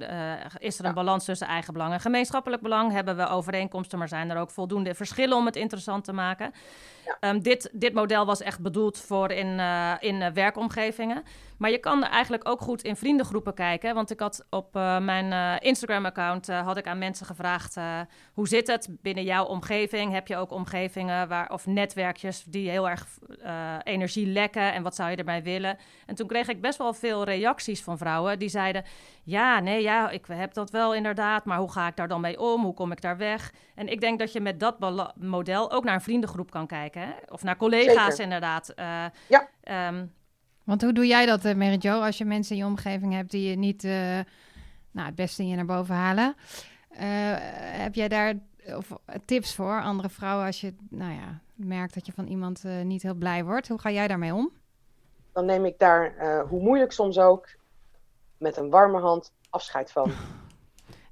is 0.59 0.78
er 0.78 0.85
een 0.85 0.90
ja. 0.90 0.96
balans 0.96 1.24
tussen 1.24 1.46
eigen 1.46 1.72
belang 1.72 1.92
en 1.92 2.00
gemeenschappelijk 2.00 2.62
belang? 2.62 2.92
Hebben 2.92 3.16
we 3.16 3.28
overeenkomsten, 3.28 3.98
maar 3.98 4.09
zijn 4.09 4.31
er 4.31 4.37
ook 4.37 4.50
voldoende 4.50 4.94
verschillen 4.94 5.37
om 5.37 5.46
het 5.46 5.57
interessant 5.57 6.04
te 6.04 6.12
maken? 6.12 6.52
Ja. 7.04 7.28
Um, 7.31 7.42
dit, 7.42 7.70
dit 7.72 7.94
model 7.94 8.26
was 8.26 8.42
echt 8.42 8.61
bedoeld 8.61 8.98
voor 8.98 9.31
in, 9.31 9.61
in 10.00 10.33
werkomgevingen. 10.35 11.22
Maar 11.59 11.70
je 11.70 11.78
kan 11.78 12.04
eigenlijk 12.04 12.48
ook 12.48 12.61
goed 12.61 12.83
in 12.83 12.96
vriendengroepen 12.96 13.54
kijken. 13.54 13.94
Want 13.94 14.11
ik 14.11 14.20
had 14.20 14.46
op 14.50 14.72
mijn 15.00 15.61
Instagram-account 15.62 16.46
had 16.46 16.76
ik 16.76 16.87
aan 16.87 16.98
mensen 16.98 17.26
gevraagd: 17.26 17.76
hoe 18.33 18.48
zit 18.48 18.66
het 18.66 18.88
binnen 19.02 19.24
jouw 19.24 19.44
omgeving? 19.44 20.12
Heb 20.12 20.26
je 20.26 20.37
ook 20.37 20.50
omgevingen 20.50 21.28
waar, 21.28 21.50
of 21.50 21.66
netwerkjes 21.66 22.44
die 22.44 22.70
heel 22.70 22.88
erg 22.88 23.07
energielekken 23.83 24.73
en 24.73 24.83
wat 24.83 24.94
zou 24.94 25.11
je 25.11 25.16
erbij 25.16 25.42
willen? 25.42 25.79
En 26.07 26.14
toen 26.14 26.27
kreeg 26.27 26.49
ik 26.49 26.61
best 26.61 26.79
wel 26.79 26.94
veel 26.94 27.25
reacties 27.25 27.83
van 27.83 27.99
vrouwen 27.99 28.38
die 28.38 28.49
zeiden: 28.49 28.85
Ja, 29.23 29.61
nee, 29.61 29.83
ja, 29.83 30.11
ik 30.11 30.27
heb 30.27 30.55
dat 30.55 30.71
wel 30.71 30.94
inderdaad, 30.94 31.44
maar 31.44 31.59
hoe 31.59 31.73
ga 31.73 31.87
ik 31.87 31.97
daar 31.97 32.09
dan 32.09 32.21
mee 32.21 32.40
om? 32.40 32.64
Hoe 32.64 32.75
kom 32.75 32.92
ik 32.92 33.01
daar 33.01 33.16
weg? 33.16 33.53
En 33.75 33.88
ik 33.88 34.01
denk 34.01 34.18
dat 34.18 34.33
je 34.33 34.40
met 34.40 34.61
dat 34.61 34.77
model 35.14 35.73
ook 35.73 35.85
naar 35.85 35.94
een 35.94 36.01
vriendengroep 36.01 36.51
kan 36.51 36.66
kijken, 36.66 37.03
hè? 37.03 37.12
of 37.29 37.42
naar 37.42 37.57
collega's 37.57 38.18
inderdaad. 38.18 38.73
Uh, 38.77 39.05
ja. 39.29 39.49
Um, 39.88 40.12
Want 40.64 40.83
hoe 40.83 40.92
doe 40.92 41.07
jij 41.07 41.27
dat, 41.27 41.44
uh, 41.44 41.55
Mary 41.55 41.77
Jo, 41.79 42.01
als 42.01 42.18
je 42.18 42.25
mensen 42.25 42.57
in 42.57 42.62
je 42.62 42.68
omgeving 42.68 43.12
hebt 43.12 43.31
die 43.31 43.49
je 43.49 43.57
niet 43.57 43.83
nou, 44.92 45.07
het 45.07 45.14
beste 45.14 45.42
in 45.42 45.49
je 45.49 45.57
naar 45.57 45.64
boven 45.64 45.94
halen? 45.94 46.35
heb 47.79 47.94
jij 47.94 48.09
daar 48.09 48.35
of 48.76 48.92
tips 49.24 49.54
voor 49.54 49.83
andere 49.83 50.09
vrouwen 50.09 50.46
als 50.46 50.61
je 50.61 50.74
nou 50.90 51.12
ja, 51.12 51.40
merkt 51.54 51.94
dat 51.94 52.07
je 52.07 52.12
van 52.12 52.26
iemand 52.26 52.64
uh, 52.64 52.83
niet 52.83 53.02
heel 53.02 53.14
blij 53.14 53.44
wordt? 53.44 53.68
Hoe 53.68 53.81
ga 53.81 53.90
jij 53.90 54.09
daarmee 54.09 54.35
om? 54.35 54.50
Dan 55.33 55.44
neem 55.44 55.64
ik 55.64 55.78
daar, 55.78 56.14
uh, 56.20 56.48
hoe 56.48 56.62
moeilijk 56.62 56.92
soms 56.92 57.18
ook, 57.18 57.48
met 58.37 58.57
een 58.57 58.70
warme 58.70 59.00
hand 59.00 59.33
afscheid 59.50 59.92
van. 59.92 60.11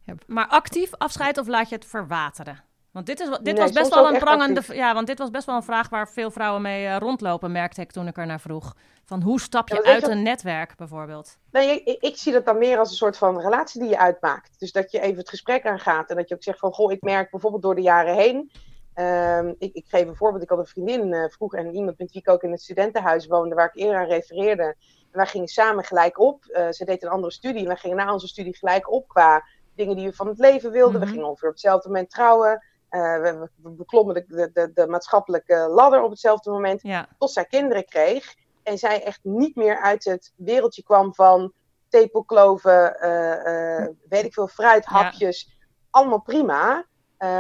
Ja. 0.06 0.14
Maar 0.26 0.46
actief 0.46 0.94
afscheid 0.94 1.38
of 1.38 1.46
laat 1.46 1.68
je 1.68 1.74
het 1.74 1.84
verwateren? 1.84 2.64
Want 2.96 3.08
dit, 3.08 3.20
is, 3.20 3.28
dit 3.28 3.42
nee, 3.42 3.54
was 3.54 3.72
best 3.72 3.94
wel 3.94 4.08
een 4.08 4.18
prangende. 4.18 4.62
Ja, 4.68 4.94
want 4.94 5.06
dit 5.06 5.18
was 5.18 5.30
best 5.30 5.46
wel 5.46 5.56
een 5.56 5.62
vraag 5.62 5.88
waar 5.88 6.08
veel 6.08 6.30
vrouwen 6.30 6.62
mee 6.62 6.84
uh, 6.84 6.96
rondlopen, 6.96 7.52
merkte 7.52 7.80
ik 7.80 7.92
toen 7.92 8.06
ik 8.06 8.16
er 8.16 8.26
naar 8.26 8.40
vroeg. 8.40 8.74
Van 9.04 9.22
hoe 9.22 9.40
stap 9.40 9.68
je 9.68 9.74
ja, 9.74 9.92
uit 9.92 10.06
je... 10.06 10.10
een 10.10 10.22
netwerk 10.22 10.76
bijvoorbeeld? 10.76 11.36
Nee, 11.50 11.82
ik, 11.82 12.02
ik, 12.02 12.16
zie 12.16 12.32
dat 12.32 12.44
dan 12.44 12.58
meer 12.58 12.78
als 12.78 12.90
een 12.90 12.96
soort 12.96 13.16
van 13.16 13.40
relatie 13.40 13.80
die 13.80 13.90
je 13.90 13.98
uitmaakt. 13.98 14.58
Dus 14.58 14.72
dat 14.72 14.90
je 14.90 15.00
even 15.00 15.18
het 15.18 15.28
gesprek 15.28 15.66
aangaat 15.66 16.10
en 16.10 16.16
dat 16.16 16.28
je 16.28 16.34
ook 16.34 16.42
zegt 16.42 16.58
van 16.58 16.72
goh, 16.72 16.92
ik 16.92 17.02
merk 17.02 17.30
bijvoorbeeld 17.30 17.62
door 17.62 17.74
de 17.74 17.80
jaren 17.80 18.14
heen. 18.14 18.50
Um, 18.94 19.54
ik, 19.58 19.74
ik, 19.74 19.84
geef 19.88 20.06
een 20.06 20.16
voorbeeld. 20.16 20.42
Ik 20.42 20.48
had 20.48 20.58
een 20.58 20.66
vriendin 20.66 21.06
uh, 21.06 21.24
vroeger 21.28 21.58
en 21.58 21.74
iemand 21.74 21.98
met 21.98 22.12
wie 22.12 22.20
ik 22.20 22.28
ook 22.28 22.42
in 22.42 22.50
het 22.50 22.62
studentenhuis 22.62 23.26
woonde, 23.26 23.54
waar 23.54 23.70
ik 23.74 23.82
eerder 23.82 23.96
aan 23.96 24.08
refereerde. 24.08 24.62
En 24.62 24.76
wij 25.10 25.26
gingen 25.26 25.48
samen 25.48 25.84
gelijk 25.84 26.18
op. 26.18 26.44
Uh, 26.48 26.70
ze 26.70 26.84
deed 26.84 27.02
een 27.02 27.08
andere 27.08 27.32
studie 27.32 27.60
en 27.60 27.66
wij 27.66 27.76
gingen 27.76 27.96
na 27.96 28.12
onze 28.12 28.28
studie 28.28 28.56
gelijk 28.56 28.92
op 28.92 29.08
qua 29.08 29.44
dingen 29.74 29.96
die 29.96 30.06
we 30.06 30.14
van 30.14 30.26
het 30.26 30.38
leven 30.38 30.70
wilden. 30.70 30.94
Mm 30.94 30.96
-hmm. 30.96 31.06
We 31.06 31.12
gingen 31.12 31.28
ongeveer 31.28 31.48
op 31.48 31.54
hetzelfde 31.54 31.88
moment 31.88 32.10
trouwen. 32.10 32.62
Uh, 32.96 33.20
we, 33.20 33.48
we, 33.62 33.70
beklommen 33.70 34.14
de, 34.14 34.50
de, 34.52 34.70
de, 34.74 34.86
maatschappelijke 34.86 35.68
ladder 35.70 36.02
op 36.02 36.10
hetzelfde 36.10 36.50
moment. 36.50 36.82
Ja. 36.82 37.08
Tot 37.18 37.30
zij 37.30 37.44
kinderen 37.44 37.84
kreeg. 37.84 38.34
En 38.62 38.78
zij 38.78 39.02
echt 39.02 39.20
niet 39.22 39.56
meer 39.56 39.80
uit 39.80 40.04
het 40.04 40.32
wereldje 40.36 40.82
kwam 40.82 41.14
van 41.14 41.52
tepelkloven, 41.88 42.96
uh, 43.02 43.80
uh, 43.80 43.86
weet 44.08 44.24
ik 44.24 44.32
veel, 44.32 44.46
fruit, 44.48 44.84
hapjes. 44.84 45.46
Ja. 45.48 45.66
Allemaal 45.90 46.20
prima. 46.20 46.84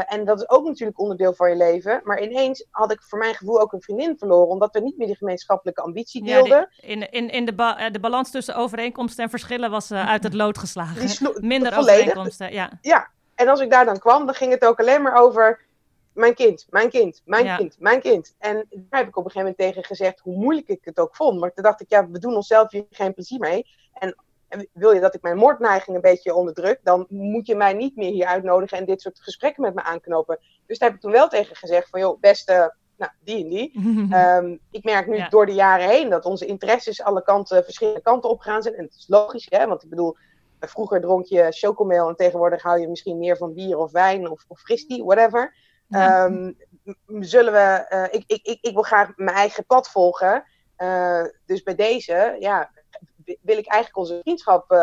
en 0.06 0.24
dat 0.24 0.40
is 0.40 0.48
ook 0.48 0.66
natuurlijk 0.66 1.00
onderdeel 1.00 1.34
van 1.34 1.50
je 1.50 1.56
leven. 1.56 2.00
Maar 2.04 2.22
ineens 2.22 2.66
had 2.70 2.92
ik 2.92 3.02
voor 3.02 3.18
mijn 3.18 3.34
gevoel 3.34 3.60
ook 3.60 3.72
een 3.72 3.82
vriendin 3.82 4.18
verloren. 4.18 4.48
Omdat 4.48 4.72
we 4.72 4.80
niet 4.80 4.96
meer 4.98 5.06
die 5.06 5.16
gemeenschappelijke 5.16 5.82
ambitie 5.82 6.24
deelden. 6.24 6.58
Ja, 6.58 6.68
die, 6.80 6.90
in 6.90 7.10
in, 7.10 7.30
in 7.30 7.44
de, 7.44 7.54
ba 7.54 7.90
de 7.90 8.00
balans 8.00 8.30
tussen 8.30 8.56
overeenkomsten 8.56 9.24
en 9.24 9.30
verschillen 9.30 9.70
was 9.70 9.92
uit 9.92 10.22
het 10.22 10.34
lood 10.34 10.58
geslagen. 10.58 11.32
Minder 11.40 11.78
overeenkomsten, 11.78 12.52
ja. 12.52 12.70
Ja, 12.80 13.10
en 13.36 13.48
als 13.48 13.60
ik 13.60 13.70
daar 13.70 13.84
dan 13.84 13.98
kwam, 13.98 14.26
dan 14.26 14.34
ging 14.34 14.52
het 14.52 14.64
ook 14.64 14.80
alleen 14.80 15.02
maar 15.02 15.22
over 15.22 15.64
mijn 16.12 16.34
kind, 16.34 16.66
mijn 16.70 16.90
kind, 16.90 17.22
mijn 17.24 17.44
ja. 17.44 17.56
kind, 17.56 17.76
mijn 17.78 18.00
kind. 18.00 18.34
En 18.38 18.66
daar 18.70 19.00
heb 19.00 19.08
ik 19.08 19.16
op 19.16 19.24
een 19.24 19.30
gegeven 19.30 19.38
moment 19.40 19.56
tegen 19.56 19.84
gezegd 19.84 20.20
hoe 20.20 20.36
moeilijk 20.36 20.68
ik 20.68 20.84
het 20.84 20.98
ook 20.98 21.16
vond. 21.16 21.40
Maar 21.40 21.52
toen 21.52 21.64
dacht 21.64 21.80
ik, 21.80 21.90
ja, 21.90 22.08
we 22.08 22.18
doen 22.18 22.34
onszelf 22.34 22.70
hier 22.70 22.86
geen 22.90 23.14
plezier 23.14 23.38
mee. 23.38 23.66
En, 23.92 24.16
wil 24.72 24.92
je 24.92 25.00
dat 25.00 25.14
ik 25.14 25.22
mijn 25.22 25.36
moordneiging 25.36 25.96
een 25.96 26.02
beetje 26.02 26.34
onderdruk, 26.34 26.80
dan 26.82 27.06
moet 27.08 27.46
je 27.46 27.54
mij 27.54 27.72
niet 27.72 27.96
meer 27.96 28.10
hier 28.10 28.26
uitnodigen 28.26 28.78
en 28.78 28.84
dit 28.84 29.00
soort 29.00 29.20
gesprekken 29.20 29.62
met 29.62 29.74
me 29.74 29.82
aanknopen. 29.82 30.38
Dus 30.66 30.78
daar 30.78 30.88
heb 30.88 30.96
ik 30.96 31.02
toen 31.02 31.12
wel 31.12 31.28
tegen 31.28 31.56
gezegd 31.56 31.88
van, 31.88 32.00
joh, 32.00 32.20
beste, 32.20 32.74
nou, 32.96 33.10
die 33.20 33.42
en 33.44 33.48
die. 33.48 33.78
um, 34.16 34.60
ik 34.78 34.84
merk 34.84 35.06
nu 35.06 35.16
ja. 35.16 35.28
door 35.28 35.46
de 35.46 35.54
jaren 35.54 35.88
heen 35.88 36.10
dat 36.10 36.24
onze 36.24 36.46
interesses 36.46 37.02
alle 37.02 37.22
kanten, 37.22 37.64
verschillende 37.64 38.00
kanten 38.00 38.30
opgegaan 38.30 38.62
zijn. 38.62 38.74
En 38.74 38.84
het 38.84 38.94
is 38.94 39.08
logisch, 39.08 39.46
hè, 39.50 39.66
want 39.66 39.82
ik 39.82 39.90
bedoel, 39.90 40.16
vroeger 40.60 41.00
dronk 41.00 41.26
je 41.26 41.46
chocomel 41.50 42.08
en 42.08 42.16
tegenwoordig 42.16 42.62
hou 42.62 42.80
je 42.80 42.88
misschien 42.88 43.18
meer 43.18 43.36
van 43.36 43.54
bier 43.54 43.78
of 43.78 43.92
wijn 43.92 44.30
of, 44.30 44.44
of 44.48 44.60
fristie, 44.60 45.04
whatever. 45.04 45.54
Um, 45.88 46.56
zullen 47.06 47.52
we, 47.52 47.86
uh, 47.90 48.04
ik, 48.10 48.24
ik, 48.26 48.40
ik, 48.42 48.58
ik 48.60 48.74
wil 48.74 48.82
graag 48.82 49.12
mijn 49.16 49.36
eigen 49.36 49.66
pad 49.66 49.90
volgen. 49.90 50.44
Uh, 50.78 51.24
dus 51.46 51.62
bij 51.62 51.74
deze, 51.74 52.36
ja, 52.38 52.70
wil 53.24 53.58
ik 53.58 53.66
eigenlijk 53.66 53.96
onze 53.96 54.18
vriendschap 54.22 54.72
uh, 54.72 54.78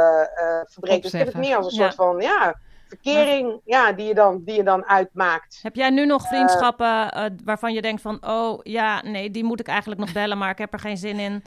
verbreken. 0.65 1.01
Dus 1.01 1.13
ik 1.13 1.19
heb 1.19 1.27
het 1.27 1.37
meer 1.37 1.55
als 1.55 1.65
een 1.65 1.79
ja. 1.79 1.83
soort 1.83 1.95
van, 1.95 2.21
ja, 2.21 2.59
verkering 2.87 3.61
ja, 3.65 3.91
die, 3.91 4.07
je 4.07 4.13
dan, 4.13 4.41
die 4.43 4.55
je 4.55 4.63
dan 4.63 4.85
uitmaakt. 4.85 5.59
Heb 5.61 5.75
jij 5.75 5.89
nu 5.89 6.05
nog 6.05 6.27
vriendschappen 6.27 7.17
uh, 7.17 7.25
waarvan 7.43 7.73
je 7.73 7.81
denkt 7.81 8.01
van... 8.01 8.27
oh 8.27 8.59
ja, 8.63 9.01
nee, 9.01 9.31
die 9.31 9.43
moet 9.43 9.59
ik 9.59 9.67
eigenlijk 9.67 9.99
nog 9.99 10.11
bellen, 10.11 10.37
maar 10.37 10.49
ik 10.49 10.57
heb 10.57 10.73
er 10.73 10.79
geen 10.79 10.97
zin 10.97 11.19
in. 11.19 11.43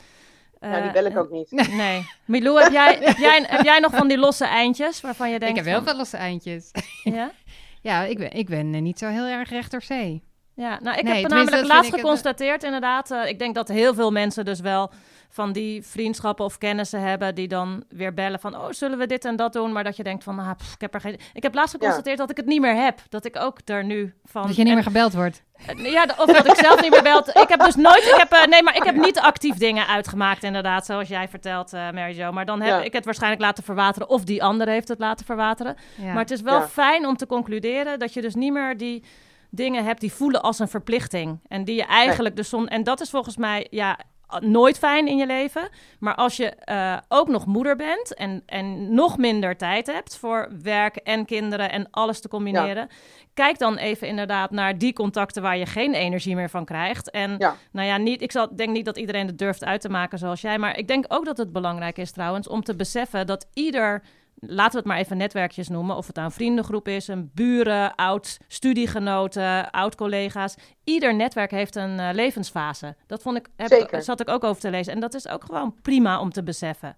Uh, 0.60 0.70
nou, 0.70 0.82
die 0.82 0.92
bel 0.92 1.04
ik 1.04 1.16
ook 1.16 1.30
niet. 1.30 1.50
Nee. 1.70 2.06
Milou, 2.24 2.62
heb 2.62 2.72
jij, 2.72 2.98
heb, 3.02 3.16
jij, 3.16 3.44
heb 3.46 3.64
jij 3.64 3.78
nog 3.78 3.94
van 3.94 4.08
die 4.08 4.18
losse 4.18 4.44
eindjes 4.44 5.00
waarvan 5.00 5.30
je 5.30 5.38
denkt... 5.38 5.58
Ik 5.58 5.64
heb 5.64 5.72
wel 5.72 5.82
van... 5.82 5.88
veel 5.88 5.96
losse 5.96 6.16
eindjes. 6.16 6.70
Ja? 7.02 7.30
ja, 7.88 8.02
ik 8.02 8.18
ben, 8.18 8.32
ik 8.32 8.48
ben 8.48 8.82
niet 8.82 8.98
zo 8.98 9.08
heel 9.08 9.24
erg 9.24 9.50
rechterzee. 9.50 10.22
Ja, 10.56 10.78
nou, 10.82 10.98
ik 10.98 11.04
nee, 11.04 11.20
heb 11.20 11.30
namelijk 11.30 11.66
laatst 11.66 11.94
geconstateerd 11.94 12.54
het... 12.54 12.62
inderdaad. 12.62 13.10
Uh, 13.10 13.28
ik 13.28 13.38
denk 13.38 13.54
dat 13.54 13.68
heel 13.68 13.94
veel 13.94 14.10
mensen 14.10 14.44
dus 14.44 14.60
wel 14.60 14.90
van 15.28 15.52
die 15.52 15.82
vriendschappen 15.82 16.44
of 16.44 16.58
kennissen 16.58 17.00
hebben 17.00 17.34
die 17.34 17.48
dan 17.48 17.84
weer 17.88 18.14
bellen 18.14 18.40
van 18.40 18.56
oh 18.56 18.66
zullen 18.70 18.98
we 18.98 19.06
dit 19.06 19.24
en 19.24 19.36
dat 19.36 19.52
doen, 19.52 19.72
maar 19.72 19.84
dat 19.84 19.96
je 19.96 20.02
denkt 20.02 20.24
van 20.24 20.38
ah, 20.38 20.50
pff, 20.56 20.74
ik 20.74 20.80
heb 20.80 20.94
er 20.94 21.00
geen. 21.00 21.18
Ik 21.32 21.42
heb 21.42 21.54
laatst 21.54 21.74
geconstateerd 21.74 22.16
ja. 22.16 22.22
dat 22.22 22.30
ik 22.30 22.36
het 22.36 22.46
niet 22.46 22.60
meer 22.60 22.74
heb, 22.74 23.00
dat 23.08 23.24
ik 23.24 23.36
ook 23.36 23.58
er 23.64 23.84
nu 23.84 24.14
van. 24.24 24.46
Dat 24.46 24.56
je 24.56 24.62
niet 24.62 24.68
en... 24.68 24.74
meer 24.74 24.84
gebeld 24.84 25.12
wordt. 25.12 25.42
Ja, 25.76 26.06
of 26.18 26.26
dat 26.26 26.46
ik 26.46 26.54
zelf 26.54 26.80
niet 26.80 26.90
meer 26.90 27.02
belt. 27.02 27.28
Ik 27.42 27.48
heb 27.48 27.60
dus 27.60 27.74
nooit. 27.74 28.02
Ik 28.02 28.14
heb, 28.16 28.32
uh, 28.32 28.44
nee, 28.44 28.62
maar 28.62 28.76
ik 28.76 28.82
heb 28.82 28.94
niet 28.94 29.18
actief 29.18 29.54
dingen 29.54 29.86
uitgemaakt, 29.86 30.42
inderdaad, 30.42 30.86
zoals 30.86 31.08
jij 31.08 31.28
vertelt, 31.28 31.74
uh, 31.74 31.90
Mary 31.90 32.16
Jo. 32.16 32.32
Maar 32.32 32.46
dan 32.46 32.60
heb 32.60 32.78
ja. 32.78 32.84
ik 32.84 32.92
het 32.92 33.04
waarschijnlijk 33.04 33.42
laten 33.42 33.64
verwateren, 33.64 34.08
of 34.08 34.24
die 34.24 34.42
ander 34.42 34.68
heeft 34.68 34.88
het 34.88 34.98
laten 34.98 35.26
verwateren. 35.26 35.76
Ja. 35.94 36.12
Maar 36.12 36.22
het 36.22 36.30
is 36.30 36.40
wel 36.40 36.62
fijn 36.62 37.06
om 37.06 37.16
te 37.16 37.26
concluderen 37.26 37.98
dat 37.98 38.14
je 38.14 38.20
dus 38.20 38.34
niet 38.34 38.52
meer 38.52 38.76
die 38.76 39.04
dingen 39.50 39.84
hebt 39.84 40.00
die 40.00 40.12
voelen 40.12 40.42
als 40.42 40.58
een 40.58 40.68
verplichting. 40.68 41.40
En 41.48 41.64
die 41.64 41.74
je 41.74 41.84
eigenlijk 41.84 42.34
nee. 42.34 42.44
de 42.44 42.48
zon. 42.48 42.68
En 42.68 42.84
dat 42.84 43.00
is 43.00 43.10
volgens 43.10 43.36
mij, 43.36 43.66
ja, 43.70 43.98
nooit 44.40 44.78
fijn 44.78 45.08
in 45.08 45.16
je 45.16 45.26
leven. 45.26 45.68
Maar 45.98 46.14
als 46.14 46.36
je 46.36 46.56
uh, 46.64 46.96
ook 47.08 47.28
nog 47.28 47.46
moeder 47.46 47.76
bent 47.76 48.14
en, 48.14 48.42
en 48.46 48.94
nog 48.94 49.18
minder 49.18 49.56
tijd 49.56 49.86
hebt 49.86 50.16
voor 50.16 50.48
werk 50.62 50.96
en 50.96 51.24
kinderen 51.24 51.70
en 51.70 51.90
alles 51.90 52.20
te 52.20 52.28
combineren. 52.28 52.76
Ja. 52.76 52.88
Kijk 53.34 53.58
dan 53.58 53.76
even 53.76 54.08
inderdaad 54.08 54.50
naar 54.50 54.78
die 54.78 54.92
contacten 54.92 55.42
waar 55.42 55.56
je 55.56 55.66
geen 55.66 55.94
energie 55.94 56.34
meer 56.34 56.50
van 56.50 56.64
krijgt. 56.64 57.10
En 57.10 57.34
ja. 57.38 57.56
nou 57.72 57.86
ja, 57.86 57.96
niet, 57.96 58.22
ik 58.22 58.32
zal, 58.32 58.56
denk 58.56 58.70
niet 58.70 58.84
dat 58.84 58.98
iedereen 58.98 59.26
het 59.26 59.38
durft 59.38 59.64
uit 59.64 59.80
te 59.80 59.88
maken 59.88 60.18
zoals 60.18 60.40
jij. 60.40 60.58
Maar 60.58 60.78
ik 60.78 60.88
denk 60.88 61.04
ook 61.08 61.24
dat 61.24 61.36
het 61.36 61.52
belangrijk 61.52 61.98
is 61.98 62.10
trouwens 62.10 62.48
om 62.48 62.62
te 62.62 62.76
beseffen 62.76 63.26
dat 63.26 63.48
ieder 63.52 64.02
laten 64.40 64.72
we 64.72 64.78
het 64.78 64.86
maar 64.86 64.98
even 64.98 65.16
netwerkjes 65.16 65.68
noemen. 65.68 65.96
Of 65.96 66.06
het 66.06 66.14
nou 66.14 66.26
een 66.26 66.34
vriendengroep 66.34 66.88
is, 66.88 67.08
een 67.08 67.30
buren, 67.34 67.94
oud 67.94 68.38
studiegenoten, 68.48 69.70
oud 69.70 69.94
collega's. 69.94 70.54
Ieder 70.84 71.14
netwerk 71.14 71.50
heeft 71.50 71.76
een 71.76 71.98
uh, 71.98 72.08
levensfase. 72.12 72.96
Dat 73.06 73.22
vond 73.22 73.36
ik, 73.36 73.48
heb, 73.56 73.68
Zeker. 73.68 74.02
zat 74.02 74.20
ik 74.20 74.28
ook 74.28 74.44
over 74.44 74.62
te 74.62 74.70
lezen. 74.70 74.92
En 74.92 75.00
dat 75.00 75.14
is 75.14 75.28
ook 75.28 75.44
gewoon 75.44 75.74
prima 75.82 76.20
om 76.20 76.32
te 76.32 76.42
beseffen. 76.42 76.96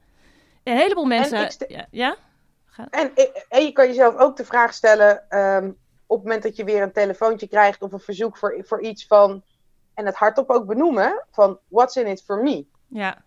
Een 0.62 0.76
heleboel 0.76 1.04
mensen. 1.04 1.48
Ja? 1.68 1.86
ja? 1.90 2.16
En, 2.90 3.12
en, 3.48 3.64
je 3.64 3.72
kan 3.72 3.86
jezelf 3.86 4.16
ook 4.16 4.36
de 4.36 4.44
vraag 4.44 4.74
stellen. 4.74 5.38
Um, 5.38 5.76
op 6.06 6.16
het 6.16 6.24
moment 6.24 6.42
dat 6.42 6.56
je 6.56 6.64
weer 6.64 6.82
een 6.82 6.92
telefoontje 6.92 7.48
krijgt 7.48 7.82
of 7.82 7.92
een 7.92 8.00
verzoek 8.00 8.36
voor, 8.36 8.62
voor 8.64 8.80
iets 8.80 9.06
van. 9.06 9.42
En 9.94 10.06
het 10.06 10.14
hardop 10.14 10.50
ook 10.50 10.66
benoemen 10.66 11.24
van 11.30 11.58
what's 11.68 11.96
in 11.96 12.06
it 12.06 12.22
for 12.22 12.42
me. 12.42 12.66
Ja. 12.86 13.24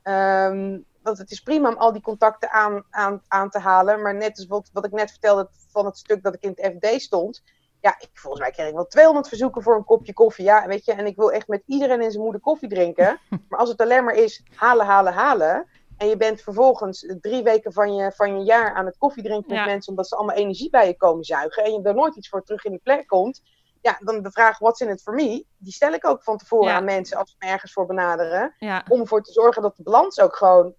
Um, 0.48 0.86
want 1.02 1.18
het 1.18 1.32
is 1.32 1.40
prima 1.40 1.70
om 1.70 1.78
al 1.78 1.92
die 1.92 2.02
contacten 2.02 2.52
aan, 2.52 2.84
aan, 2.90 3.22
aan 3.28 3.50
te 3.50 3.60
halen. 3.60 4.02
Maar 4.02 4.16
net 4.16 4.38
als 4.38 4.48
wat, 4.48 4.70
wat 4.74 4.86
ik 4.86 4.92
net 4.92 5.12
vertelde 5.12 5.50
van 5.72 5.86
het 5.86 5.98
stuk 5.98 6.24
dat 6.24 6.36
ik 6.36 6.44
in 6.44 6.54
het 6.56 6.74
FD 6.76 7.02
stond. 7.02 7.44
Ja, 7.80 7.96
ik, 8.00 8.10
volgens 8.14 8.42
mij 8.42 8.52
kreeg 8.52 8.68
ik 8.68 8.74
wel 8.74 8.88
200 8.88 9.28
verzoeken 9.28 9.62
voor 9.62 9.76
een 9.76 9.84
kopje 9.84 10.14
koffie. 10.14 10.46
Ja, 10.46 10.68
weet 10.68 10.86
je, 10.86 10.94
en 10.94 11.06
ik 11.06 11.16
wil 11.16 11.32
echt 11.32 11.48
met 11.48 11.64
iedereen 11.66 12.02
in 12.02 12.12
zijn 12.12 12.24
moeder 12.24 12.42
koffie 12.42 12.70
drinken. 12.70 13.20
Maar 13.50 13.60
als 13.60 13.70
het 13.70 13.82
alleen 13.82 14.04
maar 14.04 14.16
is 14.16 14.44
halen, 14.56 14.86
halen, 14.86 15.14
halen. 15.14 15.68
En 15.98 16.08
je 16.08 16.18
bent 16.18 16.42
vervolgens 16.42 17.14
drie 17.22 17.44
weken 17.44 17.74
van 17.74 17.96
je, 17.96 18.12
van 18.12 18.38
je 18.38 18.44
jaar 18.44 18.74
aan 18.74 18.86
het 18.86 18.98
koffie 18.98 19.24
drinken 19.24 19.50
met 19.50 19.58
ja. 19.58 19.66
mensen. 19.66 19.90
Omdat 19.90 20.08
ze 20.08 20.16
allemaal 20.16 20.36
energie 20.36 20.70
bij 20.70 20.88
je 20.88 20.98
komen 20.98 21.24
zuigen. 21.24 21.64
En 21.64 21.72
je 21.72 21.82
er 21.82 21.96
nooit 21.96 22.16
iets 22.16 22.30
voor 22.30 22.44
terug 22.44 22.66
in 22.66 22.72
die 22.72 22.80
plek 22.84 23.08
komt. 23.08 23.42
Ja, 23.82 23.98
dan 24.00 24.22
de 24.22 24.32
vraag, 24.32 24.60
what's 24.60 24.80
in 24.80 24.90
it 24.90 25.02
for 25.02 25.14
me? 25.14 25.46
Die 25.58 25.74
stel 25.74 25.94
ik 25.94 26.06
ook 26.06 26.24
van 26.24 26.38
tevoren 26.38 26.68
ja. 26.68 26.76
aan 26.76 26.84
mensen 26.84 27.18
als 27.18 27.30
ze 27.30 27.36
me 27.40 27.48
ergens 27.48 27.74
voor 27.74 27.86
benaderen. 27.86 28.56
Ja. 28.60 28.86
Om 28.88 29.00
ervoor 29.00 29.24
te 29.24 29.32
zorgen 29.32 29.62
dat 29.62 29.78
de 29.78 29.84
balans 29.84 30.20
ook 30.20 30.36
gewoon 30.36 30.74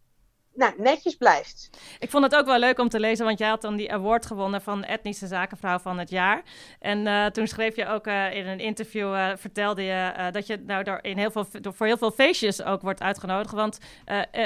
nou, 0.55 0.73
netjes 0.77 1.15
blijft. 1.15 1.71
Ik 1.99 2.11
vond 2.11 2.25
het 2.25 2.35
ook 2.35 2.47
wel 2.47 2.59
leuk 2.59 2.79
om 2.79 2.89
te 2.89 3.01
lezen, 3.01 3.25
want 3.25 3.39
jij 3.39 3.49
had 3.49 3.61
dan 3.61 3.77
die 3.77 3.93
award 3.93 4.27
gewonnen 4.27 4.63
van 4.63 4.85
etnische 4.85 5.27
zakenvrouw 5.27 5.79
van 5.79 5.99
het 5.99 6.11
jaar. 6.11 6.43
En 6.81 7.07
uh, 7.07 7.27
toen 7.27 7.47
schreef 7.47 7.77
je 7.77 7.87
ook 7.87 8.07
uh, 8.07 8.35
in 8.35 8.47
een 8.47 8.59
interview, 8.59 9.15
uh, 9.15 9.31
vertelde 9.37 9.83
je 9.83 10.31
dat 10.33 10.47
je 10.47 10.63
nou 10.67 10.99
in 11.01 11.19
heel 11.19 11.31
veel, 11.31 11.47
voor 11.63 11.87
heel 11.87 11.97
veel 11.97 12.11
feestjes 12.11 12.63
ook 12.63 12.83
wordt 12.83 13.03
uitgenodigd. 13.03 13.55
Want 13.55 13.79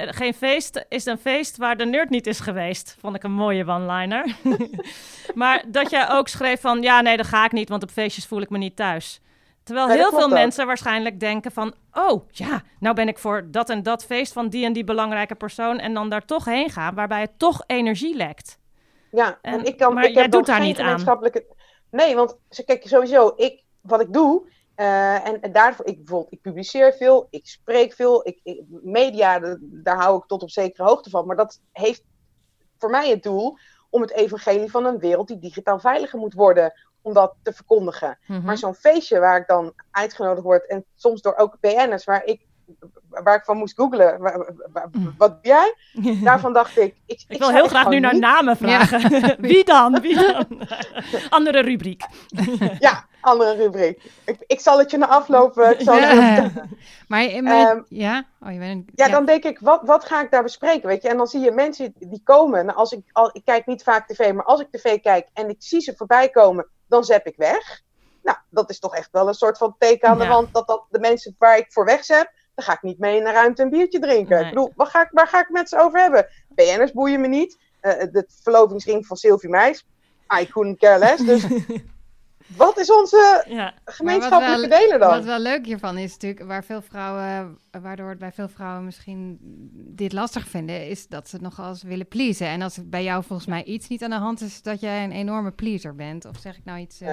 geen 0.07 0.35
feest 0.35 0.85
is 0.89 1.07
een 1.07 1.19
feest 1.19 1.57
waar 1.57 1.77
de 1.77 1.87
nerd 1.87 2.11
niet 2.11 2.27
is 2.27 2.41
geweest. 2.41 2.97
Vond 3.01 3.17
ik 3.17 3.23
een 3.23 3.33
mooie 3.33 3.67
one-liner. 3.67 4.37
maar 5.35 5.65
dat 5.67 5.91
jij 5.91 6.11
ook 6.11 6.29
schreef 6.29 6.61
van, 6.61 6.83
ja 6.83 7.01
nee, 7.01 7.17
dat 7.17 7.27
ga 7.27 7.45
ik 7.45 7.53
niet, 7.53 7.69
want 7.69 7.83
op 7.83 7.91
feestjes 7.91 8.27
voel 8.27 8.41
ik 8.41 8.51
me 8.51 8.59
niet 8.59 8.77
thuis. 8.77 9.21
Terwijl 9.67 9.89
heel 9.89 10.11
veel 10.11 10.29
mensen 10.29 10.67
waarschijnlijk 10.67 11.21
denken 11.21 11.53
van... 11.53 11.75
oh 11.93 12.29
ja, 12.31 12.63
nou 12.81 12.95
ben 12.95 13.09
ik 13.09 13.19
voor 13.19 13.51
dat 13.51 13.71
en 13.71 13.83
dat 13.83 14.05
feest 14.05 14.33
van 14.33 14.49
die 14.49 14.65
en 14.65 14.73
die 14.73 14.85
belangrijke 14.85 15.35
persoon... 15.35 15.79
en 15.79 15.95
dan 15.95 16.09
daar 16.09 16.25
toch 16.25 16.45
heen 16.45 16.71
gaan, 16.71 16.95
waarbij 16.95 17.21
het 17.21 17.39
toch 17.39 17.63
energie 17.67 18.17
lekt. 18.17 18.59
Ja, 19.11 19.39
en, 19.43 19.65
ik 19.65 19.77
kan... 19.77 19.95
Maar 19.95 20.05
ik 20.05 20.15
jij 20.15 20.29
doet 20.29 20.47
daar 20.47 20.61
niet 20.61 20.79
aan. 20.79 21.21
Nee, 21.91 22.15
want 22.15 22.39
kijk, 22.65 22.89
sowieso, 22.89 23.33
ik, 23.37 23.63
wat 23.81 24.01
ik 24.01 24.13
doe... 24.13 24.49
Uh, 24.77 25.29
en, 25.29 25.53
daarvoor, 25.53 25.87
ik 25.87 25.97
bijvoorbeeld, 25.97 26.33
ik 26.33 26.41
publiceer 26.41 26.93
veel, 26.93 27.27
ik 27.31 27.47
spreek 27.47 27.93
veel, 27.93 28.27
ik, 28.27 28.63
media, 28.69 29.57
daar 29.61 29.97
hou 29.97 30.19
ik 30.19 30.27
tot 30.27 30.43
op 30.43 30.51
zekere 30.51 30.89
hoogte 30.89 31.11
van. 31.11 31.27
Maar 31.27 31.37
dat 31.37 31.61
heeft 31.73 32.03
voor 32.79 32.91
mij 32.91 33.11
het 33.11 33.23
doel 33.23 33.59
om 33.91 34.01
het 34.01 34.13
evangelie 34.13 34.71
van 34.71 34.85
een 34.85 34.99
wereld 34.99 35.29
die 35.29 35.39
digitaal 35.39 35.79
veiliger 35.79 36.19
moet 36.19 36.35
worden, 36.35 36.73
om 37.07 37.13
dat 37.13 37.35
te 37.43 37.53
verkondigen. 37.53 38.19
Mhm. 38.27 38.45
Maar 38.45 38.59
zo'n 38.59 38.75
feestje 38.75 39.19
waar 39.19 39.41
ik 39.41 39.47
dan 39.47 39.73
uitgenodigd 39.91 40.43
word, 40.43 40.67
en 40.67 40.85
soms 40.95 41.23
door 41.23 41.37
ook 41.37 41.57
BN'ers, 41.61 42.05
waar 42.05 42.25
ik, 42.25 42.41
waar 43.09 43.37
ik 43.37 43.45
van 43.45 43.57
moest 43.57 43.75
googlen, 43.75 44.21
mhm. 44.21 45.11
wat 45.19 45.43
doe 45.43 45.53
jij? 45.53 45.75
Daarvan 46.25 46.53
dacht 46.53 46.79
ik... 46.79 46.95
Ik, 47.07 47.25
ik, 47.29 47.39
wil 47.39 47.51
heel 47.51 47.69
graag 47.69 47.89
nu 47.89 48.01
naar 48.01 48.19
namen 48.19 48.57
vragen. 48.57 49.01
Wie 49.49 49.65
dan? 49.65 50.01
Wie 50.01 50.15
dan? 50.15 50.47
Andere 51.29 51.61
rubriek. 51.61 52.05
ja, 52.79 53.07
andere 53.21 53.55
rubriek. 53.55 54.03
Ik, 54.25 54.37
ik 54.47 54.61
zal 54.61 54.79
het 54.79 54.91
je 54.91 54.97
na 54.97 55.07
aflopen. 55.07 55.71
Ik 55.71 55.81
zal 55.81 55.97
ja. 55.97 56.51
maar, 57.09 57.25
ehm, 57.25 57.81
ja? 57.89 58.25
Oh, 58.41 58.53
je 58.53 58.59
bent, 58.59 58.91
ja, 58.95 59.09
dan 59.09 59.25
denk 59.25 59.45
ik, 59.45 59.59
wat, 59.59 59.81
wat 59.85 60.05
ga 60.05 60.23
ik 60.23 60.31
daar 60.31 60.43
bespreken? 60.43 60.89
Weet 60.89 61.03
je? 61.03 61.09
En 61.09 61.17
dan 61.17 61.27
zie 61.27 61.41
je 61.41 61.51
mensen 61.51 61.93
die 61.99 62.21
komen. 62.25 62.75
Als 62.75 62.93
ik, 62.93 63.01
al, 63.13 63.31
ik 63.33 63.45
kijk 63.45 63.67
niet 63.67 63.83
vaak 63.83 64.07
tv, 64.07 64.33
maar 64.33 64.45
als 64.45 64.61
ik 64.61 64.71
tv 64.71 65.01
kijk 65.01 65.29
en 65.33 65.49
ik 65.49 65.57
zie 65.59 65.81
ze 65.81 65.95
voorbij 65.97 66.29
komen, 66.29 66.67
dan 66.89 67.05
zep 67.05 67.27
ik 67.27 67.37
weg. 67.37 67.83
Nou, 68.23 68.39
dat 68.51 68.71
is 68.71 68.79
toch 68.79 68.95
echt 68.95 69.09
wel 69.13 69.29
een 69.29 69.35
soort 69.35 69.59
van 69.59 69.75
teken 69.79 70.09
aan 70.09 70.19
de 70.19 70.27
wand 70.27 70.53
dat, 70.53 70.67
dat 70.67 70.85
de 70.91 70.99
mensen 70.99 71.35
waar 71.39 71.59
ik 71.59 71.73
voor 71.73 71.85
weg 71.85 72.05
zet, 72.05 72.31
dan 72.55 72.65
ga 72.65 72.73
ik 72.73 72.83
niet 72.83 72.99
mee 72.99 73.17
in 73.17 73.25
de 73.25 73.31
ruimte 73.31 73.63
een 73.63 73.71
biertje 73.71 73.99
drinken. 73.99 74.41
Ik 74.41 74.49
bedoel, 74.49 74.73
waar 74.77 74.87
ga 74.87 75.03
ik, 75.03 75.09
waar 75.13 75.29
ga 75.29 75.41
ik 75.41 75.51
met 75.51 75.69
ze 75.69 75.79
over 75.79 76.01
hebben? 76.01 76.27
BN'ers 76.49 76.93
boeien 76.93 77.21
me 77.21 77.27
niet. 77.27 77.59
Uh, 77.83 77.93
de 77.93 78.29
verlovingsring 78.43 79.07
van 79.07 79.17
Sylvie 79.17 79.51
Meis. 79.51 79.87
I 80.41 80.47
couldn't 80.47 80.79
care 80.79 80.99
less. 80.99 81.25
Dus 81.25 81.47
wat 82.47 82.79
is 82.79 82.93
onze 82.93 83.45
ja. 83.49 83.75
gemeenschappelijke 83.85 84.69
wel, 84.69 84.79
deler 84.79 84.99
dan? 84.99 85.11
Wat 85.11 85.25
wel 85.25 85.39
leuk 85.39 85.67
hiervan 85.67 85.99
is 85.99 86.13
natuurlijk, 86.13 86.47
waar 86.47 86.65
veel 86.65 86.83
vrouwen, 86.83 87.59
waardoor 87.83 88.09
het 88.09 88.19
bij 88.19 88.33
veel 88.33 88.49
vrouwen 88.49 88.85
misschien 88.85 89.39
dit 89.73 90.13
lastig 90.13 90.49
vinden, 90.49 90.89
is 90.89 91.09
dat 91.09 91.29
ze 91.29 91.39
nogal 91.41 91.69
eens 91.69 91.83
willen 91.83 92.09
pleasen. 92.09 92.47
En 92.47 92.63
als 92.63 92.79
bij 92.85 93.03
jou 93.03 93.25
volgens 93.25 93.49
mij 93.49 93.65
iets 93.65 93.89
niet 93.89 94.03
aan 94.03 94.11
de 94.11 94.17
hand 94.17 94.41
is, 94.41 94.63
dat 94.63 94.81
jij 94.81 95.05
een 95.05 95.13
enorme 95.13 95.51
pleaser 95.51 95.95
bent. 95.95 96.25
Of 96.25 96.37
zeg 96.37 96.57
ik 96.57 96.65
nou 96.65 96.79
iets... 96.79 97.03
Uh... 97.03 97.09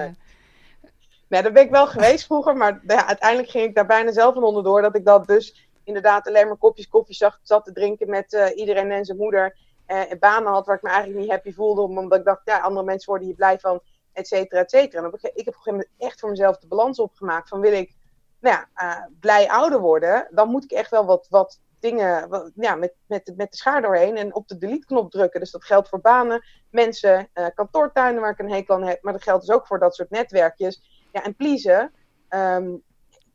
Nee. 1.28 1.42
dat 1.42 1.52
ben 1.52 1.62
ik 1.62 1.70
wel 1.70 1.86
geweest 1.86 2.26
vroeger, 2.26 2.56
maar 2.56 2.80
ja, 2.86 3.06
uiteindelijk 3.06 3.50
ging 3.50 3.64
ik 3.64 3.74
daar 3.74 3.86
bijna 3.86 4.12
zelf 4.12 4.34
van 4.34 4.44
onderdoor. 4.44 4.82
Dat 4.82 4.96
ik 4.96 5.04
dat 5.04 5.26
dus 5.26 5.68
inderdaad 5.84 6.26
alleen 6.28 6.46
maar 6.46 6.56
kopjes 6.56 6.88
koffie 6.88 7.14
zag, 7.14 7.40
zat 7.42 7.64
te 7.64 7.72
drinken 7.72 8.10
met 8.10 8.32
uh, 8.32 8.46
iedereen 8.54 8.90
en 8.90 9.04
zijn 9.04 9.18
moeder. 9.18 9.56
Uh, 9.88 10.10
en 10.10 10.18
banen 10.18 10.52
had 10.52 10.66
waar 10.66 10.76
ik 10.76 10.82
me 10.82 10.88
eigenlijk 10.88 11.20
niet 11.20 11.30
happy 11.30 11.52
voelde, 11.52 11.80
omdat 11.80 12.18
ik 12.18 12.24
dacht, 12.24 12.40
ja, 12.44 12.58
andere 12.58 12.84
mensen 12.84 13.08
worden 13.08 13.26
hier 13.26 13.36
blij 13.36 13.58
van 13.58 13.80
et 14.14 14.26
cetera, 14.26 14.60
et 14.60 14.70
cetera. 14.70 15.02
En 15.02 15.06
op, 15.06 15.14
ik 15.14 15.20
heb 15.22 15.32
op 15.32 15.46
een 15.46 15.52
gegeven 15.52 15.72
moment 15.72 15.90
echt 15.98 16.20
voor 16.20 16.30
mezelf 16.30 16.58
de 16.58 16.66
balans 16.66 16.98
opgemaakt 16.98 17.48
van 17.48 17.60
wil 17.60 17.72
ik 17.72 17.94
nou 18.40 18.56
ja, 18.56 18.68
uh, 18.82 19.04
blij 19.20 19.48
ouder 19.48 19.80
worden, 19.80 20.28
dan 20.30 20.48
moet 20.48 20.64
ik 20.64 20.72
echt 20.72 20.90
wel 20.90 21.04
wat, 21.04 21.26
wat 21.30 21.60
dingen 21.80 22.52
ja, 22.54 22.74
met, 22.74 22.94
met, 23.06 23.32
met 23.36 23.50
de 23.50 23.56
schaar 23.56 23.82
doorheen 23.82 24.16
en 24.16 24.34
op 24.34 24.48
de 24.48 24.58
delete-knop 24.58 25.10
drukken. 25.10 25.40
Dus 25.40 25.50
dat 25.50 25.64
geldt 25.64 25.88
voor 25.88 26.00
banen, 26.00 26.44
mensen, 26.70 27.28
uh, 27.34 27.46
kantoortuinen 27.54 28.20
waar 28.20 28.30
ik 28.30 28.38
een 28.38 28.52
hekel 28.52 28.74
aan 28.74 28.86
heb, 28.86 29.02
maar 29.02 29.12
dat 29.12 29.22
geldt 29.22 29.46
dus 29.46 29.54
ook 29.54 29.66
voor 29.66 29.78
dat 29.78 29.94
soort 29.94 30.10
netwerkjes. 30.10 31.06
Ja, 31.12 31.24
en 31.24 31.36
pleasen, 31.36 31.92
um, 32.28 32.82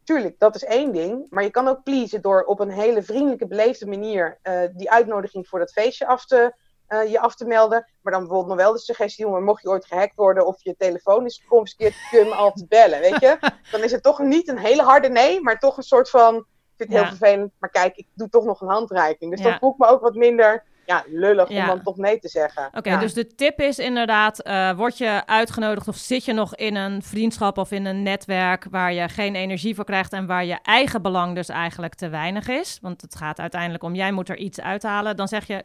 tuurlijk, 0.03 0.39
dat 0.39 0.55
is 0.55 0.63
één 0.63 0.91
ding, 0.91 1.25
maar 1.29 1.43
je 1.43 1.51
kan 1.51 1.67
ook 1.67 1.83
pleasen 1.83 2.21
door 2.21 2.43
op 2.43 2.59
een 2.59 2.71
hele 2.71 3.03
vriendelijke, 3.03 3.47
beleefde 3.47 3.87
manier 3.87 4.39
uh, 4.43 4.61
die 4.73 4.91
uitnodiging 4.91 5.47
voor 5.47 5.59
dat 5.59 5.71
feestje 5.71 6.07
af 6.07 6.25
te 6.25 6.53
uh, 6.89 7.11
je 7.11 7.19
af 7.19 7.35
te 7.35 7.45
melden. 7.45 7.85
Maar 8.01 8.13
dan 8.13 8.21
bijvoorbeeld 8.21 8.57
nog 8.57 8.65
wel 8.65 8.73
de 8.73 8.79
suggestie 8.79 9.25
doen, 9.25 9.43
mocht 9.43 9.61
je 9.61 9.69
ooit 9.69 9.85
gehackt 9.85 10.15
worden 10.15 10.45
of 10.45 10.63
je 10.63 10.75
telefoon 10.77 11.25
is 11.25 11.39
geconfiskeerd, 11.41 11.95
kun 12.09 12.19
je 12.19 12.25
me 12.25 12.35
altijd 12.35 12.67
bellen, 12.67 12.99
weet 12.99 13.19
je. 13.19 13.37
Dan 13.71 13.83
is 13.83 13.91
het 13.91 14.03
toch 14.03 14.19
niet 14.19 14.47
een 14.47 14.57
hele 14.57 14.81
harde 14.81 15.09
nee, 15.09 15.41
maar 15.41 15.59
toch 15.59 15.77
een 15.77 15.83
soort 15.83 16.09
van, 16.09 16.35
ik 16.35 16.43
vind 16.77 16.89
het 16.89 16.99
heel 16.99 17.07
vervelend, 17.07 17.51
maar 17.59 17.69
kijk, 17.69 17.95
ik 17.95 18.07
doe 18.13 18.29
toch 18.29 18.43
nog 18.43 18.61
een 18.61 18.67
handreiking. 18.67 19.31
Dus 19.31 19.41
ja. 19.41 19.49
dat 19.49 19.59
voelt 19.59 19.77
me 19.77 19.87
ook 19.87 20.01
wat 20.01 20.15
minder 20.15 20.63
ja, 20.89 21.03
lullig 21.07 21.49
om 21.49 21.65
dan 21.65 21.81
toch 21.81 21.97
nee 21.97 22.19
te 22.19 22.27
zeggen. 22.27 22.69
Oké, 22.73 22.97
dus 22.97 23.13
de 23.13 23.35
tip 23.35 23.59
is 23.59 23.79
inderdaad, 23.79 24.47
uh, 24.47 24.71
word 24.71 24.97
je 24.97 25.21
uitgenodigd 25.25 25.87
of 25.87 25.95
zit 25.95 26.25
je 26.25 26.33
nog 26.33 26.55
in 26.55 26.75
een 26.75 27.01
vriendschap 27.01 27.57
of 27.57 27.71
in 27.71 27.85
een 27.85 28.03
netwerk 28.03 28.65
waar 28.71 28.93
je 28.93 29.09
geen 29.09 29.35
energie 29.35 29.75
voor 29.75 29.85
krijgt 29.85 30.13
en 30.13 30.25
waar 30.25 30.45
je 30.45 30.59
eigen 30.61 31.01
belang 31.01 31.35
dus 31.35 31.49
eigenlijk 31.49 31.95
te 31.95 32.09
weinig 32.09 32.47
is, 32.47 32.79
want 32.81 33.01
het 33.01 33.15
gaat 33.15 33.39
uiteindelijk 33.39 33.83
om 33.83 33.95
jij 33.95 34.11
moet 34.11 34.29
er 34.29 34.37
iets 34.37 34.61
uithalen, 34.61 35.15
dan 35.15 35.27
zeg 35.27 35.47
je 35.47 35.63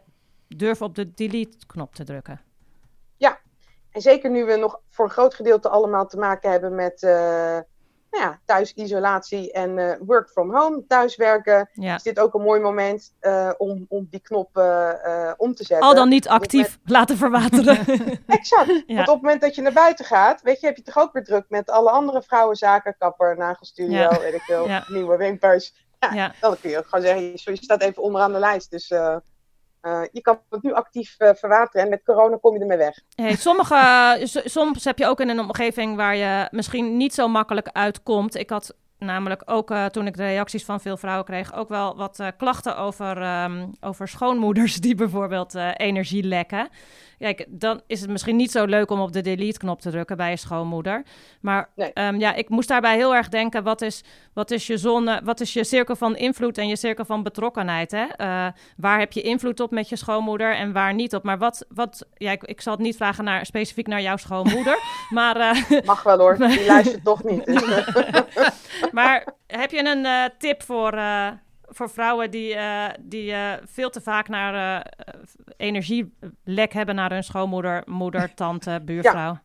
durf 0.48 0.82
op 0.82 0.94
de 0.94 1.14
delete-knop 1.14 1.94
te 1.94 2.04
drukken. 2.04 2.40
Ja, 3.16 3.38
en 3.90 4.00
zeker 4.00 4.30
nu 4.30 4.44
we 4.44 4.56
nog 4.56 4.80
voor 4.90 5.04
een 5.04 5.10
groot 5.10 5.34
gedeelte 5.34 5.68
allemaal 5.68 6.06
te 6.06 6.18
maken 6.18 6.50
hebben 6.50 6.74
met 6.74 7.02
uh, 7.02 7.10
nou 8.10 8.24
ja, 8.24 8.40
thuisisolatie 8.44 9.52
en 9.52 9.78
uh, 9.78 9.92
work 10.00 10.28
from 10.28 10.54
home, 10.54 10.84
thuiswerken, 10.88 11.70
ja. 11.72 11.94
is 11.94 12.02
dit 12.02 12.18
ook 12.18 12.34
een 12.34 12.42
mooi 12.42 12.60
moment 12.60 13.14
uh, 13.20 13.50
om, 13.56 13.86
om 13.88 14.06
die 14.10 14.20
knop 14.20 14.48
om 15.36 15.54
te 15.54 15.64
zetten. 15.64 15.86
Al 15.86 15.94
dan 15.94 16.08
niet 16.08 16.28
actief 16.28 16.78
laten 16.84 17.16
verwateren. 17.16 17.78
exact. 18.26 18.66
Want 18.86 19.08
op 19.08 19.14
het 19.14 19.22
moment 19.22 19.40
dat 19.40 19.54
je 19.54 19.62
naar 19.62 19.72
buiten 19.72 20.04
gaat, 20.04 20.42
weet 20.42 20.60
je, 20.60 20.66
heb 20.66 20.76
je 20.76 20.82
toch 20.82 20.98
ook 20.98 21.12
weer 21.12 21.24
druk 21.24 21.44
met 21.48 21.70
alle 21.70 21.90
andere 21.90 22.22
vrouwenzaken, 22.22 22.96
kapper, 22.98 23.36
nagelstudio, 23.36 24.08
weet 24.20 24.34
ik 24.34 24.42
veel, 24.42 24.68
nieuwe 24.88 25.16
wimpers. 25.16 25.74
Ja, 25.98 26.34
Dan 26.40 26.56
kun 26.60 26.70
je 26.70 26.78
ook 26.78 26.86
gewoon 26.88 27.04
zeggen, 27.04 27.54
je 27.54 27.62
staat 27.62 27.82
even 27.82 28.02
onderaan 28.02 28.32
de 28.32 28.38
lijst, 28.38 28.70
dus... 28.70 28.92
Uh, 29.86 30.02
je 30.12 30.20
kan 30.20 30.40
het 30.50 30.62
nu 30.62 30.72
actief 30.72 31.14
uh, 31.18 31.30
verwateren 31.34 31.82
en 31.82 31.88
met 31.88 32.02
corona 32.04 32.36
kom 32.36 32.54
je 32.54 32.60
ermee 32.60 32.78
weg. 32.78 33.00
Hey, 33.14 33.36
sommige, 33.36 34.20
soms 34.44 34.84
heb 34.84 34.98
je 34.98 35.06
ook 35.06 35.20
in 35.20 35.28
een 35.28 35.40
omgeving 35.40 35.96
waar 35.96 36.16
je 36.16 36.48
misschien 36.50 36.96
niet 36.96 37.14
zo 37.14 37.28
makkelijk 37.28 37.68
uitkomt. 37.72 38.34
Ik 38.34 38.50
had 38.50 38.74
namelijk 39.04 39.42
ook 39.44 39.70
uh, 39.70 39.84
toen 39.84 40.06
ik 40.06 40.16
de 40.16 40.24
reacties 40.24 40.64
van 40.64 40.80
veel 40.80 40.96
vrouwen 40.96 41.24
kreeg, 41.24 41.54
ook 41.54 41.68
wel 41.68 41.96
wat 41.96 42.22
klachten 42.36 42.76
over, 42.76 43.42
um, 43.42 43.70
over 43.80 44.08
schoonmoeders 44.08 44.76
die 44.84 44.94
bijvoorbeeld 44.94 45.54
energie 45.76 46.22
lekken. 46.22 46.68
Kijk, 47.18 47.44
dan 47.48 47.80
is 47.86 48.00
het 48.00 48.10
misschien 48.10 48.36
niet 48.36 48.50
zo 48.50 48.64
leuk 48.64 48.90
om 48.90 49.00
op 49.00 49.12
de 49.12 49.20
delete-knop 49.20 49.80
te 49.80 49.90
drukken 49.90 50.16
bij 50.16 50.30
je 50.30 50.36
schoonmoeder. 50.36 51.02
Maar 51.40 51.68
ehm, 51.74 52.18
ja, 52.18 52.34
ik 52.34 52.48
moest 52.48 52.68
daarbij 52.68 52.96
heel 52.96 53.14
erg 53.14 53.28
denken: 53.28 53.62
wat 53.62 53.82
is, 53.82 54.04
wat 54.32 54.50
is 54.50 54.66
je 54.66 54.76
zone, 54.76 55.20
wat 55.24 55.40
is 55.40 55.52
je 55.52 55.64
cirkel 55.64 55.96
van 55.96 56.16
invloed 56.16 56.58
en 56.58 56.68
je 56.68 56.76
cirkel 56.76 57.04
van 57.04 57.22
betrokkenheid? 57.22 57.90
Hè? 57.90 58.06
Waar 58.76 58.98
heb 58.98 59.12
je 59.12 59.20
invloed 59.20 59.60
op 59.60 59.70
met 59.70 59.88
je 59.88 59.96
schoonmoeder 59.96 60.54
en 60.54 60.72
waar 60.72 60.94
niet 60.94 61.14
op? 61.14 61.22
Maar 61.22 61.38
wat, 61.38 61.66
wat 61.68 62.06
ja, 62.14 62.30
ik, 62.30 62.42
ik 62.42 62.60
zal 62.60 62.72
het 62.72 62.82
niet 62.82 62.96
vragen 62.96 63.24
naar, 63.24 63.46
specifiek 63.46 63.86
naar 63.86 64.02
jouw 64.02 64.16
schoonmoeder. 64.16 64.78
maar, 65.10 65.64
Mag 65.84 66.02
wel 66.02 66.18
hoor, 66.18 66.36
die 66.48 66.66
luistert 66.66 67.04
toch 67.04 67.24
niet. 67.24 67.44
Dus. 67.44 67.62
Maar 68.94 69.34
heb 69.46 69.70
je 69.70 69.86
een 69.86 70.04
uh, 70.04 70.24
tip 70.38 70.62
voor 70.62 71.02
voor 71.68 71.90
vrouwen 71.90 72.30
die, 72.30 72.54
uh, 72.54 72.86
die 73.00 73.34
veel 73.64 73.90
te 73.90 74.00
vaak 74.00 74.28
naar 74.28 74.86
energielek 75.56 76.72
hebben 76.72 76.94
naar 76.94 77.10
hun 77.10 77.24
schoonmoeder, 77.24 77.82
moeder, 77.86 78.34
tante, 78.34 78.80
buurvrouw. 78.84 79.32
Ja. 79.32 79.42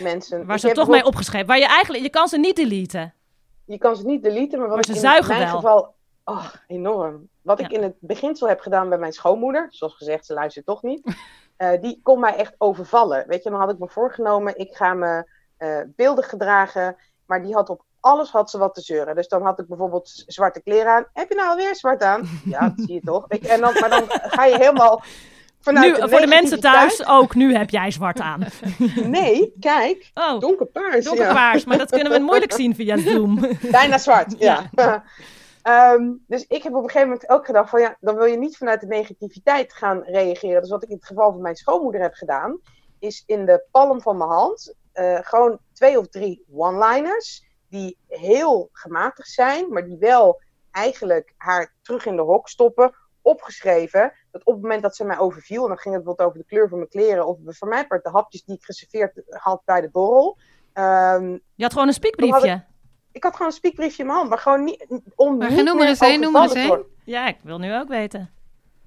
Mensen. 0.00 0.46
Waar 0.46 0.58
ze 0.58 0.72
toch 0.72 0.88
mee 0.88 1.04
opgeschreven. 1.04 1.46
Waar 1.46 1.58
je 1.58 1.66
eigenlijk, 1.66 2.02
je 2.02 2.10
kan 2.10 2.28
ze 2.28 2.38
niet 2.38 2.56
deleten. 2.56 3.14
Je 3.64 3.78
kan 3.78 3.96
ze 3.96 4.06
niet 4.06 4.22
deleten, 4.22 4.58
maar 4.58 4.68
wat 4.68 4.76
maar 4.76 4.84
ze 4.84 4.92
in 4.92 5.00
zuigen 5.00 5.36
mijn 5.36 5.46
wel. 5.46 5.56
geval, 5.56 5.94
oh, 6.24 6.46
enorm. 6.66 7.28
Wat 7.42 7.60
ik 7.60 7.70
in 7.70 7.82
het 7.82 7.94
beginsel 8.00 8.48
heb 8.48 8.60
gedaan 8.60 8.88
bij 8.88 8.98
mijn 8.98 9.12
schoonmoeder, 9.12 9.66
zoals 9.70 9.94
gezegd, 9.94 10.26
ze 10.26 10.34
luistert 10.34 10.66
toch 10.66 10.82
niet. 10.82 11.16
die 11.80 12.00
kon 12.02 12.20
mij 12.20 12.36
echt 12.36 12.54
overvallen. 12.58 13.24
Weet 13.26 13.42
je, 13.42 13.50
dan 13.50 13.60
had 13.60 13.70
ik 13.70 13.78
me 13.78 13.88
voorgenomen, 13.88 14.58
ik 14.58 14.74
ga 14.74 14.94
me 14.94 15.28
beeldig 15.96 16.28
gedragen. 16.28 16.96
Maar 17.26 17.42
die 17.42 17.54
had 17.54 17.68
op 17.68 17.84
alles 18.04 18.30
had 18.30 18.50
ze 18.50 18.58
wat 18.58 18.74
te 18.74 18.80
zeuren. 18.80 19.14
Dus 19.14 19.28
dan 19.28 19.42
had 19.42 19.58
ik 19.58 19.66
bijvoorbeeld 19.66 20.24
zwarte 20.26 20.62
kleren 20.62 20.92
aan. 20.92 21.06
Heb 21.12 21.28
je 21.28 21.34
nou 21.34 21.48
alweer 21.48 21.76
zwart 21.76 22.02
aan? 22.02 22.28
Ja, 22.44 22.60
dat 22.60 22.72
zie 22.76 22.94
je 22.94 23.00
toch. 23.00 23.28
En 23.28 23.60
dan, 23.60 23.72
maar 23.80 23.90
dan 23.90 24.04
ga 24.08 24.44
je 24.44 24.56
helemaal 24.56 25.02
vanuit 25.60 26.00
nu, 26.00 26.08
Voor 26.08 26.20
de 26.20 26.26
mensen 26.26 26.60
thuis 26.60 27.06
ook, 27.06 27.34
nu 27.34 27.54
heb 27.54 27.70
jij 27.70 27.90
zwart 27.90 28.20
aan. 28.20 28.46
Nee, 29.04 29.54
kijk. 29.60 30.10
Oh, 30.14 30.40
donkerpaars. 30.40 31.04
Donkerpaars, 31.04 31.64
maar 31.64 31.78
dat 31.78 31.90
kunnen 31.90 32.12
we 32.12 32.18
moeilijk 32.18 32.52
zien 32.62 32.74
via 32.74 32.96
Zoom. 32.96 33.40
Bijna 33.70 33.98
zwart, 33.98 34.34
ja. 34.38 34.70
Ehm, 35.62 36.12
dus 36.26 36.46
ik 36.46 36.62
heb 36.62 36.74
op 36.74 36.82
een 36.82 36.90
gegeven 36.90 37.08
moment 37.08 37.28
ook 37.28 37.46
gedacht 37.46 37.70
van 37.70 37.80
ja, 37.80 37.96
dan 38.00 38.14
wil 38.14 38.24
je 38.24 38.36
niet 38.36 38.56
vanuit 38.56 38.80
de 38.80 38.86
negativiteit 38.86 39.72
gaan 39.72 40.02
reageren. 40.02 40.60
Dus 40.60 40.70
wat 40.70 40.82
ik 40.82 40.88
in 40.88 40.96
het 40.96 41.06
geval 41.06 41.32
van 41.32 41.40
mijn 41.40 41.56
schoonmoeder 41.56 42.00
heb 42.00 42.14
gedaan, 42.14 42.60
is 42.98 43.22
in 43.26 43.44
de 43.44 43.64
palm 43.70 44.00
van 44.00 44.16
mijn 44.16 44.30
hand 44.30 44.74
uh, 44.94 45.18
gewoon 45.22 45.58
twee 45.72 45.98
of 45.98 46.08
drie 46.08 46.44
one-liners 46.52 47.44
die 47.74 47.98
heel 48.08 48.68
gematigd 48.72 49.28
zijn, 49.28 49.68
maar 49.68 49.84
die 49.84 49.96
wel 49.98 50.40
eigenlijk 50.70 51.34
haar 51.36 51.74
terug 51.82 52.06
in 52.06 52.16
de 52.16 52.22
hok 52.22 52.48
stoppen, 52.48 52.94
opgeschreven. 53.22 54.12
Dat 54.30 54.44
op 54.44 54.52
het 54.52 54.62
moment 54.62 54.82
dat 54.82 54.96
ze 54.96 55.04
mij 55.04 55.18
overviel, 55.18 55.62
en 55.62 55.68
dan 55.68 55.78
ging 55.78 55.94
het 55.94 56.04
bijvoorbeeld 56.04 56.28
over 56.28 56.38
de 56.38 56.54
kleur 56.54 56.68
van 56.68 56.78
mijn 56.78 56.90
kleren, 56.90 57.26
of 57.26 57.38
voor 57.44 57.68
mij 57.68 57.86
part 57.86 58.04
de 58.04 58.10
hapjes 58.10 58.44
die 58.44 58.56
ik 58.56 58.64
geserveerd 58.64 59.22
had 59.28 59.62
bij 59.64 59.80
de 59.80 59.90
borrel. 59.90 60.38
Um, 60.74 61.40
je 61.54 61.62
had 61.62 61.72
gewoon 61.72 61.88
een 61.88 61.94
spiekbriefje. 61.94 62.64
ik 63.12 63.22
had 63.22 63.32
gewoon 63.32 63.46
een 63.46 63.56
spiekbriefje 63.56 64.02
in 64.02 64.06
mijn 64.06 64.18
hand, 64.18 64.30
maar 64.30 64.38
gewoon 64.38 64.64
niet 64.64 64.86
om 65.14 65.36
Maar 65.36 65.48
niet 65.48 65.58
genoem 65.58 65.74
er 65.74 65.80
meer 65.80 65.88
eens 65.88 66.00
één, 66.00 66.20
noem 66.20 66.36
er 66.36 66.56
eens. 66.56 66.76
Ja, 67.04 67.26
ik 67.26 67.38
wil 67.42 67.58
nu 67.58 67.74
ook 67.74 67.88
weten. 67.88 68.30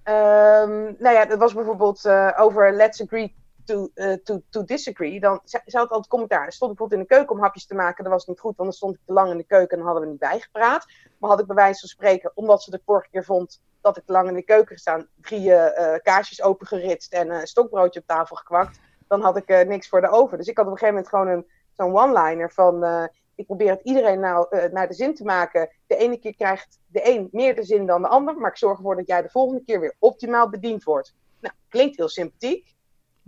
Ehm, 0.04 0.94
nou 0.98 1.16
ja, 1.16 1.26
dat 1.26 1.40
was 1.40 1.54
bijvoorbeeld 1.54 2.06
eh, 2.06 2.32
over 2.38 2.74
let's 2.74 3.02
agree 3.02 3.36
to, 3.68 3.90
eh, 3.94 4.14
to, 4.14 4.42
to 4.50 4.64
disagree. 4.64 5.20
Dan 5.20 5.40
ze 5.44 5.60
had 5.64 5.90
altijd 5.90 6.08
commentaar. 6.08 6.52
Stond 6.52 6.72
ik 6.72 6.78
bijvoorbeeld 6.78 6.92
in 6.92 7.08
de 7.08 7.16
keuken 7.16 7.36
om 7.36 7.42
hapjes 7.42 7.66
te 7.66 7.76
maken. 7.76 8.04
Dat 8.04 8.14
was 8.14 8.26
niet 8.26 8.40
goed, 8.40 8.56
want 8.56 8.70
dan 8.70 8.78
stond 8.78 8.96
ik 8.96 9.02
te 9.06 9.14
lang 9.14 9.32
in 9.32 9.38
de 9.38 9.44
keuken 9.44 9.78
en 9.78 9.84
hadden 9.84 10.04
we 10.04 10.10
niet 10.10 10.20
bijgepraat. 10.20 10.86
Maar 11.18 11.30
had 11.30 11.40
ik 11.40 11.46
bij 11.46 11.56
wijze 11.56 11.80
van 11.80 11.90
spreken, 11.90 12.32
omdat 12.34 12.64
ze 12.64 12.72
de 12.72 12.82
vorige 12.86 13.10
keer 13.10 13.26
vond 13.26 13.62
dat 13.82 13.98
ik 13.98 14.06
te 14.06 14.12
lang 14.12 14.28
in 14.28 14.34
de 14.34 14.44
keuken 14.44 14.76
gestaan, 14.76 15.08
drie 15.22 15.54
eh, 15.54 16.00
kaarsjes 16.02 16.42
opengeritst 16.42 17.14
en 17.14 17.30
een 17.30 17.48
stokbroodje 17.48 18.00
op 18.00 18.08
tafel 18.08 18.36
gekwakt, 18.36 18.80
dan 19.08 19.22
had 19.22 19.38
ik 19.38 19.66
niks 19.68 19.90
voor 19.90 20.02
de 20.02 20.10
over. 20.10 20.38
Dus 20.38 20.48
ik 20.48 20.58
had 20.58 20.66
op 20.66 20.72
een 20.72 20.78
gegeven 20.78 21.04
moment 21.04 21.14
gewoon 21.14 21.28
een, 21.28 21.48
zo'n 21.74 21.98
one-liner 21.98 22.52
van... 22.52 23.10
ik 23.36 23.46
probeer 23.46 23.70
het 23.70 23.82
iedereen 23.84 24.20
nou 24.20 24.70
naar 24.72 24.88
de 24.88 24.94
zin 24.94 25.16
te 25.16 25.24
maken. 25.24 25.70
De 25.88 25.96
ene 25.96 26.18
keer 26.18 26.36
krijgt 26.36 26.80
de 26.88 27.10
een 27.10 27.30
meer 27.32 27.56
de 27.56 27.64
zin 27.64 27.86
dan 27.86 28.02
de 28.02 28.08
ander. 28.08 28.36
Maar 28.36 28.52
ik 28.52 28.58
zorg 28.58 28.78
ervoor 28.78 28.96
dat 28.96 29.08
jij 29.08 29.22
de 29.22 29.30
volgende 29.30 29.64
keer 29.64 29.80
weer 29.80 29.96
optimaal 30.00 30.50
bediend 30.50 30.84
wordt. 30.84 31.14
Nou, 31.40 31.54
klinkt 31.70 31.98
heel 31.98 32.10
sympathiek. 32.10 32.76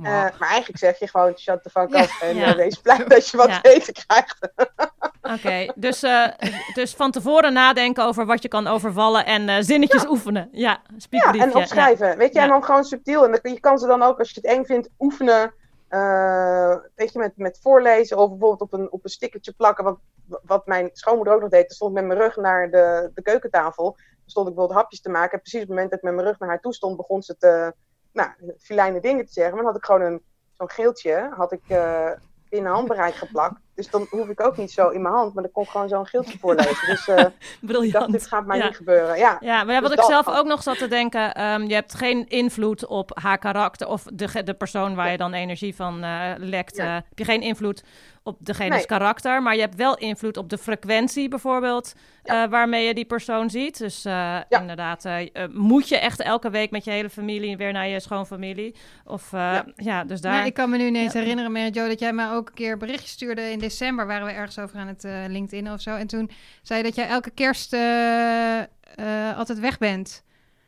Eh, 0.06 0.12
maar 0.12 0.50
eigenlijk 0.50 0.78
zeg 0.78 1.00
je 1.00 1.08
gewoon 1.08 1.38
shut 1.38 1.64
the 1.64 1.70
fuck 1.70 1.90
Ja. 1.90 2.02
up. 2.04 2.10
En 2.22 2.36
Ja. 2.36 2.48
eh, 2.50 2.56
wees 2.56 2.76
blij 2.82 3.04
dat 3.08 3.28
je 3.28 3.38
wat 3.38 3.48
Ja. 3.48 3.62
te 3.62 3.74
eten 3.74 3.94
krijgt. 3.94 4.38
Oké, 5.22 5.72
dus, 5.76 6.04
eh, 6.04 6.28
dus 6.74 6.96
van 6.96 7.12
tevoren 7.12 7.54
nadenken 7.54 8.04
over 8.04 8.26
wat 8.26 8.42
je 8.42 8.48
kan 8.48 8.68
overvallen 8.68 9.26
en 9.26 9.50
eh, 9.50 9.56
zinnetjes 9.60 10.06
oefenen. 10.08 10.50
Ja, 10.52 10.82
Ja, 11.10 11.34
en 11.34 11.56
opschrijven. 11.56 12.18
Weet 12.18 12.34
je, 12.34 12.38
Ja. 12.40 12.44
en 12.46 12.50
dan 12.50 12.64
gewoon 12.64 12.84
subtiel. 12.84 13.26
En 13.26 13.40
je 13.52 13.60
kan 13.60 13.78
ze 13.80 13.88
dan 13.88 14.02
ook, 14.02 14.20
als 14.20 14.30
je 14.30 14.36
het 14.42 14.50
eng 14.50 14.64
vindt, 14.66 14.90
oefenen. 15.00 15.54
weet 16.96 17.14
je, 17.14 17.20
met, 17.20 17.38
met 17.38 17.60
voorlezen 17.62 18.18
of 18.18 18.30
bijvoorbeeld 18.30 18.62
op 18.62 18.74
een, 18.74 18.92
op 18.92 19.04
een 19.04 19.10
stickertje 19.10 19.52
plakken. 19.52 19.84
Wat, 19.84 19.98
wat 20.44 20.66
mijn 20.68 20.90
schoonmoeder 20.94 21.34
ook 21.34 21.42
nog 21.42 21.50
deed. 21.50 21.68
Toen 21.68 21.76
stond 21.76 21.92
ik 21.92 21.98
met 21.98 22.08
mijn 22.08 22.20
rug 22.20 22.36
naar 22.36 22.70
de, 22.72 23.12
de 23.14 23.22
keukentafel. 23.22 23.92
Toen 23.94 23.98
stond 24.26 24.48
ik 24.48 24.54
bijvoorbeeld 24.54 24.80
hapjes 24.82 25.02
te 25.02 25.10
maken. 25.10 25.32
En 25.34 25.40
precies 25.42 25.62
op 25.62 25.68
het 25.68 25.76
moment 25.76 25.90
dat 25.90 26.00
ik 26.00 26.06
met 26.06 26.14
mijn 26.16 26.28
rug 26.28 26.40
naar 26.40 26.50
haar 26.50 26.60
toe 26.60 26.74
stond, 26.74 26.98
begon 26.98 27.22
ze 27.22 27.38
te, 27.38 27.74
nou, 28.20 28.54
filijne 28.60 29.00
dingen 29.00 29.26
te 29.26 29.32
zeggen. 29.32 29.54
Maar 29.54 29.64
dan 29.64 29.72
had 29.72 29.82
ik 29.82 29.86
gewoon 29.86 30.02
een, 30.02 30.22
zo'n 30.58 30.70
geeltje, 30.70 31.30
had 31.36 31.52
ik 31.52 31.64
eh, 31.68 32.12
binnen 32.50 32.72
handbereik 32.72 33.16
geplakt. 33.16 33.60
Dus 33.80 33.90
dan 33.90 34.08
hoef 34.10 34.28
ik 34.28 34.42
ook 34.46 34.58
niet 34.58 34.72
zo 34.72 34.90
in 34.90 35.02
mijn 35.02 35.14
hand, 35.14 35.34
maar 35.34 35.44
dan 35.44 35.52
kon 35.52 35.64
ik 35.64 35.70
gewoon 35.70 35.90
zo'n 35.90 36.06
geeltje 36.06 36.38
voorlezen. 36.42 36.88
Dus 36.88 37.08
eh, 37.08 37.16
ik 37.18 37.24
dacht, 37.24 37.34
Briljant. 37.62 38.12
dit 38.12 38.28
gaat 38.28 38.46
mij 38.46 38.58
Ja. 38.58 38.66
niet 38.66 38.76
gebeuren. 38.76 39.18
Ja, 39.18 39.38
Ja, 39.40 39.64
maar 39.64 39.74
ja, 39.74 39.82
wat 39.82 39.90
Dus 39.90 40.00
ik 40.00 40.08
dat 40.10 40.24
zelf 40.24 40.38
ook 40.38 40.46
nog 40.48 40.64
zat 40.64 40.78
te 40.78 40.88
denken, 40.88 41.34
ehm, 41.34 41.62
je 41.68 41.74
hebt 41.74 41.94
geen 41.96 42.28
invloed 42.28 42.86
op 42.86 43.20
haar 43.22 43.38
karakter 43.38 43.88
of 43.88 44.04
de, 44.14 44.44
de 44.44 44.54
persoon 44.54 44.96
waar 44.96 45.12
je 45.12 45.18
dan 45.18 45.34
energie 45.34 45.76
van 45.76 46.04
eh, 46.04 46.32
lekt. 46.38 46.78
Eh, 46.78 46.94
heb 46.94 47.04
je 47.18 47.26
geen 47.26 47.42
invloed 47.42 47.84
op 48.24 48.38
degene's 48.40 48.76
Nee. 48.76 48.86
karakter, 48.86 49.42
maar 49.42 49.56
je 49.56 49.62
hebt 49.62 49.76
wel 49.76 49.98
invloed 49.98 50.38
op 50.38 50.50
de 50.50 50.58
frequentie 50.58 51.28
bijvoorbeeld, 51.30 51.94
Ja. 52.24 52.44
eh, 52.44 52.50
waarmee 52.50 52.86
je 52.88 52.94
die 52.94 53.06
persoon 53.06 53.50
ziet. 53.50 53.78
Dus 53.78 54.06
eh, 54.06 54.38
inderdaad, 54.50 55.06
moet 55.52 55.88
je 55.90 55.98
echt 55.98 56.22
elke 56.22 56.50
week 56.50 56.72
met 56.72 56.84
je 56.84 56.92
hele 56.92 57.10
familie 57.10 57.58
weer 57.58 57.72
naar 57.72 57.88
je 57.88 58.00
schoonfamilie? 58.00 58.76
Of 59.06 59.34
eh, 59.34 59.40
ja. 59.40 59.66
Ja. 59.76 60.04
dus 60.04 60.22
daar... 60.22 60.34
Nou, 60.34 60.46
ik 60.46 60.54
kan 60.54 60.70
me 60.70 60.78
nu 60.78 60.86
ineens 60.86 61.14
herinneren, 61.14 61.52
Mary 61.52 61.70
Jo, 61.74 61.88
dat 61.88 62.00
jij 62.00 62.14
mij 62.14 62.30
ook 62.32 62.48
een 62.48 62.54
keer 62.54 62.72
een 62.72 62.78
berichtje 62.80 63.08
stuurde. 63.08 63.42
In 63.52 63.60
december 63.70 64.08
waren 64.08 64.26
we 64.28 64.32
ergens 64.34 64.60
over 64.60 64.78
aan 64.80 64.88
het 64.88 65.04
eh, 65.04 65.24
LinkedIn 65.28 65.72
of 65.72 65.82
zo. 65.82 65.96
En 65.96 66.08
toen 66.08 66.32
zei 66.62 66.80
je 66.80 66.86
dat 66.86 66.96
jij 66.96 67.08
elke 67.08 67.30
kerst 67.30 67.74
eh, 67.74 68.60
eh, 68.60 69.38
altijd 69.38 69.60
weg 69.60 69.78
bent. 69.78 70.24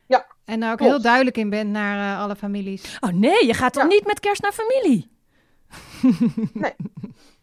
Ja, 0.07 0.25
En 0.45 0.59
daar 0.59 0.71
ook 0.71 0.77
klopt. 0.77 0.91
heel 0.93 1.01
duidelijk 1.01 1.37
in 1.37 1.49
bent 1.49 1.69
naar 1.69 2.17
alle 2.19 2.35
families. 2.35 2.97
Oh 2.99 3.09
nee, 3.11 3.45
je 3.45 3.53
gaat 3.53 3.73
toch 3.73 3.83
Ja. 3.83 3.89
niet 3.89 4.05
met 4.05 4.19
kerst 4.19 4.41
naar 4.41 4.51
familie? 4.51 5.09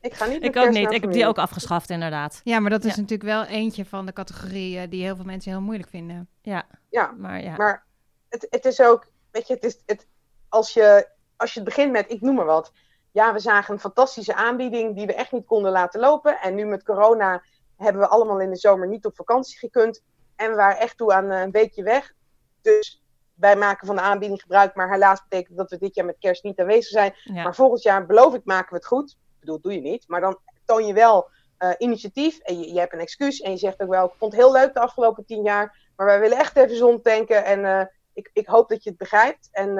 ik 0.00 0.14
ga 0.14 0.24
niet 0.26 0.40
met 0.40 0.48
Ik 0.48 0.56
ook 0.56 0.70
niet. 0.70 0.90
Ik 0.92 1.00
heb 1.02 1.12
die 1.12 1.26
ook 1.26 1.38
afgeschaft 1.38 1.90
inderdaad. 1.90 2.40
Ja, 2.44 2.60
maar 2.60 2.70
dat 2.70 2.84
is 2.84 2.94
Ja. 2.94 3.00
natuurlijk 3.00 3.28
wel 3.28 3.44
eentje 3.44 3.84
van 3.84 4.06
de 4.06 4.12
categorieën 4.12 4.90
die 4.90 5.02
heel 5.02 5.16
veel 5.16 5.24
mensen 5.24 5.50
heel 5.52 5.60
moeilijk 5.60 5.88
vinden. 5.90 6.28
Ja, 6.42 6.66
Ja, 6.90 7.14
maar 7.18 7.42
ja. 7.42 7.56
Maar 7.56 7.86
het, 8.28 8.46
het 8.50 8.64
is 8.64 8.80
ook, 8.80 9.06
weet 9.30 9.46
je, 9.46 9.54
het 9.54 9.64
is, 9.64 9.82
het, 9.86 10.06
als, 10.48 10.72
je, 10.72 11.08
als 11.36 11.52
je 11.52 11.60
het 11.60 11.68
begint 11.68 11.92
met, 11.92 12.10
ik 12.10 12.20
noem 12.20 12.34
maar 12.34 12.44
wat. 12.44 12.72
Ja, 13.18 13.32
we 13.32 13.38
zagen 13.38 13.74
een 13.74 13.80
fantastische 13.80 14.34
aanbieding 14.34 14.96
die 14.96 15.06
we 15.06 15.14
echt 15.14 15.32
niet 15.32 15.46
konden 15.46 15.72
laten 15.72 16.00
lopen. 16.00 16.40
En 16.40 16.54
nu 16.54 16.64
met 16.64 16.84
corona 16.84 17.42
hebben 17.76 18.02
we 18.02 18.08
allemaal 18.08 18.40
in 18.40 18.50
de 18.50 18.56
zomer 18.56 18.88
niet 18.88 19.04
op 19.04 19.16
vakantie 19.16 19.58
gekund. 19.58 20.02
En 20.36 20.50
we 20.50 20.56
waren 20.56 20.78
echt 20.78 20.96
toe 20.96 21.12
aan 21.12 21.30
eh, 21.30 21.40
een 21.40 21.50
weekje 21.50 21.82
weg. 21.82 22.14
Dus 22.62 23.02
wij 23.34 23.56
maken 23.56 23.86
van 23.86 23.96
de 23.96 24.02
aanbieding 24.02 24.40
gebruik. 24.40 24.74
Maar 24.74 24.90
helaas 24.90 25.22
betekent 25.28 25.56
dat 25.56 25.70
we 25.70 25.78
dit 25.78 25.94
jaar 25.94 26.04
met 26.04 26.18
kerst 26.18 26.42
niet 26.42 26.60
aanwezig 26.60 26.86
zijn. 26.86 27.14
ja. 27.24 27.42
Maar 27.42 27.54
volgend 27.54 27.82
jaar 27.82 28.06
beloof 28.06 28.34
ik 28.34 28.44
maken 28.44 28.68
we 28.68 28.76
het 28.76 28.86
goed. 28.86 29.10
Ik 29.10 29.40
bedoel, 29.40 29.60
doe 29.60 29.74
je 29.74 29.80
niet. 29.80 30.08
Maar 30.08 30.20
dan 30.20 30.38
toon 30.64 30.86
je 30.86 30.92
wel 30.92 31.30
eh, 31.56 31.70
initiatief. 31.78 32.38
En 32.38 32.60
je, 32.60 32.72
je 32.72 32.78
hebt 32.78 32.92
een 32.92 33.00
excuus. 33.00 33.40
En 33.40 33.50
je 33.50 33.56
zegt 33.56 33.80
ook 33.80 33.90
wel, 33.90 34.06
ik 34.06 34.14
vond 34.18 34.32
het 34.32 34.40
heel 34.40 34.52
leuk 34.52 34.74
de 34.74 34.80
afgelopen 34.80 35.24
tien 35.24 35.42
jaar. 35.42 35.90
Maar 35.96 36.06
wij 36.06 36.20
willen 36.20 36.38
echt 36.38 36.56
even 36.56 36.76
zon 36.76 37.02
tanken. 37.02 37.44
En 37.44 37.64
eh, 37.64 37.86
ik, 38.12 38.30
ik 38.32 38.46
hoop 38.46 38.68
dat 38.68 38.82
je 38.82 38.88
het 38.88 38.98
begrijpt. 38.98 39.48
En 39.52 39.74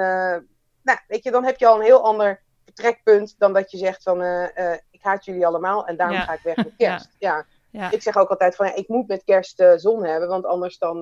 nou, 0.81 0.99
weet 1.07 1.23
je, 1.23 1.31
dan 1.31 1.45
heb 1.45 1.57
je 1.57 1.67
al 1.67 1.75
een 1.75 1.85
heel 1.85 2.03
ander 2.03 2.47
vertrekpunt. 2.73 3.35
Dan 3.37 3.53
dat 3.53 3.71
je 3.71 3.77
zegt 3.77 4.03
van, 4.03 4.21
eh, 4.21 4.71
eh, 4.73 4.79
ik 4.91 4.99
haat 5.03 5.25
jullie 5.25 5.45
allemaal. 5.45 5.87
En 5.87 5.97
daarom 5.97 6.15
Ja. 6.15 6.21
ga 6.23 6.33
ik 6.33 6.41
weg 6.43 6.55
met 6.55 6.73
kerst. 6.77 7.09
ja. 7.27 7.45
ja. 7.69 7.91
Ik 7.91 8.01
zeg 8.01 8.17
ook 8.17 8.29
altijd 8.29 8.55
van, 8.55 8.65
ja, 8.65 8.75
ik 8.75 8.87
moet 8.87 9.07
met 9.07 9.23
kerst 9.23 9.59
eh, 9.59 9.73
zon 9.75 10.05
hebben. 10.05 10.29
Want 10.29 10.45
anders 10.45 10.77
dan... 10.77 11.01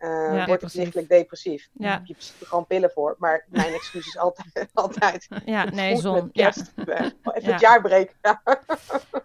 eh, 0.00 0.08
eh, 0.26 0.34
Ja. 0.34 0.34
wordt 0.34 0.48
Depressief. 0.48 0.80
lichtelijk 0.82 1.08
depressief. 1.08 1.68
Ja. 1.72 1.86
Daar 1.88 1.92
heb 2.06 2.06
je 2.06 2.14
er 2.40 2.46
gewoon 2.46 2.66
pillen 2.66 2.90
voor. 2.94 3.16
Maar 3.18 3.44
mijn 3.48 3.72
excuus 3.72 4.06
is 4.06 4.18
altijd, 4.26 4.68
altijd 4.74 5.28
ja, 5.44 5.64
nee, 5.64 5.96
zon. 5.96 6.30
Ja. 6.32 6.42
kerst. 6.44 6.72
Even 6.76 7.04
Ja. 7.34 7.50
het 7.52 7.60
jaar 7.60 7.80
breken. 7.80 8.14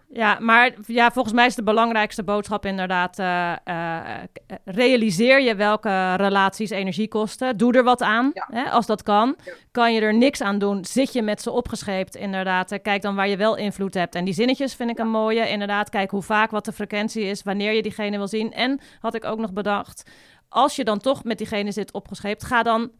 Ja. 0.08 0.38
maar 0.40 0.72
ja, 0.86 1.10
volgens 1.10 1.34
mij 1.34 1.46
is 1.46 1.54
de 1.54 1.62
belangrijkste 1.62 2.22
boodschap 2.24 2.64
inderdaad... 2.66 3.18
eh, 3.18 3.52
eh, 3.64 4.22
realiseer 4.64 5.40
je 5.40 5.54
welke 5.54 6.14
relaties 6.14 6.70
energie 6.70 7.08
kosten. 7.08 7.56
Doe 7.56 7.72
er 7.72 7.82
wat 7.84 8.02
aan, 8.02 8.30
hè, 8.34 8.62
als 8.70 8.86
dat 8.86 9.02
kan. 9.02 9.36
Kan 9.70 9.94
je 9.94 10.00
er 10.00 10.14
niks 10.14 10.42
aan 10.42 10.58
doen, 10.58 10.84
zit 10.84 11.12
je 11.12 11.22
met 11.22 11.42
ze 11.42 11.50
opgescheept 11.50 12.14
inderdaad. 12.16 12.72
Eh, 12.72 12.78
Kijk 12.82 13.02
dan 13.02 13.14
waar 13.14 13.28
je 13.28 13.36
wel 13.36 13.56
invloed 13.56 13.94
hebt. 13.94 14.14
En 14.14 14.24
die 14.24 14.34
zinnetjes 14.34 14.74
vind 14.74 14.90
ik 14.90 14.98
een 14.98 15.10
mooie. 15.10 15.48
Inderdaad, 15.48 15.88
kijk 15.90 16.10
hoe 16.10 16.22
vaak, 16.22 16.50
wat 16.50 16.64
de 16.64 16.72
frequentie 16.72 17.24
is, 17.24 17.42
wanneer 17.42 17.72
je 17.72 17.82
diegene 17.82 18.16
wil 18.16 18.28
zien. 18.28 18.52
En, 18.52 18.80
had 19.00 19.14
ik 19.14 19.24
ook 19.24 19.38
nog 19.38 19.52
bedacht... 19.52 20.10
Als 20.48 20.76
je 20.76 20.84
dan 20.84 20.98
toch 20.98 21.24
met 21.24 21.38
diegene 21.38 21.72
zit 21.72 21.92
opgescheept, 21.92 22.44
ga 22.44 22.62
dan 22.62 22.90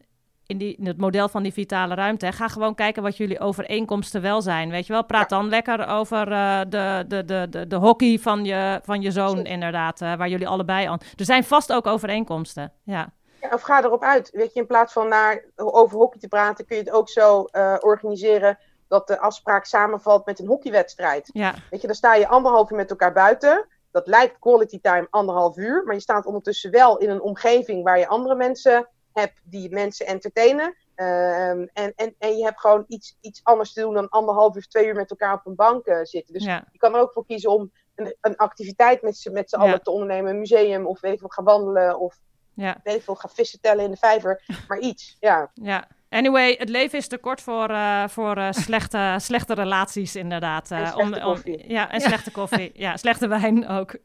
in, 0.46 0.58
die, 0.58 0.76
in 0.76 0.86
het 0.86 0.96
model 0.96 1.28
van 1.28 1.42
die 1.42 1.52
vitale 1.52 1.94
ruimte. 1.94 2.26
hè, 2.26 2.32
Ga 2.32 2.48
gewoon 2.48 2.74
kijken 2.74 3.02
wat 3.02 3.16
jullie 3.16 3.40
overeenkomsten 3.40 4.22
wel 4.22 4.42
zijn. 4.42 4.70
Weet 4.70 4.86
je 4.86 4.92
wel, 4.92 5.04
praat 5.04 5.28
dan 5.28 5.48
lekker 5.48 5.86
over 5.86 6.32
eh, 6.32 6.60
de, 6.68 7.04
de, 7.08 7.24
de, 7.24 7.46
de, 7.50 7.66
de 7.66 7.76
hockey 7.76 8.18
van 8.18 8.44
je, 8.44 8.80
van 8.84 9.02
je 9.02 9.10
zoon, 9.10 9.44
inderdaad. 9.44 10.00
eh, 10.00 10.14
waar 10.14 10.28
jullie 10.28 10.48
allebei 10.48 10.86
aan. 10.86 10.98
Er 11.16 11.24
zijn 11.24 11.44
vast 11.44 11.72
ook 11.72 11.86
overeenkomsten. 11.86 12.72
Ja, 12.82 13.12
Ja, 13.40 13.48
of 13.52 13.62
ga 13.62 13.84
erop 13.84 14.02
uit. 14.02 14.30
Weet 14.32 14.52
je, 14.54 14.60
in 14.60 14.66
plaats 14.66 14.92
van 14.92 15.08
naar, 15.08 15.44
over 15.56 15.96
hockey 15.98 16.20
te 16.20 16.28
praten, 16.28 16.66
kun 16.66 16.76
je 16.76 16.82
het 16.82 16.92
ook 16.92 17.08
zo 17.08 17.44
eh, 17.44 17.74
organiseren 17.80 18.58
dat 18.88 19.06
de 19.06 19.18
afspraak 19.20 19.64
samenvalt 19.64 20.26
met 20.26 20.38
een 20.38 20.46
hockeywedstrijd. 20.46 21.30
ja, 21.32 21.54
Weet 21.70 21.80
je, 21.80 21.86
dan 21.86 21.96
sta 21.96 22.14
je 22.14 22.28
anderhalf 22.28 22.70
uur 22.70 22.76
met 22.76 22.90
elkaar 22.90 23.12
buiten. 23.12 23.66
Dat 23.96 24.06
lijkt 24.06 24.38
quality 24.38 24.80
time 24.80 25.06
anderhalf 25.10 25.56
uur, 25.56 25.84
maar 25.84 25.94
je 25.94 26.00
staat 26.00 26.26
ondertussen 26.26 26.70
wel 26.70 26.98
in 26.98 27.10
een 27.10 27.20
omgeving 27.20 27.84
waar 27.84 27.98
je 27.98 28.06
andere 28.08 28.34
mensen 28.34 28.88
hebt 29.12 29.40
die 29.44 29.70
mensen 29.70 30.06
entertainen. 30.06 30.76
Ehm, 30.94 31.66
en, 31.72 31.92
en, 31.94 32.14
en 32.18 32.36
je 32.36 32.44
hebt 32.44 32.60
gewoon 32.60 32.84
iets, 32.88 33.16
iets 33.20 33.40
anders 33.42 33.72
te 33.72 33.80
doen 33.80 33.94
dan 33.94 34.08
anderhalf 34.08 34.56
uur, 34.56 34.66
twee 34.66 34.86
uur 34.86 34.94
met 34.94 35.10
elkaar 35.10 35.34
op 35.34 35.46
een 35.46 35.54
bank 35.54 35.86
eh, 35.86 35.98
zitten. 36.02 36.34
Dus 36.34 36.44
ja, 36.44 36.68
je 36.72 36.78
kan 36.78 36.94
er 36.94 37.00
ook 37.00 37.12
voor 37.12 37.26
kiezen 37.26 37.50
om 37.50 37.72
een, 37.94 38.16
een 38.20 38.36
activiteit 38.36 39.02
met 39.02 39.16
z'n 39.16 39.32
met 39.32 39.50
z'n 39.50 39.56
Ja. 39.56 39.62
allen 39.62 39.82
te 39.82 39.90
ondernemen. 39.90 40.30
Een 40.30 40.38
museum 40.38 40.86
of 40.86 41.00
weet 41.00 41.12
ik 41.12 41.18
veel, 41.18 41.28
gaan 41.28 41.44
wandelen 41.44 41.98
of 41.98 42.18
ja, 42.54 42.80
weet 42.84 42.94
ik 42.96 43.02
veel, 43.02 43.14
gaan 43.14 43.30
vissen 43.30 43.60
tellen 43.60 43.84
in 43.84 43.90
de 43.90 43.96
vijver. 43.96 44.42
Maar 44.68 44.78
iets, 44.78 45.16
ja. 45.20 45.50
ja. 45.54 45.88
Anyway, 46.16 46.54
het 46.58 46.68
leven 46.68 46.98
is 46.98 47.08
te 47.08 47.18
kort 47.18 47.40
voor, 47.40 47.70
eh, 47.70 48.04
voor 48.08 48.36
eh, 48.36 48.48
slechte, 48.50 49.14
slechte 49.28 49.54
relaties, 49.54 50.16
inderdaad. 50.16 50.70
En 50.70 50.82
eh, 50.82 50.92
slechte 50.92 51.20
koffie. 51.20 51.64
ja, 51.68 51.90
en 51.90 52.00
slechte 52.00 52.30
koffie. 52.30 52.70
Ja, 52.74 52.96
slechte 52.96 53.28
wijn 53.28 53.68
ook. 53.68 53.96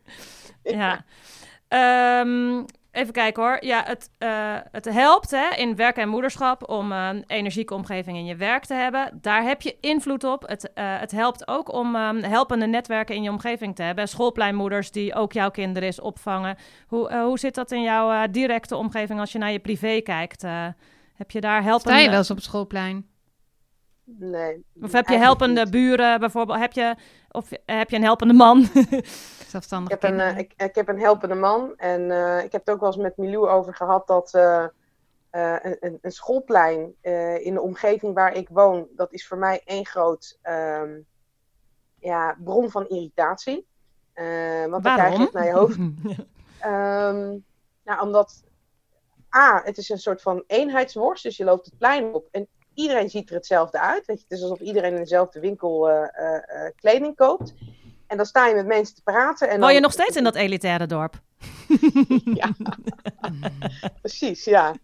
Ja. 0.63 1.03
Ehm, 1.67 2.63
even 2.91 3.13
kijken 3.13 3.43
hoor. 3.43 3.57
Ja, 3.59 3.83
het, 3.85 4.09
het 4.71 4.85
helpt 4.85 5.31
hè, 5.31 5.55
in 5.55 5.75
werk 5.75 5.97
en 5.97 6.09
moederschap 6.09 6.69
om 6.69 6.91
een 6.91 7.23
energieke 7.27 7.73
omgeving 7.73 8.17
in 8.17 8.25
je 8.25 8.35
werk 8.35 8.65
te 8.65 8.73
hebben. 8.73 9.19
Daar 9.21 9.43
heb 9.43 9.61
je 9.61 9.77
invloed 9.79 10.23
op. 10.23 10.47
Het, 10.47 10.71
het 10.73 11.11
helpt 11.11 11.47
ook 11.47 11.73
om 11.73 11.95
ehm, 11.95 12.23
helpende 12.23 12.65
netwerken 12.67 13.15
in 13.15 13.23
je 13.23 13.29
omgeving 13.29 13.75
te 13.75 13.83
hebben. 13.83 14.07
Schoolpleinmoeders 14.07 14.91
die 14.91 15.15
ook 15.15 15.33
jouw 15.33 15.49
kinderen 15.49 15.89
is 15.89 15.99
opvangen. 15.99 16.57
Hoe, 16.87 17.13
hoe 17.13 17.39
zit 17.39 17.55
dat 17.55 17.71
in 17.71 17.81
jouw 17.81 18.27
directe 18.27 18.75
omgeving 18.75 19.19
als 19.19 19.31
je 19.31 19.37
naar 19.37 19.51
je 19.51 19.59
privé 19.59 20.01
kijkt? 20.01 20.45
Heb 21.21 21.31
je 21.31 21.41
daar 21.41 21.63
helpende... 21.63 21.93
Sta 21.93 22.03
je 22.03 22.09
wel 22.09 22.17
eens 22.17 22.29
op 22.29 22.35
het 22.35 22.45
schoolplein? 22.45 23.09
Nee. 24.03 24.65
Of 24.81 24.91
heb 24.91 25.07
je 25.07 25.17
helpende 25.17 25.61
niet. 25.61 25.71
buren 25.71 26.19
bijvoorbeeld? 26.19 26.59
Heb 26.59 26.73
je, 26.73 26.95
of 27.31 27.51
eh, 27.51 27.77
heb 27.77 27.89
je 27.89 27.95
een 27.95 28.03
helpende 28.03 28.33
man? 28.33 28.65
Zelfstandig 29.47 29.93
Ik 29.93 30.01
heb, 30.01 30.11
een, 30.11 30.19
eh, 30.19 30.37
ik, 30.37 30.53
ik 30.57 30.75
heb 30.75 30.87
een 30.87 30.99
helpende 30.99 31.35
man. 31.35 31.73
En 31.77 32.11
eh, 32.11 32.43
ik 32.43 32.51
heb 32.51 32.65
het 32.65 32.69
ook 32.69 32.79
wel 32.79 32.89
eens 32.89 33.01
met 33.01 33.17
Milou 33.17 33.49
over 33.49 33.75
gehad 33.75 34.07
dat 34.07 34.33
eh, 34.33 34.65
eh, 35.29 35.55
een, 35.79 35.97
een, 36.01 36.11
schoolplein 36.11 36.95
eh, 37.01 37.45
in 37.45 37.53
de 37.53 37.61
omgeving 37.61 38.13
waar 38.13 38.33
ik 38.33 38.49
woon, 38.49 38.87
dat 38.95 39.13
is 39.13 39.27
voor 39.27 39.37
mij 39.37 39.61
één 39.65 39.85
groot 39.85 40.39
ehm, 40.41 40.99
ja, 41.99 42.37
bron 42.43 42.71
van 42.71 42.87
irritatie. 42.87 43.67
Uh, 44.15 44.65
want 44.65 44.83
dan 44.83 44.93
krijg 44.93 45.13
je 45.13 45.21
het 45.21 45.33
naar 45.33 45.45
je 45.45 45.53
hoofd. 45.53 45.77
um, 45.77 45.95
nou, 47.85 48.01
omdat 48.01 48.43
A, 49.35 49.61
het 49.63 49.77
is 49.77 49.89
een 49.89 49.99
soort 49.99 50.21
van 50.21 50.43
eenheidsworst, 50.47 51.23
dus 51.23 51.37
je 51.37 51.43
loopt 51.43 51.65
het 51.65 51.77
plein 51.77 52.13
op 52.13 52.27
en 52.31 52.47
iedereen 52.73 53.09
ziet 53.09 53.29
er 53.29 53.35
hetzelfde 53.35 53.79
uit. 53.79 54.05
Weet 54.05 54.17
je, 54.17 54.23
het 54.27 54.37
is 54.37 54.41
alsof 54.43 54.59
iedereen 54.59 54.93
in 54.93 54.99
dezelfde 54.99 55.39
winkel 55.39 55.89
uh, 55.89 55.95
uh, 55.95 56.69
kleding 56.75 57.15
koopt. 57.15 57.53
En 58.07 58.17
dan 58.17 58.25
sta 58.25 58.47
je 58.47 58.55
met 58.55 58.65
mensen 58.65 58.95
te 58.95 59.03
praten. 59.03 59.47
En 59.47 59.53
Woon 59.53 59.65
dan... 59.65 59.73
je 59.73 59.79
nog 59.79 59.91
steeds 59.91 60.15
in 60.15 60.23
dat 60.23 60.35
elitaire 60.35 60.85
dorp? 60.85 61.21
ja, 62.41 62.49
precies, 64.01 64.43
ja. 64.43 64.75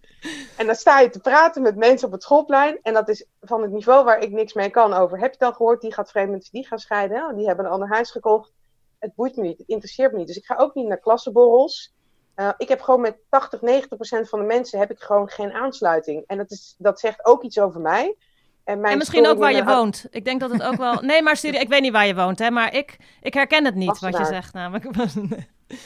En 0.58 0.66
dan 0.66 0.76
sta 0.76 1.00
je 1.00 1.10
te 1.10 1.20
praten 1.20 1.62
met 1.62 1.76
mensen 1.76 2.08
op 2.08 2.14
het 2.14 2.24
schoolplein. 2.24 2.80
En 2.82 2.94
dat 2.94 3.10
is 3.10 3.26
van 3.42 3.62
het 3.62 3.72
niveau 3.72 4.06
waar 4.06 4.20
ik 4.20 4.32
niks 4.32 4.54
mee 4.54 4.70
kan 4.70 4.94
over. 4.94 5.20
Heb 5.20 5.32
je 5.32 5.38
het 5.40 5.48
al 5.48 5.54
gehoord? 5.54 5.82
Die 5.82 5.94
gaat 5.94 6.12
vreemd 6.12 6.32
met 6.32 6.50
die 6.52 6.68
gaan 6.68 6.80
scheiden. 6.80 7.36
Die 7.36 7.48
hebben 7.48 7.66
een 7.66 7.72
ander 7.72 7.88
huis 7.88 8.12
gekocht. 8.12 8.54
Het 9.00 9.16
boeit 9.16 9.36
me 9.36 9.42
niet, 9.44 9.58
het 9.58 9.68
interesseert 9.68 10.12
me 10.12 10.18
niet. 10.18 10.28
Dus 10.28 10.38
ik 10.38 10.46
ga 10.46 10.56
ook 10.56 10.76
niet 10.76 10.88
naar 10.88 11.00
klassenborrels. 11.00 11.96
Uh, 12.40 12.50
ik 12.58 12.68
heb 12.68 12.82
gewoon 12.82 13.02
met 13.02 13.18
80, 13.30 13.62
90 13.62 13.96
procent 13.96 14.30
van 14.30 14.40
de 14.40 14.46
mensen 14.46 14.80
heb 14.80 14.92
ik 14.92 15.00
gewoon 15.00 15.28
geen 15.28 15.54
aansluiting. 15.54 16.24
En 16.28 16.38
dat, 16.38 16.52
is, 16.52 16.76
dat 16.78 17.00
zegt 17.00 17.26
ook 17.26 17.44
iets 17.44 17.60
over 17.60 17.82
mij. 17.82 18.16
En, 18.64 18.84
en 18.84 18.98
misschien 18.98 19.28
ook 19.28 19.38
waar 19.38 19.54
je 19.54 19.64
woont. 19.64 20.08
Ik 20.10 20.26
denk 20.26 20.40
dat 20.40 20.52
het 20.52 20.64
ook 20.64 20.76
wel. 20.76 21.02
Nee, 21.02 21.22
maar 21.22 21.38
serieus, 21.38 21.62
ik 21.62 21.70
weet 21.70 21.82
niet 21.82 21.92
waar 21.92 22.08
je 22.08 22.16
woont, 22.16 22.40
hè? 22.40 22.52
Maar 22.52 22.74
ik, 22.74 22.98
ik 23.22 23.34
herken 23.34 23.66
het 23.66 23.76
niet 23.76 23.88
Wassenaar. 23.88 24.12
wat 24.12 24.22
je 24.22 24.34
zegt. 24.34 24.54
Namelijk. 24.54 24.86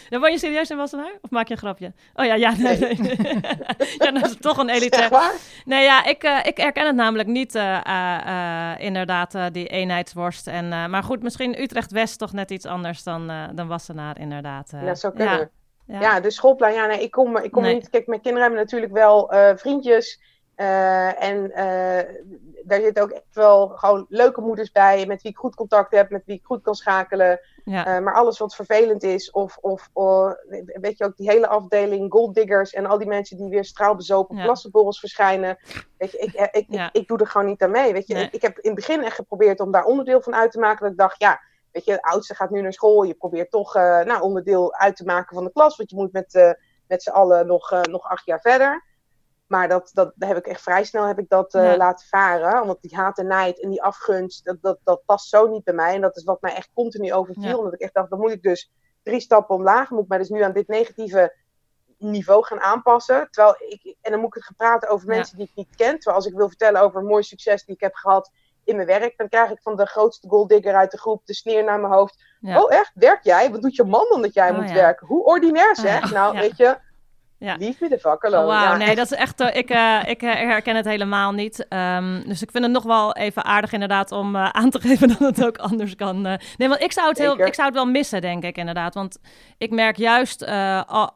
Dan 0.10 0.20
woon 0.20 0.32
je 0.32 0.38
serieus 0.38 0.70
in 0.70 0.78
Wassenaar? 0.78 1.18
Of 1.22 1.30
maak 1.30 1.48
je 1.48 1.54
een 1.54 1.60
grapje? 1.60 1.94
Oh 2.14 2.26
ja, 2.26 2.34
ja, 2.34 2.56
nee. 2.56 2.78
nee. 2.78 3.18
ja, 3.98 4.12
dat 4.12 4.26
is 4.26 4.36
toch 4.40 4.58
een 4.58 4.70
elitair. 4.80 5.40
Nee, 5.66 5.84
ja, 5.84 6.06
ik, 6.06 6.24
uh, 6.24 6.40
ik 6.44 6.58
herken 6.58 6.86
het 6.86 6.96
namelijk 6.96 7.28
niet, 7.28 7.56
uh, 7.56 7.82
uh, 7.88 8.72
inderdaad, 8.78 9.36
die 9.52 9.68
eenheidsworst. 9.68 10.48
En, 10.48 10.68
maar 10.68 11.04
goed, 11.04 11.24
misschien 11.24 11.62
Utrecht-West 11.62 12.20
toch 12.20 12.34
net 12.34 12.52
iets 12.52 12.66
anders 12.66 13.04
dan, 13.04 13.32
dan 13.54 13.68
Wassenaar, 13.68 14.20
inderdaad. 14.20 14.72
ja, 14.72 14.96
zo 14.96 15.12
kunnen. 15.12 15.40
Ja. 15.40 15.50
Ja. 15.86 16.00
ja, 16.00 16.20
de 16.20 16.32
schoolplein. 16.32 16.74
Ja, 16.74 16.86
nee, 16.86 17.02
ik 17.02 17.12
kom, 17.12 17.38
ik 17.38 17.52
kom 17.52 17.64
nee. 17.64 17.74
niet. 17.74 17.90
Kijk, 17.90 18.08
mijn 18.08 18.22
kinderen 18.22 18.48
hebben 18.48 18.64
natuurlijk 18.66 18.92
wel 18.94 19.34
vriendjes. 19.56 20.20
Uh, 20.58 21.24
en 21.24 21.44
uh, 21.50 22.16
daar 22.64 22.82
zitten 22.82 23.04
ook 23.04 23.10
echt 23.10 23.24
wel 23.34 23.68
gewoon 23.68 24.06
leuke 24.10 24.42
moeders 24.42 24.72
bij, 24.72 25.06
met 25.06 25.22
wie 25.22 25.32
ik 25.32 25.38
goed 25.38 25.56
contact 25.56 25.92
heb, 25.92 26.10
met 26.10 26.26
wie 26.26 26.36
ik 26.36 26.46
goed 26.46 26.62
kan 26.62 26.76
schakelen. 26.76 27.40
Ja. 27.66 28.00
Maar 28.00 28.14
alles 28.14 28.38
wat 28.40 28.56
vervelend 28.56 29.04
is, 29.04 29.32
of, 29.32 29.58
of 29.62 29.90
weet 30.82 30.98
je 30.98 31.04
ook, 31.04 31.18
die 31.18 31.30
hele 31.30 31.48
afdeling 31.48 32.12
golddiggers 32.12 32.74
en 32.74 32.86
al 32.86 32.98
die 32.98 33.08
mensen 33.08 33.38
die 33.38 33.50
weer 33.50 33.66
straalbezopen 33.66 34.38
Ja. 34.38 34.44
klassenborrels 34.44 35.00
verschijnen. 35.00 35.58
Weet 35.98 36.12
je, 36.12 36.18
ik, 36.18 36.34
ik, 36.34 36.52
ik, 36.52 36.66
Ja. 36.70 36.86
ik, 36.86 37.02
ik 37.02 37.08
doe 37.08 37.18
er 37.18 37.28
gewoon 37.28 37.48
niet 37.48 37.64
aan 37.64 37.72
mee. 37.72 37.94
Weet 37.94 38.08
je, 38.08 38.14
Nee. 38.14 38.30
ik 38.32 38.42
heb 38.42 38.58
in 38.60 38.72
het 38.72 38.80
begin 38.80 39.04
echt 39.04 39.16
geprobeerd 39.16 39.60
om 39.60 39.72
daar 39.72 39.86
onderdeel 39.86 40.22
van 40.22 40.36
uit 40.36 40.52
te 40.52 40.60
maken. 40.60 40.82
Dat 40.84 40.92
ik 40.92 40.98
dacht, 40.98 41.20
ja, 41.20 41.42
weet 41.72 41.86
je, 41.86 41.92
de 41.92 42.02
oudste 42.02 42.36
gaat 42.36 42.50
nu 42.50 42.62
naar 42.62 42.74
school. 42.74 43.04
Je 43.04 43.14
probeert 43.14 43.52
toch 43.52 43.76
eh, 43.76 44.00
nou, 44.00 44.22
onderdeel 44.22 44.74
uit 44.74 44.96
te 44.96 45.06
maken 45.06 45.36
van 45.36 45.44
de 45.44 45.52
klas, 45.52 45.78
want 45.78 45.90
je 45.90 45.96
moet 45.96 46.12
met, 46.12 46.36
eh, 46.36 46.52
met 46.88 47.04
z'n 47.04 47.10
allen 47.10 47.48
nog, 47.48 47.72
eh, 47.72 47.82
nog 47.82 48.04
acht 48.04 48.26
jaar 48.26 48.42
verder. 48.42 48.90
Maar 49.48 49.68
dat, 49.68 49.90
dat 49.94 50.14
heb 50.18 50.38
ik 50.38 50.48
echt 50.48 50.62
vrij 50.62 50.84
snel 50.84 51.06
heb 51.06 51.20
ik 51.20 51.30
dat 51.30 51.52
Ja. 51.52 51.78
laten 51.78 52.08
varen. 52.08 52.62
Omdat 52.62 52.82
die 52.82 52.96
haat 52.96 53.18
en 53.18 53.28
nijd 53.28 53.62
en 53.62 53.70
die 53.70 53.84
afgunst, 53.84 54.46
dat, 54.46 54.58
dat, 54.62 54.80
dat 54.84 55.02
past 55.06 55.30
zo 55.30 55.48
niet 55.48 55.64
bij 55.64 55.74
mij. 55.74 55.96
En 55.96 56.02
dat 56.02 56.18
is 56.18 56.24
wat 56.24 56.42
mij 56.42 56.56
echt 56.56 56.70
continu 56.74 57.14
overviel. 57.14 57.44
Ja. 57.50 57.58
Omdat 57.58 57.74
ik 57.74 57.80
echt 57.80 57.94
dacht, 57.94 58.10
dan 58.10 58.20
moet 58.20 58.32
ik 58.32 58.42
dus 58.42 58.72
drie 59.04 59.20
stappen 59.20 59.56
omlaag. 59.56 59.90
Moet 59.90 60.04
ik 60.04 60.08
mij 60.10 60.18
dus 60.18 60.30
nu 60.30 60.42
aan 60.42 60.54
dit 60.54 60.68
negatieve 60.68 61.36
niveau 61.98 62.44
gaan 62.46 62.60
aanpassen. 62.62 63.28
Terwijl 63.32 63.56
ik, 63.60 63.96
en 64.02 64.12
dan 64.12 64.20
moet 64.20 64.28
ik 64.30 64.34
het 64.34 64.44
gaan 64.44 64.56
praten 64.56 64.90
over 64.90 65.10
Ja. 65.10 65.16
mensen 65.16 65.38
die 65.38 65.48
ik 65.48 65.56
niet 65.56 65.76
ken. 65.76 65.94
Terwijl 65.94 66.16
als 66.16 66.26
ik 66.26 66.34
wil 66.34 66.48
vertellen 66.48 66.82
over 66.82 67.00
een 67.00 67.08
mooi 67.08 67.24
succes 67.24 67.66
die 67.66 67.76
ik 67.76 67.82
heb 67.82 67.96
gehad 67.96 68.32
in 68.64 68.76
mijn 68.76 68.88
werk. 68.88 69.18
Dan 69.18 69.30
krijg 69.30 69.50
ik 69.52 69.60
van 69.62 69.76
de 69.76 69.86
grootste 69.86 70.28
golddigger 70.28 70.76
uit 70.76 70.92
de 70.92 70.98
groep 70.98 71.26
de 71.26 71.34
sneer 71.34 71.64
naar 71.64 71.80
mijn 71.80 71.94
hoofd. 71.94 72.24
Ja. 72.40 72.62
Oh 72.62 72.74
echt? 72.74 72.92
Werk 72.94 73.24
jij? 73.24 73.52
Wat 73.52 73.62
doet 73.62 73.76
je 73.76 73.84
man 73.84 74.06
dan 74.10 74.22
dat 74.22 74.34
jij 74.34 74.50
Oh, 74.50 74.58
moet 74.58 74.70
ja. 74.70 74.74
werken? 74.76 75.08
Hoe 75.08 75.24
ordinair 75.24 75.76
zeg. 75.76 76.10
Ja. 76.10 76.14
Nou, 76.14 76.40
weet 76.40 76.58
je, 76.58 76.78
Ja. 77.42 77.56
leave 77.60 77.78
me 77.80 77.90
the 77.90 78.00
fuck 78.00 78.24
alone. 78.26 78.52
Ja, 78.54 78.78
nee, 78.78 78.96
dat 78.96 79.12
is 79.12 79.18
echt. 79.18 79.40
eh, 79.40 79.56
ik, 79.56 79.70
eh, 79.70 80.00
ik 80.06 80.22
eh, 80.22 80.34
herken 80.34 80.76
het 80.76 80.86
helemaal 80.86 81.32
niet. 81.32 81.68
Ehm, 81.68 82.22
dus 82.28 82.42
ik 82.42 82.52
vind 82.52 82.64
het 82.64 82.74
nog 82.74 82.84
wel 82.84 83.16
even 83.16 83.46
aardig, 83.46 83.72
inderdaad, 83.72 84.12
om 84.12 84.38
aan 84.38 84.70
te 84.70 84.82
geven 84.88 85.08
dat 85.08 85.20
het 85.20 85.46
ook 85.46 85.58
anders 85.58 85.96
kan. 85.96 86.22
Nee, 86.22 86.68
want 86.68 86.82
ik 86.82 86.92
zou, 86.92 87.08
het 87.10 87.18
heel, 87.18 87.32
Zeker. 87.32 87.48
ik 87.48 87.54
zou 87.54 87.68
het 87.68 87.76
wel 87.76 87.86
missen, 87.86 88.22
denk 88.22 88.44
ik, 88.44 88.58
inderdaad. 88.58 88.94
Want 88.94 89.20
ik 89.58 89.72
merk 89.72 89.98
juist 89.98 90.46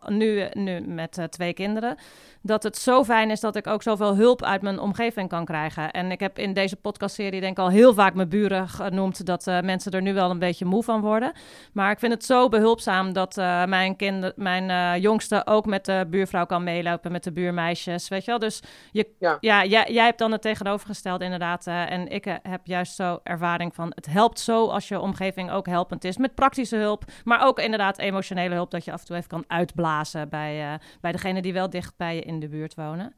nu, 0.07 0.47
nu 0.53 0.81
met 0.81 1.27
twee 1.29 1.53
kinderen. 1.53 1.97
Dat 2.41 2.63
het 2.63 2.77
zo 2.77 3.03
fijn 3.03 3.31
is 3.31 3.39
dat 3.39 3.55
ik 3.55 3.67
ook 3.67 3.83
zoveel 3.83 4.15
hulp 4.15 4.43
uit 4.43 4.61
mijn 4.61 4.79
omgeving 4.79 5.29
kan 5.29 5.45
krijgen. 5.45 5.91
En 5.91 6.11
ik 6.11 6.19
heb 6.19 6.39
in 6.39 6.53
deze 6.53 6.75
podcastserie 6.75 7.39
denk 7.41 7.57
ik 7.57 7.63
al 7.63 7.69
heel 7.69 7.93
vaak 7.93 8.13
mijn 8.13 8.29
buren 8.29 8.69
genoemd... 8.69 9.25
dat 9.25 9.45
mensen 9.45 9.91
er 9.91 10.01
nu 10.01 10.13
wel 10.13 10.29
een 10.29 10.39
beetje 10.39 10.65
moe 10.65 10.83
van 10.83 11.01
worden. 11.01 11.31
Maar 11.73 11.91
ik 11.91 11.99
vind 11.99 12.13
het 12.13 12.25
zo 12.25 12.49
behulpzaam 12.49 13.13
dat 13.13 13.35
mijn, 13.65 13.95
kinder, 13.95 14.33
mijn 14.35 15.01
jongste 15.01 15.41
ook 15.45 15.65
met 15.65 15.85
de 15.85 16.05
buurvrouw 16.15 16.45
kan 16.45 16.63
meelopen, 16.63 17.11
met 17.11 17.23
de 17.23 17.31
buurmeisjes, 17.31 18.07
weet 18.07 18.25
je 18.25 18.31
wel. 18.31 18.39
Dus 18.39 18.61
je, 18.91 19.07
ja. 19.19 19.37
Ja. 19.39 19.65
jij, 19.65 19.91
jij 19.91 20.05
hebt 20.05 20.19
dan 20.19 20.31
het 20.31 20.41
tegenovergestelde 20.41 21.23
inderdaad. 21.23 21.67
eh, 21.67 21.91
en 21.91 22.07
ik 22.07 22.25
eh, 22.25 22.33
heb 22.41 22.61
juist 22.63 22.95
zo 22.95 23.19
ervaring 23.23 23.75
van, 23.75 23.91
het 23.95 24.05
helpt 24.05 24.39
zo 24.39 24.67
als 24.67 24.87
je 24.87 24.99
omgeving 24.99 25.51
ook 25.51 25.65
helpend 25.67 26.03
is. 26.03 26.17
Met 26.17 26.35
praktische 26.35 26.75
hulp, 26.77 27.03
maar 27.23 27.45
ook 27.45 27.59
inderdaad 27.59 27.97
emotionele 27.97 28.55
hulp, 28.55 28.71
dat 28.71 28.85
je 28.85 28.91
af 28.91 28.99
en 28.99 29.05
toe 29.05 29.15
even 29.15 29.29
kan 29.29 29.43
uitblazen 29.47 30.29
bij, 30.29 30.61
eh, 30.73 30.79
bij 31.01 31.11
degene 31.11 31.41
die 31.41 31.53
wel 31.53 31.69
dicht 31.69 31.93
bij 31.97 32.15
je 32.15 32.21
in 32.21 32.39
de 32.39 32.47
buurt 32.49 32.75
wonen. 32.75 33.13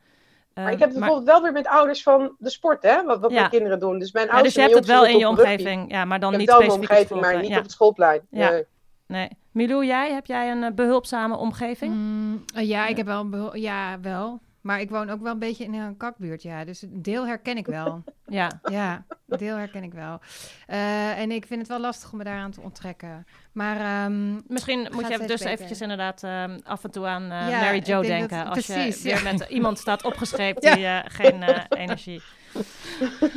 Maar 0.53 0.71
ik 0.71 0.79
heb 0.79 0.89
het 0.89 0.97
bijvoorbeeld 0.99 1.27
wel 1.27 1.41
weer 1.41 1.51
met 1.51 1.67
ouders 1.67 2.03
van 2.03 2.35
de 2.39 2.49
sport, 2.49 2.83
hè? 2.83 3.03
Wat, 3.03 3.19
wat 3.19 3.31
Ja. 3.31 3.37
mijn 3.37 3.49
kinderen 3.49 3.79
doen. 3.79 3.99
Dus 3.99 4.11
mijn 4.11 4.25
ja, 4.25 4.31
ouders 4.31 4.53
dus 4.53 4.63
je 4.63 4.69
hebt 4.69 4.79
het 4.85 4.93
wel 4.93 5.05
in 5.05 5.17
je 5.17 5.27
omgeving. 5.27 5.91
ja, 5.91 6.05
maar 6.05 6.19
dan 6.19 6.37
niet 6.37 6.47
mijn 6.47 6.61
specifiek 6.61 6.83
op 6.83 6.89
omgeving, 6.91 7.21
maar 7.21 7.41
niet 7.41 7.49
Ja. 7.49 7.57
op 7.57 7.63
het 7.63 7.71
schoolplein. 7.71 8.21
Ja. 8.29 8.49
Nee. 8.49 8.65
Nee. 9.07 9.29
Milou, 9.51 9.85
jij? 9.85 10.13
Heb 10.13 10.25
jij 10.25 10.51
een 10.51 10.63
eh, 10.63 10.71
behulpzame 10.71 11.35
omgeving? 11.37 11.93
Mm, 11.93 12.43
eh, 12.55 12.67
ja, 12.67 12.87
ik 12.87 12.97
heb 12.97 13.05
wel, 13.05 13.19
een 13.31 13.61
ja, 13.61 13.99
wel. 14.01 14.39
Maar 14.61 14.79
ik 14.79 14.89
woon 14.89 15.09
ook 15.09 15.21
wel 15.21 15.31
een 15.31 15.39
beetje 15.39 15.63
in 15.63 15.73
een 15.73 15.97
kakbuurt, 15.97 16.41
ja. 16.41 16.65
Dus 16.65 16.81
een 16.81 17.01
deel 17.01 17.27
herken 17.27 17.57
ik 17.57 17.65
wel. 17.65 18.03
Ja. 18.29 18.59
ja, 18.63 19.05
een 19.27 19.37
deel 19.37 19.55
herken 19.55 19.83
ik 19.83 19.93
wel. 19.93 20.19
Eh, 20.65 21.19
en 21.19 21.31
ik 21.31 21.45
vind 21.45 21.59
het 21.59 21.69
wel 21.69 21.79
lastig 21.79 22.11
om 22.11 22.17
me 22.17 22.23
daaraan 22.23 22.51
te 22.51 22.61
onttrekken. 22.61 23.25
Maar 23.51 23.77
ehm, 23.79 24.33
Misschien 24.47 24.87
moet 24.91 25.07
je 25.07 25.17
dus 25.17 25.27
beter. 25.27 25.47
eventjes 25.47 25.81
inderdaad 25.81 26.23
ehm, 26.23 26.59
af 26.63 26.83
en 26.83 26.91
toe 26.91 27.05
aan 27.05 27.23
eh, 27.31 27.49
Ja, 27.49 27.59
Mary 27.59 27.81
Jo 27.83 28.01
denk 28.01 28.19
dat- 28.19 28.29
denken. 28.29 28.45
als 28.49 28.65
precies, 28.65 29.01
je 29.03 29.13
weer 29.13 29.23
met 29.23 29.45
iemand 29.57 29.79
staat 29.79 30.03
opgescheept 30.03 30.63
Ja. 30.63 30.75
die 30.75 30.85
eh, 30.85 30.99
geen 31.07 31.43
eh, 31.43 31.63
energie. 31.69 32.21
Moet 32.53 32.63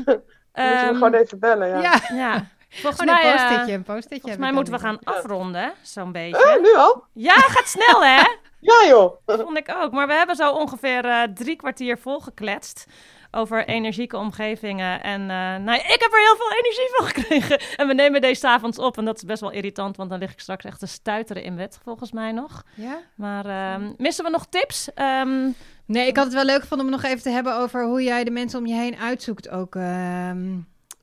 je 0.06 0.22
me 0.52 0.52
Ehm, 0.52 0.94
gewoon 0.94 1.14
even 1.14 1.38
bellen, 1.38 1.68
ja. 1.68 1.80
ja, 1.80 2.00
ja, 2.14 2.46
volgens 2.70 3.04
mij, 3.04 3.24
een 3.32 3.38
eh, 3.38 3.46
post-itje, 3.46 3.72
een 3.74 3.82
post-itje. 3.82 4.20
volgens 4.20 4.40
mij 4.40 4.52
moeten 4.52 4.72
we 4.72 4.78
gaan 4.78 4.98
afronden, 5.04 5.72
zo'n 5.82 6.12
beetje. 6.12 6.58
nu 6.62 6.74
al? 6.76 7.04
Ja, 7.12 7.34
gaat 7.34 7.68
snel 7.68 8.04
hè? 8.04 8.22
Ja, 8.62 8.88
joh. 8.88 9.16
Dat 9.26 9.40
vond 9.40 9.56
ik 9.56 9.74
ook. 9.82 9.92
Maar 9.92 10.06
we 10.06 10.12
hebben 10.12 10.36
zo 10.36 10.50
ongeveer 10.52 11.04
eh, 11.04 11.22
drie 11.34 11.56
kwartier 11.56 11.98
volgekletst 11.98 12.86
over 13.30 13.66
energieke 13.66 14.16
omgevingen. 14.16 15.02
En 15.02 15.20
eh, 15.20 15.26
nou, 15.56 15.74
ik 15.78 16.00
heb 16.00 16.12
er 16.12 16.18
heel 16.18 16.36
veel 16.36 16.52
energie 16.58 16.88
van 16.96 17.06
gekregen. 17.06 17.60
En 17.76 17.86
we 17.86 17.94
nemen 17.94 18.20
deze 18.20 18.48
avonds 18.48 18.78
op. 18.78 18.98
En 18.98 19.04
dat 19.04 19.16
is 19.16 19.22
best 19.24 19.40
wel 19.40 19.50
irritant, 19.50 19.96
want 19.96 20.10
dan 20.10 20.18
lig 20.18 20.32
ik 20.32 20.40
straks 20.40 20.64
echt 20.64 20.78
te 20.78 20.86
stuiteren 20.86 21.42
in 21.42 21.56
bed, 21.56 21.78
volgens 21.84 22.12
mij 22.12 22.32
nog. 22.32 22.62
Ja? 22.74 22.98
Maar 23.14 23.46
ehm, 23.46 23.92
missen 23.96 24.24
we 24.24 24.30
nog 24.30 24.46
tips? 24.46 24.94
Ehm, 24.94 25.48
Nee, 25.86 26.06
ik 26.06 26.16
had 26.16 26.24
het 26.24 26.34
wel 26.34 26.44
leuk 26.44 26.60
gevonden 26.60 26.86
om 26.86 26.92
het 26.92 27.02
nog 27.02 27.10
even 27.10 27.22
te 27.22 27.30
hebben 27.30 27.56
over 27.56 27.84
hoe 27.84 28.02
jij 28.02 28.24
de 28.24 28.30
mensen 28.30 28.58
om 28.58 28.66
je 28.66 28.74
heen 28.74 28.96
uitzoekt 28.96 29.48
ook. 29.48 29.74
ehm, 29.74 30.58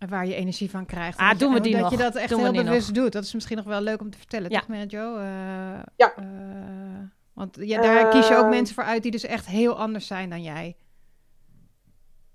waar 0.10 0.26
je 0.28 0.36
energie 0.36 0.70
van 0.70 0.86
krijgt. 0.86 1.18
Ah, 1.20 1.30
Dat 1.30 1.40
je- 1.40 1.46
doen 1.46 1.54
we 1.54 1.60
die 1.62 1.72
dat 1.72 1.82
nog. 1.82 1.92
je 1.92 1.98
dat 1.98 2.16
echt 2.16 2.30
Doen 2.30 2.40
heel 2.54 2.64
bewust 2.64 2.94
doet. 2.96 3.12
Dat 3.12 3.24
is 3.24 3.34
misschien 3.34 3.58
nog 3.58 3.66
wel 3.66 3.82
leuk 3.82 4.02
om 4.02 4.10
te 4.10 4.18
vertellen, 4.18 4.50
Ja. 4.52 4.60
toch, 4.60 4.68
Mary 4.68 4.86
Jo? 4.88 5.18
Eh, 5.18 5.24
Ja. 5.96 6.14
eh, 6.16 6.24
want 7.34 7.58
ja, 7.60 7.82
daar 7.82 8.10
kies 8.10 8.28
je 8.28 8.36
ook 8.36 8.50
mensen 8.50 8.76
voor 8.76 8.84
uit 8.84 9.04
die 9.04 9.12
dus 9.12 9.24
echt 9.26 9.46
heel 9.46 9.78
anders 9.78 10.08
zijn 10.08 10.30
dan 10.30 10.42
jij. 10.44 10.76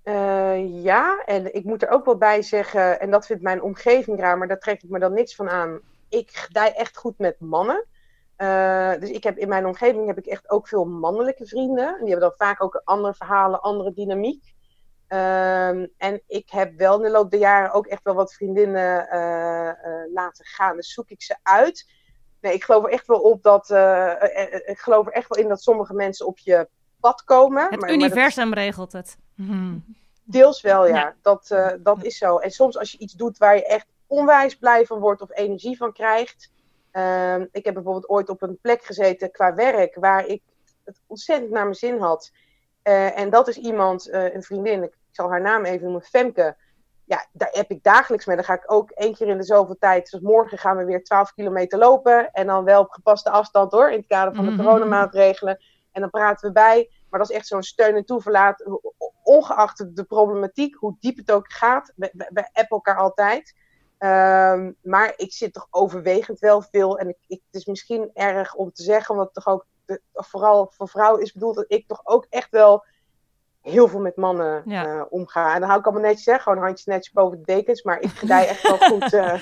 Eh, 0.03 0.83
ja, 0.83 1.23
en 1.25 1.55
ik 1.55 1.63
moet 1.63 1.81
er 1.83 1.89
ook 1.89 2.05
wel 2.05 2.17
bij 2.17 2.41
zeggen, 2.41 2.99
en 2.99 3.11
dat 3.11 3.25
vindt 3.25 3.43
mijn 3.43 3.61
omgeving 3.61 4.19
raar, 4.19 4.37
maar 4.37 4.47
daar 4.47 4.59
trek 4.59 4.83
ik 4.83 4.89
me 4.89 4.99
dan 4.99 5.13
niks 5.13 5.35
van 5.35 5.49
aan. 5.49 5.79
Ik 6.09 6.29
gedij 6.31 6.73
echt 6.75 6.97
goed 6.97 7.17
met 7.17 7.39
mannen. 7.39 7.85
Eh, 8.35 8.91
dus 8.99 9.09
ik 9.09 9.23
heb 9.23 9.37
in 9.37 9.47
mijn 9.47 9.65
omgeving 9.65 10.07
heb 10.07 10.17
ik 10.17 10.25
echt 10.25 10.49
ook 10.49 10.67
veel 10.67 10.85
mannelijke 10.85 11.45
vrienden. 11.45 11.87
En 11.87 11.99
die 12.05 12.09
hebben 12.09 12.29
dan 12.29 12.47
vaak 12.47 12.63
ook 12.63 12.81
andere 12.83 13.13
verhalen, 13.13 13.61
andere 13.61 13.93
dynamiek. 13.93 14.52
Ehm, 15.13 15.85
en 15.97 16.21
ik 16.27 16.49
heb 16.49 16.77
wel 16.77 16.95
in 16.97 17.01
de 17.01 17.09
loop 17.09 17.31
der 17.31 17.39
jaren 17.39 17.71
ook 17.71 17.87
echt 17.87 18.03
wel 18.03 18.13
wat 18.13 18.33
vriendinnen 18.33 19.09
eh, 19.09 19.69
eh, 19.69 19.75
laten 20.13 20.45
gaan. 20.45 20.75
Dus 20.75 20.93
zoek 20.93 21.09
ik 21.09 21.21
ze 21.21 21.35
uit. 21.43 21.89
Nee, 22.41 22.53
ik 22.53 22.63
geloof 22.63 22.83
er 22.85 22.89
echt 22.91 23.07
wel 23.07 23.19
op 23.19 23.43
dat. 23.43 23.69
eh, 23.69 24.13
ik 24.65 24.77
geloof 24.79 25.05
er 25.05 25.11
echt 25.13 25.27
wel 25.29 25.43
in 25.43 25.49
dat 25.49 25.61
sommige 25.61 25.93
mensen 25.93 26.25
op 26.25 26.37
je 26.39 26.67
pad 26.99 27.23
komen. 27.23 27.61
het 27.61 27.69
maar- 27.69 27.79
maar 27.79 27.89
dat- 27.89 27.97
universum 27.97 28.53
regelt 28.53 28.91
het. 28.91 29.17
Deels 30.23 30.61
wel, 30.61 30.87
ja. 30.87 30.95
Ja. 30.95 31.15
Dat, 31.21 31.55
dat 31.79 32.03
is 32.03 32.17
zo. 32.17 32.37
En 32.37 32.51
soms 32.51 32.77
als 32.77 32.91
je 32.91 32.97
iets 32.97 33.13
doet 33.13 33.37
waar 33.37 33.55
je 33.55 33.65
echt 33.65 33.85
onwijs 34.07 34.55
blij 34.55 34.85
van 34.85 34.99
wordt 34.99 35.21
of 35.21 35.29
energie 35.37 35.77
van 35.77 35.93
krijgt. 35.93 36.51
Ehm, 36.91 37.45
ik 37.51 37.65
heb 37.65 37.73
bijvoorbeeld 37.73 38.09
ooit 38.09 38.29
op 38.29 38.41
een 38.41 38.57
plek 38.61 38.83
gezeten 38.83 39.31
qua 39.31 39.53
werk 39.55 39.95
waar 39.95 40.25
ik 40.25 40.41
het 40.83 41.01
ontzettend 41.07 41.51
naar 41.51 41.63
mijn 41.63 41.75
zin 41.75 41.99
had. 41.99 42.31
En 42.83 43.29
dat 43.29 43.47
is 43.47 43.57
iemand, 43.57 44.07
een 44.11 44.43
vriendin, 44.43 44.83
ik 44.83 44.93
zal 45.15 45.29
haar 45.29 45.41
naam 45.41 45.65
even 45.65 45.83
noemen, 45.83 46.01
Femke. 46.01 46.55
ja, 47.05 47.25
daar 47.31 47.49
heb 47.51 47.69
ik 47.71 47.83
dagelijks 47.83 48.25
mee. 48.25 48.35
Dan 48.35 48.45
ga 48.45 48.53
ik 48.53 48.71
ook 48.71 48.89
één 48.91 49.13
keer 49.15 49.27
in 49.27 49.37
de 49.37 49.43
zoveel 49.43 49.77
tijd. 49.79 50.11
Dus 50.11 50.19
morgen 50.21 50.57
gaan 50.57 50.77
we 50.77 50.85
weer 50.85 51.03
12 51.03 51.33
kilometer 51.33 51.79
lopen. 51.79 52.31
En 52.31 52.47
dan 52.47 52.63
wel 52.63 52.81
op 52.81 52.91
gepaste 52.91 53.29
afstand 53.29 53.71
hoor, 53.71 53.91
in 53.91 53.97
het 53.97 54.07
kader 54.07 54.35
van 54.35 54.45
de 54.45 54.51
Mhm. 54.51 54.61
coronamaatregelen. 54.63 55.63
En 55.91 56.01
dan 56.01 56.09
praten 56.09 56.47
we 56.47 56.53
bij. 56.53 56.89
Maar 57.09 57.19
dat 57.19 57.29
is 57.29 57.35
echt 57.35 57.47
zo'n 57.47 57.63
steun 57.63 57.95
en 57.95 58.05
toeverlaat. 58.05 58.63
Ongeacht 59.23 59.95
de 59.95 60.03
problematiek, 60.03 60.75
hoe 60.75 60.95
diep 60.99 61.17
het 61.17 61.31
ook 61.31 61.51
gaat. 61.51 61.93
We, 61.95 62.09
we, 62.13 62.29
we 62.33 62.41
appen 62.53 62.67
elkaar 62.69 62.97
altijd. 62.97 63.55
Ehm, 63.97 64.71
maar 64.81 65.13
ik 65.15 65.33
zit 65.33 65.53
toch 65.53 65.67
overwegend 65.69 66.39
wel 66.39 66.61
veel. 66.61 66.99
En 66.99 67.09
ik, 67.09 67.17
ik, 67.27 67.41
het 67.51 67.61
is 67.61 67.65
misschien 67.65 68.09
erg 68.13 68.55
om 68.55 68.71
te 68.71 68.83
zeggen, 68.83 69.09
omdat 69.15 69.25
het 69.33 69.43
toch 69.43 69.53
ook 69.53 69.65
de- 69.85 70.01
vooral 70.13 70.71
voor 70.75 70.87
vrouwen 70.89 71.21
is 71.21 71.31
bedoeld 71.33 71.55
dat 71.55 71.65
ik 71.67 71.87
toch 71.87 72.01
ook 72.03 72.25
echt 72.29 72.51
wel 72.51 72.85
heel 73.63 73.87
veel 73.87 73.99
met 73.99 74.15
mannen 74.15 74.61
Ja. 74.65 74.85
eh, 74.85 75.01
omga. 75.09 75.53
En 75.53 75.59
dan 75.59 75.67
hou 75.69 75.79
ik 75.79 75.85
allemaal 75.85 76.03
netjes, 76.03 76.25
hè? 76.25 76.39
gewoon 76.39 76.63
handjes 76.63 76.85
netjes 76.85 77.13
boven 77.13 77.37
de 77.37 77.43
dekens. 77.45 77.83
Maar 77.83 77.99
ik 78.01 78.09
gedij 78.09 78.47
echt 78.47 78.61
wel 78.61 78.77
goed 78.77 79.13
eh, 79.13 79.33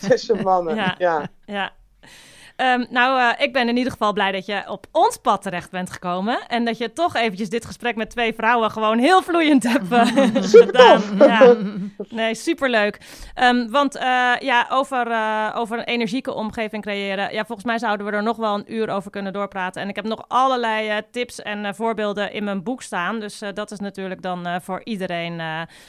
tussen 0.08 0.42
mannen. 0.42 0.74
Ja. 0.74 0.94
Ja. 0.98 1.28
Ja. 1.44 1.72
Ehm, 2.56 2.84
nou, 2.90 3.20
eh, 3.20 3.44
ik 3.44 3.52
ben 3.52 3.68
in 3.68 3.76
ieder 3.76 3.92
geval 3.92 4.12
blij 4.12 4.32
dat 4.32 4.46
je 4.46 4.64
op 4.68 4.86
ons 4.92 5.16
pad 5.16 5.42
terecht 5.42 5.70
bent 5.70 5.90
gekomen. 5.90 6.38
En 6.48 6.64
dat 6.64 6.78
je 6.78 6.92
toch 6.92 7.16
eventjes 7.16 7.48
dit 7.48 7.64
gesprek 7.64 7.96
met 7.96 8.10
twee 8.10 8.34
vrouwen 8.34 8.70
gewoon 8.70 8.98
heel 8.98 9.22
vloeiend 9.22 9.62
hebt 9.62 9.92
eh, 9.92 10.06
gedaan. 10.64 11.02
Ja. 11.18 11.56
Nee, 12.08 12.34
superleuk. 12.34 13.00
Ehm, 13.34 13.70
want 13.70 13.96
eh, 13.96 14.32
ja, 14.38 14.66
over, 14.70 15.06
over 15.54 15.78
een 15.78 15.84
energieke 15.84 16.34
omgeving 16.34 16.82
creëren. 16.82 17.32
Ja, 17.32 17.44
volgens 17.44 17.66
mij 17.66 17.78
zouden 17.78 18.06
we 18.06 18.12
er 18.12 18.22
nog 18.22 18.36
wel 18.36 18.54
een 18.54 18.72
uur 18.74 18.90
over 18.90 19.10
kunnen 19.10 19.32
doorpraten. 19.32 19.82
En 19.82 19.88
ik 19.88 19.96
heb 19.96 20.04
nog 20.04 20.24
allerlei 20.28 21.00
tips 21.10 21.42
en 21.42 21.74
voorbeelden 21.74 22.32
in 22.32 22.44
mijn 22.44 22.62
boek 22.62 22.82
staan. 22.82 23.20
Dus 23.20 23.42
dat 23.54 23.70
is 23.70 23.78
natuurlijk 23.78 24.22
dan 24.22 24.60
voor 24.62 24.80
iedereen 24.84 25.36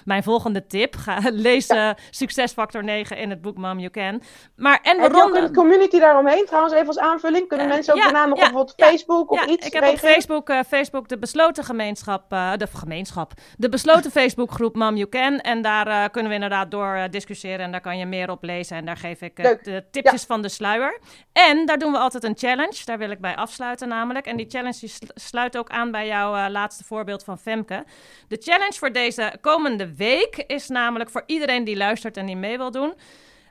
mijn 0.05 0.24
volgende 0.24 0.68
tip. 0.68 0.95
Ga, 0.95 1.20
lees 1.47 1.74
Succesfactor 2.09 2.84
9 2.84 3.18
in 3.18 3.30
het 3.30 3.41
boek 3.41 3.57
Mom 3.57 3.80
You 3.80 3.89
Can. 3.89 4.22
Maar 4.55 4.80
en 4.84 4.97
we 4.97 5.07
ronden... 5.07 5.43
een 5.43 5.53
community 5.53 5.99
daaromheen 5.99 6.45
trouwens, 6.45 6.56
even 6.65 6.87
als 6.87 6.99
aanvulling? 6.99 7.47
Kunnen 7.47 7.67
Eh, 7.67 7.73
mensen 7.73 7.93
ook 7.93 7.99
ja, 7.99 8.03
daarna 8.03 8.25
nog 8.25 8.39
ja, 8.39 8.51
op 8.53 8.73
ja, 8.75 8.85
Facebook 8.85 9.31
of 9.31 9.39
ja, 9.39 9.47
iets 9.47 9.67
ik 9.67 9.73
heb 9.73 9.87
op? 9.87 9.97
Facebook, 9.97 10.49
eh, 10.49 10.59
Facebook 10.67 11.07
de 11.07 11.17
besloten 11.17 11.63
gemeenschap, 11.63 12.31
eh, 12.31 12.51
de 12.57 12.67
gemeenschap, 12.73 13.31
de 13.57 13.69
besloten 13.69 14.11
Facebookgroep 14.21 14.75
Mom 14.75 14.95
You 14.95 15.09
Can. 15.09 15.39
En 15.39 15.61
daar 15.61 16.09
kunnen 16.09 16.29
we 16.29 16.35
inderdaad 16.35 16.71
door 16.71 17.07
discussiëren 17.09 17.59
en 17.59 17.71
daar 17.71 17.81
kan 17.81 17.97
je 17.97 18.05
meer 18.05 18.29
op 18.29 18.43
lezen. 18.43 18.77
En 18.77 18.85
daar 18.85 18.97
geef 18.97 19.21
ik 19.21 19.35
de 19.35 19.83
tipjes 19.91 20.23
van 20.23 20.41
de 20.41 20.49
sluier. 20.49 20.99
En 21.33 21.65
daar 21.65 21.77
doen 21.77 21.91
we 21.91 21.97
altijd 21.97 22.23
een 22.23 22.37
challenge, 22.37 22.81
daar 22.85 22.97
wil 22.97 23.09
ik 23.09 23.19
bij 23.19 23.35
afsluiten 23.35 23.87
namelijk. 23.87 24.25
En 24.25 24.37
die 24.37 24.49
challenge 24.49 24.79
die 24.79 24.91
sluit 25.13 25.57
ook 25.57 25.69
aan 25.69 25.91
bij 25.91 26.07
jouw 26.07 26.49
laatste 26.49 26.83
voorbeeld 26.83 27.23
van 27.23 27.37
Femke. 27.37 27.83
De 28.27 28.37
challenge 28.39 28.73
voor 28.73 28.91
deze 28.91 29.37
komende 29.41 29.95
week 29.95 30.43
is 30.47 30.67
namelijk 30.67 31.09
voor 31.09 31.23
iedereen 31.25 31.63
die 31.63 31.77
luistert 31.77 32.17
en 32.17 32.25
die 32.25 32.37
mee 32.37 32.57
wil 32.57 32.71
doen. 32.71 32.93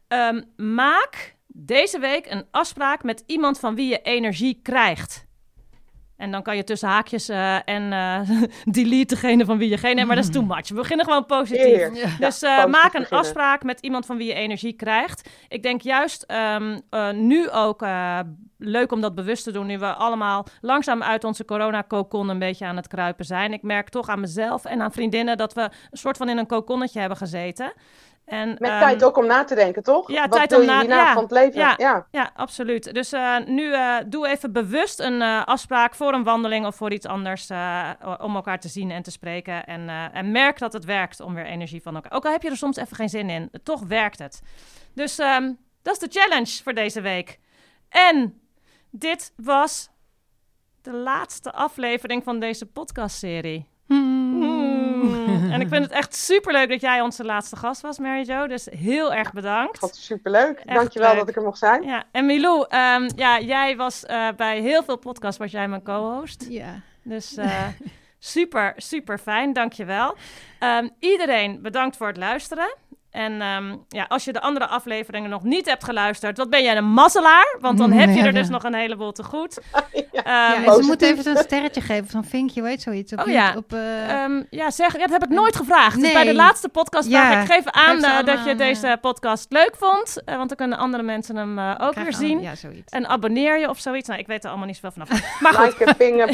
Ehm, 0.09 0.43
maak 0.57 1.36
deze 1.59 1.99
week 1.99 2.31
een 2.31 2.45
afspraak 2.51 3.03
met 3.03 3.23
iemand 3.27 3.59
van 3.59 3.75
wie 3.75 3.89
je 3.89 4.03
energie 4.03 4.61
krijgt. 4.63 5.27
En 6.17 6.31
dan 6.31 6.43
kan 6.43 6.57
je 6.57 6.65
tussen 6.65 6.89
haakjes 6.89 7.29
eh, 7.29 7.69
en 7.69 7.93
eh, 7.93 8.31
delete 8.65 9.15
degene 9.15 9.45
van 9.45 9.59
wie 9.59 9.69
je 9.69 9.79
geen 9.79 9.95
hebt, 9.95 10.07
maar 10.07 10.17
dat 10.17 10.25
is 10.25 10.31
too 10.31 10.43
much. 10.43 10.69
We 10.69 10.75
beginnen 10.75 11.07
gewoon 11.07 11.27
positief. 11.27 11.95
Ja. 11.95 12.09
Dus 12.19 12.43
eh, 12.43 12.51
positief 12.51 12.73
maak 12.73 12.95
een 12.95 13.01
beginnen. 13.01 13.19
afspraak 13.19 13.63
met 13.63 13.81
iemand 13.81 14.07
van 14.07 14.17
wie 14.17 14.27
je 14.27 14.35
energie 14.35 14.73
krijgt. 14.73 15.29
Ik 15.49 15.63
denk 15.63 15.81
juist 15.81 16.23
ehm, 16.23 16.79
eh, 16.91 17.11
nu 17.11 17.51
ook 17.51 17.83
eh, 17.83 18.21
leuk 18.59 18.93
om 18.93 19.01
dat 19.01 19.15
bewust 19.15 19.45
te 19.45 19.53
doen, 19.53 19.67
nu 19.67 19.79
we 19.79 19.93
allemaal 19.95 20.47
langzaam 20.61 21.03
uit 21.03 21.25
onze 21.25 21.45
corona-cocon 21.45 22.29
een 22.29 22.39
beetje 22.39 22.67
aan 22.67 22.77
het 22.77 22.89
kruipen 22.89 23.25
zijn. 23.25 23.53
Ik 23.53 23.63
merk 23.63 23.89
toch 23.89 24.09
aan 24.09 24.21
mezelf 24.21 24.65
en 24.65 24.81
aan 24.81 24.93
vriendinnen 24.93 25.37
dat 25.37 25.55
we 25.55 25.61
een 25.61 25.99
soort 25.99 26.17
van 26.17 26.29
in 26.29 26.39
een 26.39 26.47
coconnetje 26.47 26.99
hebben 26.99 27.19
gezeten. 27.19 27.73
En, 28.27 28.49
Met 28.49 28.71
ehm, 28.71 28.79
tijd 28.81 29.05
ook 29.05 29.17
om 29.17 29.27
na 29.27 29.45
te 29.45 29.55
denken, 29.55 29.83
toch? 29.83 30.11
ja, 30.11 30.29
Wat 30.29 30.39
tijd 30.39 30.53
om 30.53 30.61
je 30.61 30.67
na- 30.67 30.81
hierna 30.81 30.97
ja, 30.97 31.13
van 31.13 31.23
het 31.23 31.31
leven? 31.33 31.61
ja. 31.61 31.75
ja. 31.77 32.07
ja, 32.11 32.31
absoluut. 32.35 32.95
Dus 32.95 33.13
eh, 33.13 33.37
nu 33.47 33.73
eh, 33.75 33.97
doe 34.07 34.29
even 34.29 34.53
bewust 34.53 35.01
een 35.01 35.23
eh, 35.23 35.45
afspraak 35.45 35.95
voor 35.95 36.13
een 36.13 36.25
wandeling 36.25 36.67
of 36.67 36.77
voor 36.77 36.93
iets 36.93 37.07
anders 37.07 37.51
om 38.21 38.35
elkaar 38.35 38.61
te 38.61 38.69
zien 38.69 38.91
en 38.91 39.03
te 39.03 39.11
spreken. 39.11 39.65
En, 39.67 39.89
en 40.13 40.31
merk 40.33 40.59
dat 40.59 40.73
het 40.73 40.85
werkt 40.85 41.21
om 41.21 41.35
weer 41.35 41.47
energie 41.47 41.83
van 41.83 41.95
elkaar. 41.95 42.13
Ook 42.13 42.25
al 42.25 42.33
heb 42.33 42.43
je 42.43 42.51
er 42.51 42.57
soms 42.57 42.77
even 42.77 42.97
geen 42.97 43.09
zin 43.09 43.31
in, 43.31 43.51
toch 43.63 43.83
werkt 43.83 44.19
het. 44.19 44.43
Dus 44.95 45.19
ehm, 45.19 45.53
dat 45.83 45.93
is 46.03 46.09
de 46.11 46.21
challenge 46.21 46.63
voor 46.63 46.75
deze 46.75 47.01
week. 47.01 47.39
En 47.89 48.41
dit 48.91 49.33
was 49.37 49.89
de 50.83 50.93
laatste 50.93 51.53
aflevering 51.53 52.25
van 52.25 52.41
deze 52.41 52.67
podcastserie. 52.67 53.67
Hmm. 55.01 55.53
En 55.53 55.61
ik 55.61 55.69
vind 55.69 55.83
het 55.83 55.93
echt 55.93 56.15
superleuk 56.17 56.69
dat 56.69 56.81
jij 56.81 57.01
onze 57.01 57.25
laatste 57.25 57.57
gast 57.57 57.81
was, 57.81 57.99
Mary 57.99 58.25
Jo. 58.27 58.47
Dus 58.47 58.69
heel 58.71 59.15
erg 59.15 59.33
bedankt. 59.33 59.79
Wat 59.79 59.97
superleuk. 59.97 60.59
Echt 60.59 60.77
Dankjewel 60.79 61.09
leuk. 61.09 61.19
dat 61.19 61.29
ik 61.29 61.37
er 61.37 61.43
mocht 61.43 61.59
zijn. 61.59 61.83
Ja, 61.83 62.05
en 62.13 62.27
Milou, 62.27 62.67
ehm, 62.69 63.09
ja, 63.17 63.41
jij 63.41 63.77
was 63.77 64.05
eh, 64.05 64.29
bij 64.37 64.61
heel 64.61 64.83
veel 64.83 64.97
podcasts, 64.99 65.39
was 65.39 65.51
jij 65.51 65.69
mijn 65.69 65.83
co-host. 65.83 66.47
Ja. 66.49 66.81
Dus 67.03 67.37
eh, 67.37 67.67
super, 68.19 68.73
super 68.77 69.19
fijn, 69.19 69.53
dankjewel. 69.53 70.15
Ehm 70.59 70.89
iedereen 70.99 71.63
bedankt 71.63 71.97
voor 71.97 72.07
het 72.07 72.17
luisteren. 72.17 72.75
En 73.17 73.41
ehm, 73.41 73.77
ja, 73.89 74.05
als 74.09 74.25
je 74.25 74.33
de 74.33 74.41
andere 74.41 74.67
afleveringen 74.67 75.31
nog 75.31 75.43
niet 75.43 75.67
hebt 75.69 75.85
geluisterd, 75.85 76.37
wat 76.37 76.51
ben 76.51 76.63
jij 76.63 76.77
een 76.77 76.85
mazzelaar? 76.85 77.57
Want 77.61 77.79
dan 77.79 77.93
heb 77.93 78.15
je 78.15 78.23
er 78.23 78.33
dus 78.33 78.49
nog 78.49 78.63
een 78.65 78.75
heleboel 78.75 79.13
te 79.13 79.23
goed. 79.25 79.59
Ja. 80.13 80.23
Ehm, 80.25 80.63
Ja, 80.63 80.67
en 80.67 80.75
ze 80.83 80.87
moeten 80.87 81.09
even 81.09 81.23
zo'n 81.23 81.37
sterretje 81.37 81.81
geven, 81.81 82.07
zo'n 82.11 82.25
vinkje, 82.25 82.63
weet 82.63 82.83
zoiets. 82.83 83.13
Op, 83.13 83.21
Oh 83.21 83.27
ja. 83.27 83.55
op, 83.57 83.73
eh, 83.73 84.11
Ehm, 84.25 84.43
ja, 84.51 84.71
zeg, 84.71 84.93
ja, 84.93 84.99
dat 85.07 85.11
heb 85.11 85.23
ik 85.25 85.29
nooit 85.29 85.57
gevraagd. 85.57 85.95
Dus 85.95 86.03
Nee. 86.05 86.13
bij 86.13 86.25
de 86.25 86.35
laatste 86.35 86.69
podcast 86.69 87.09
Ja. 87.09 87.31
vraag 87.31 87.45
ik 87.45 87.53
geef 87.53 87.65
aan 87.67 88.05
eh, 88.05 88.25
dat 88.25 88.45
je 88.45 88.51
een, 88.51 88.57
deze 88.57 88.87
eh, 88.87 88.93
podcast 89.01 89.47
leuk 89.49 89.75
vond. 89.79 90.23
eh, 90.25 90.37
want 90.37 90.49
dan 90.49 90.57
kunnen 90.57 90.79
andere 90.79 91.03
mensen 91.03 91.37
hem 91.37 91.59
eh, 91.59 91.75
ook 91.81 91.91
krijg 91.91 92.07
weer 92.07 92.15
zien. 92.29 92.41
Ja, 92.41 92.55
zoiets. 92.55 92.93
En 92.93 93.09
abonneer 93.09 93.59
je 93.59 93.69
of 93.69 93.79
zoiets. 93.79 94.09
Nou, 94.09 94.21
ik 94.21 94.27
weet 94.27 94.43
er 94.45 94.49
allemaal 94.49 94.67
niet 94.67 94.77
zoveel 94.77 95.05
vanaf. 95.07 95.39
Maar 95.41 95.53
goed. 95.55 95.75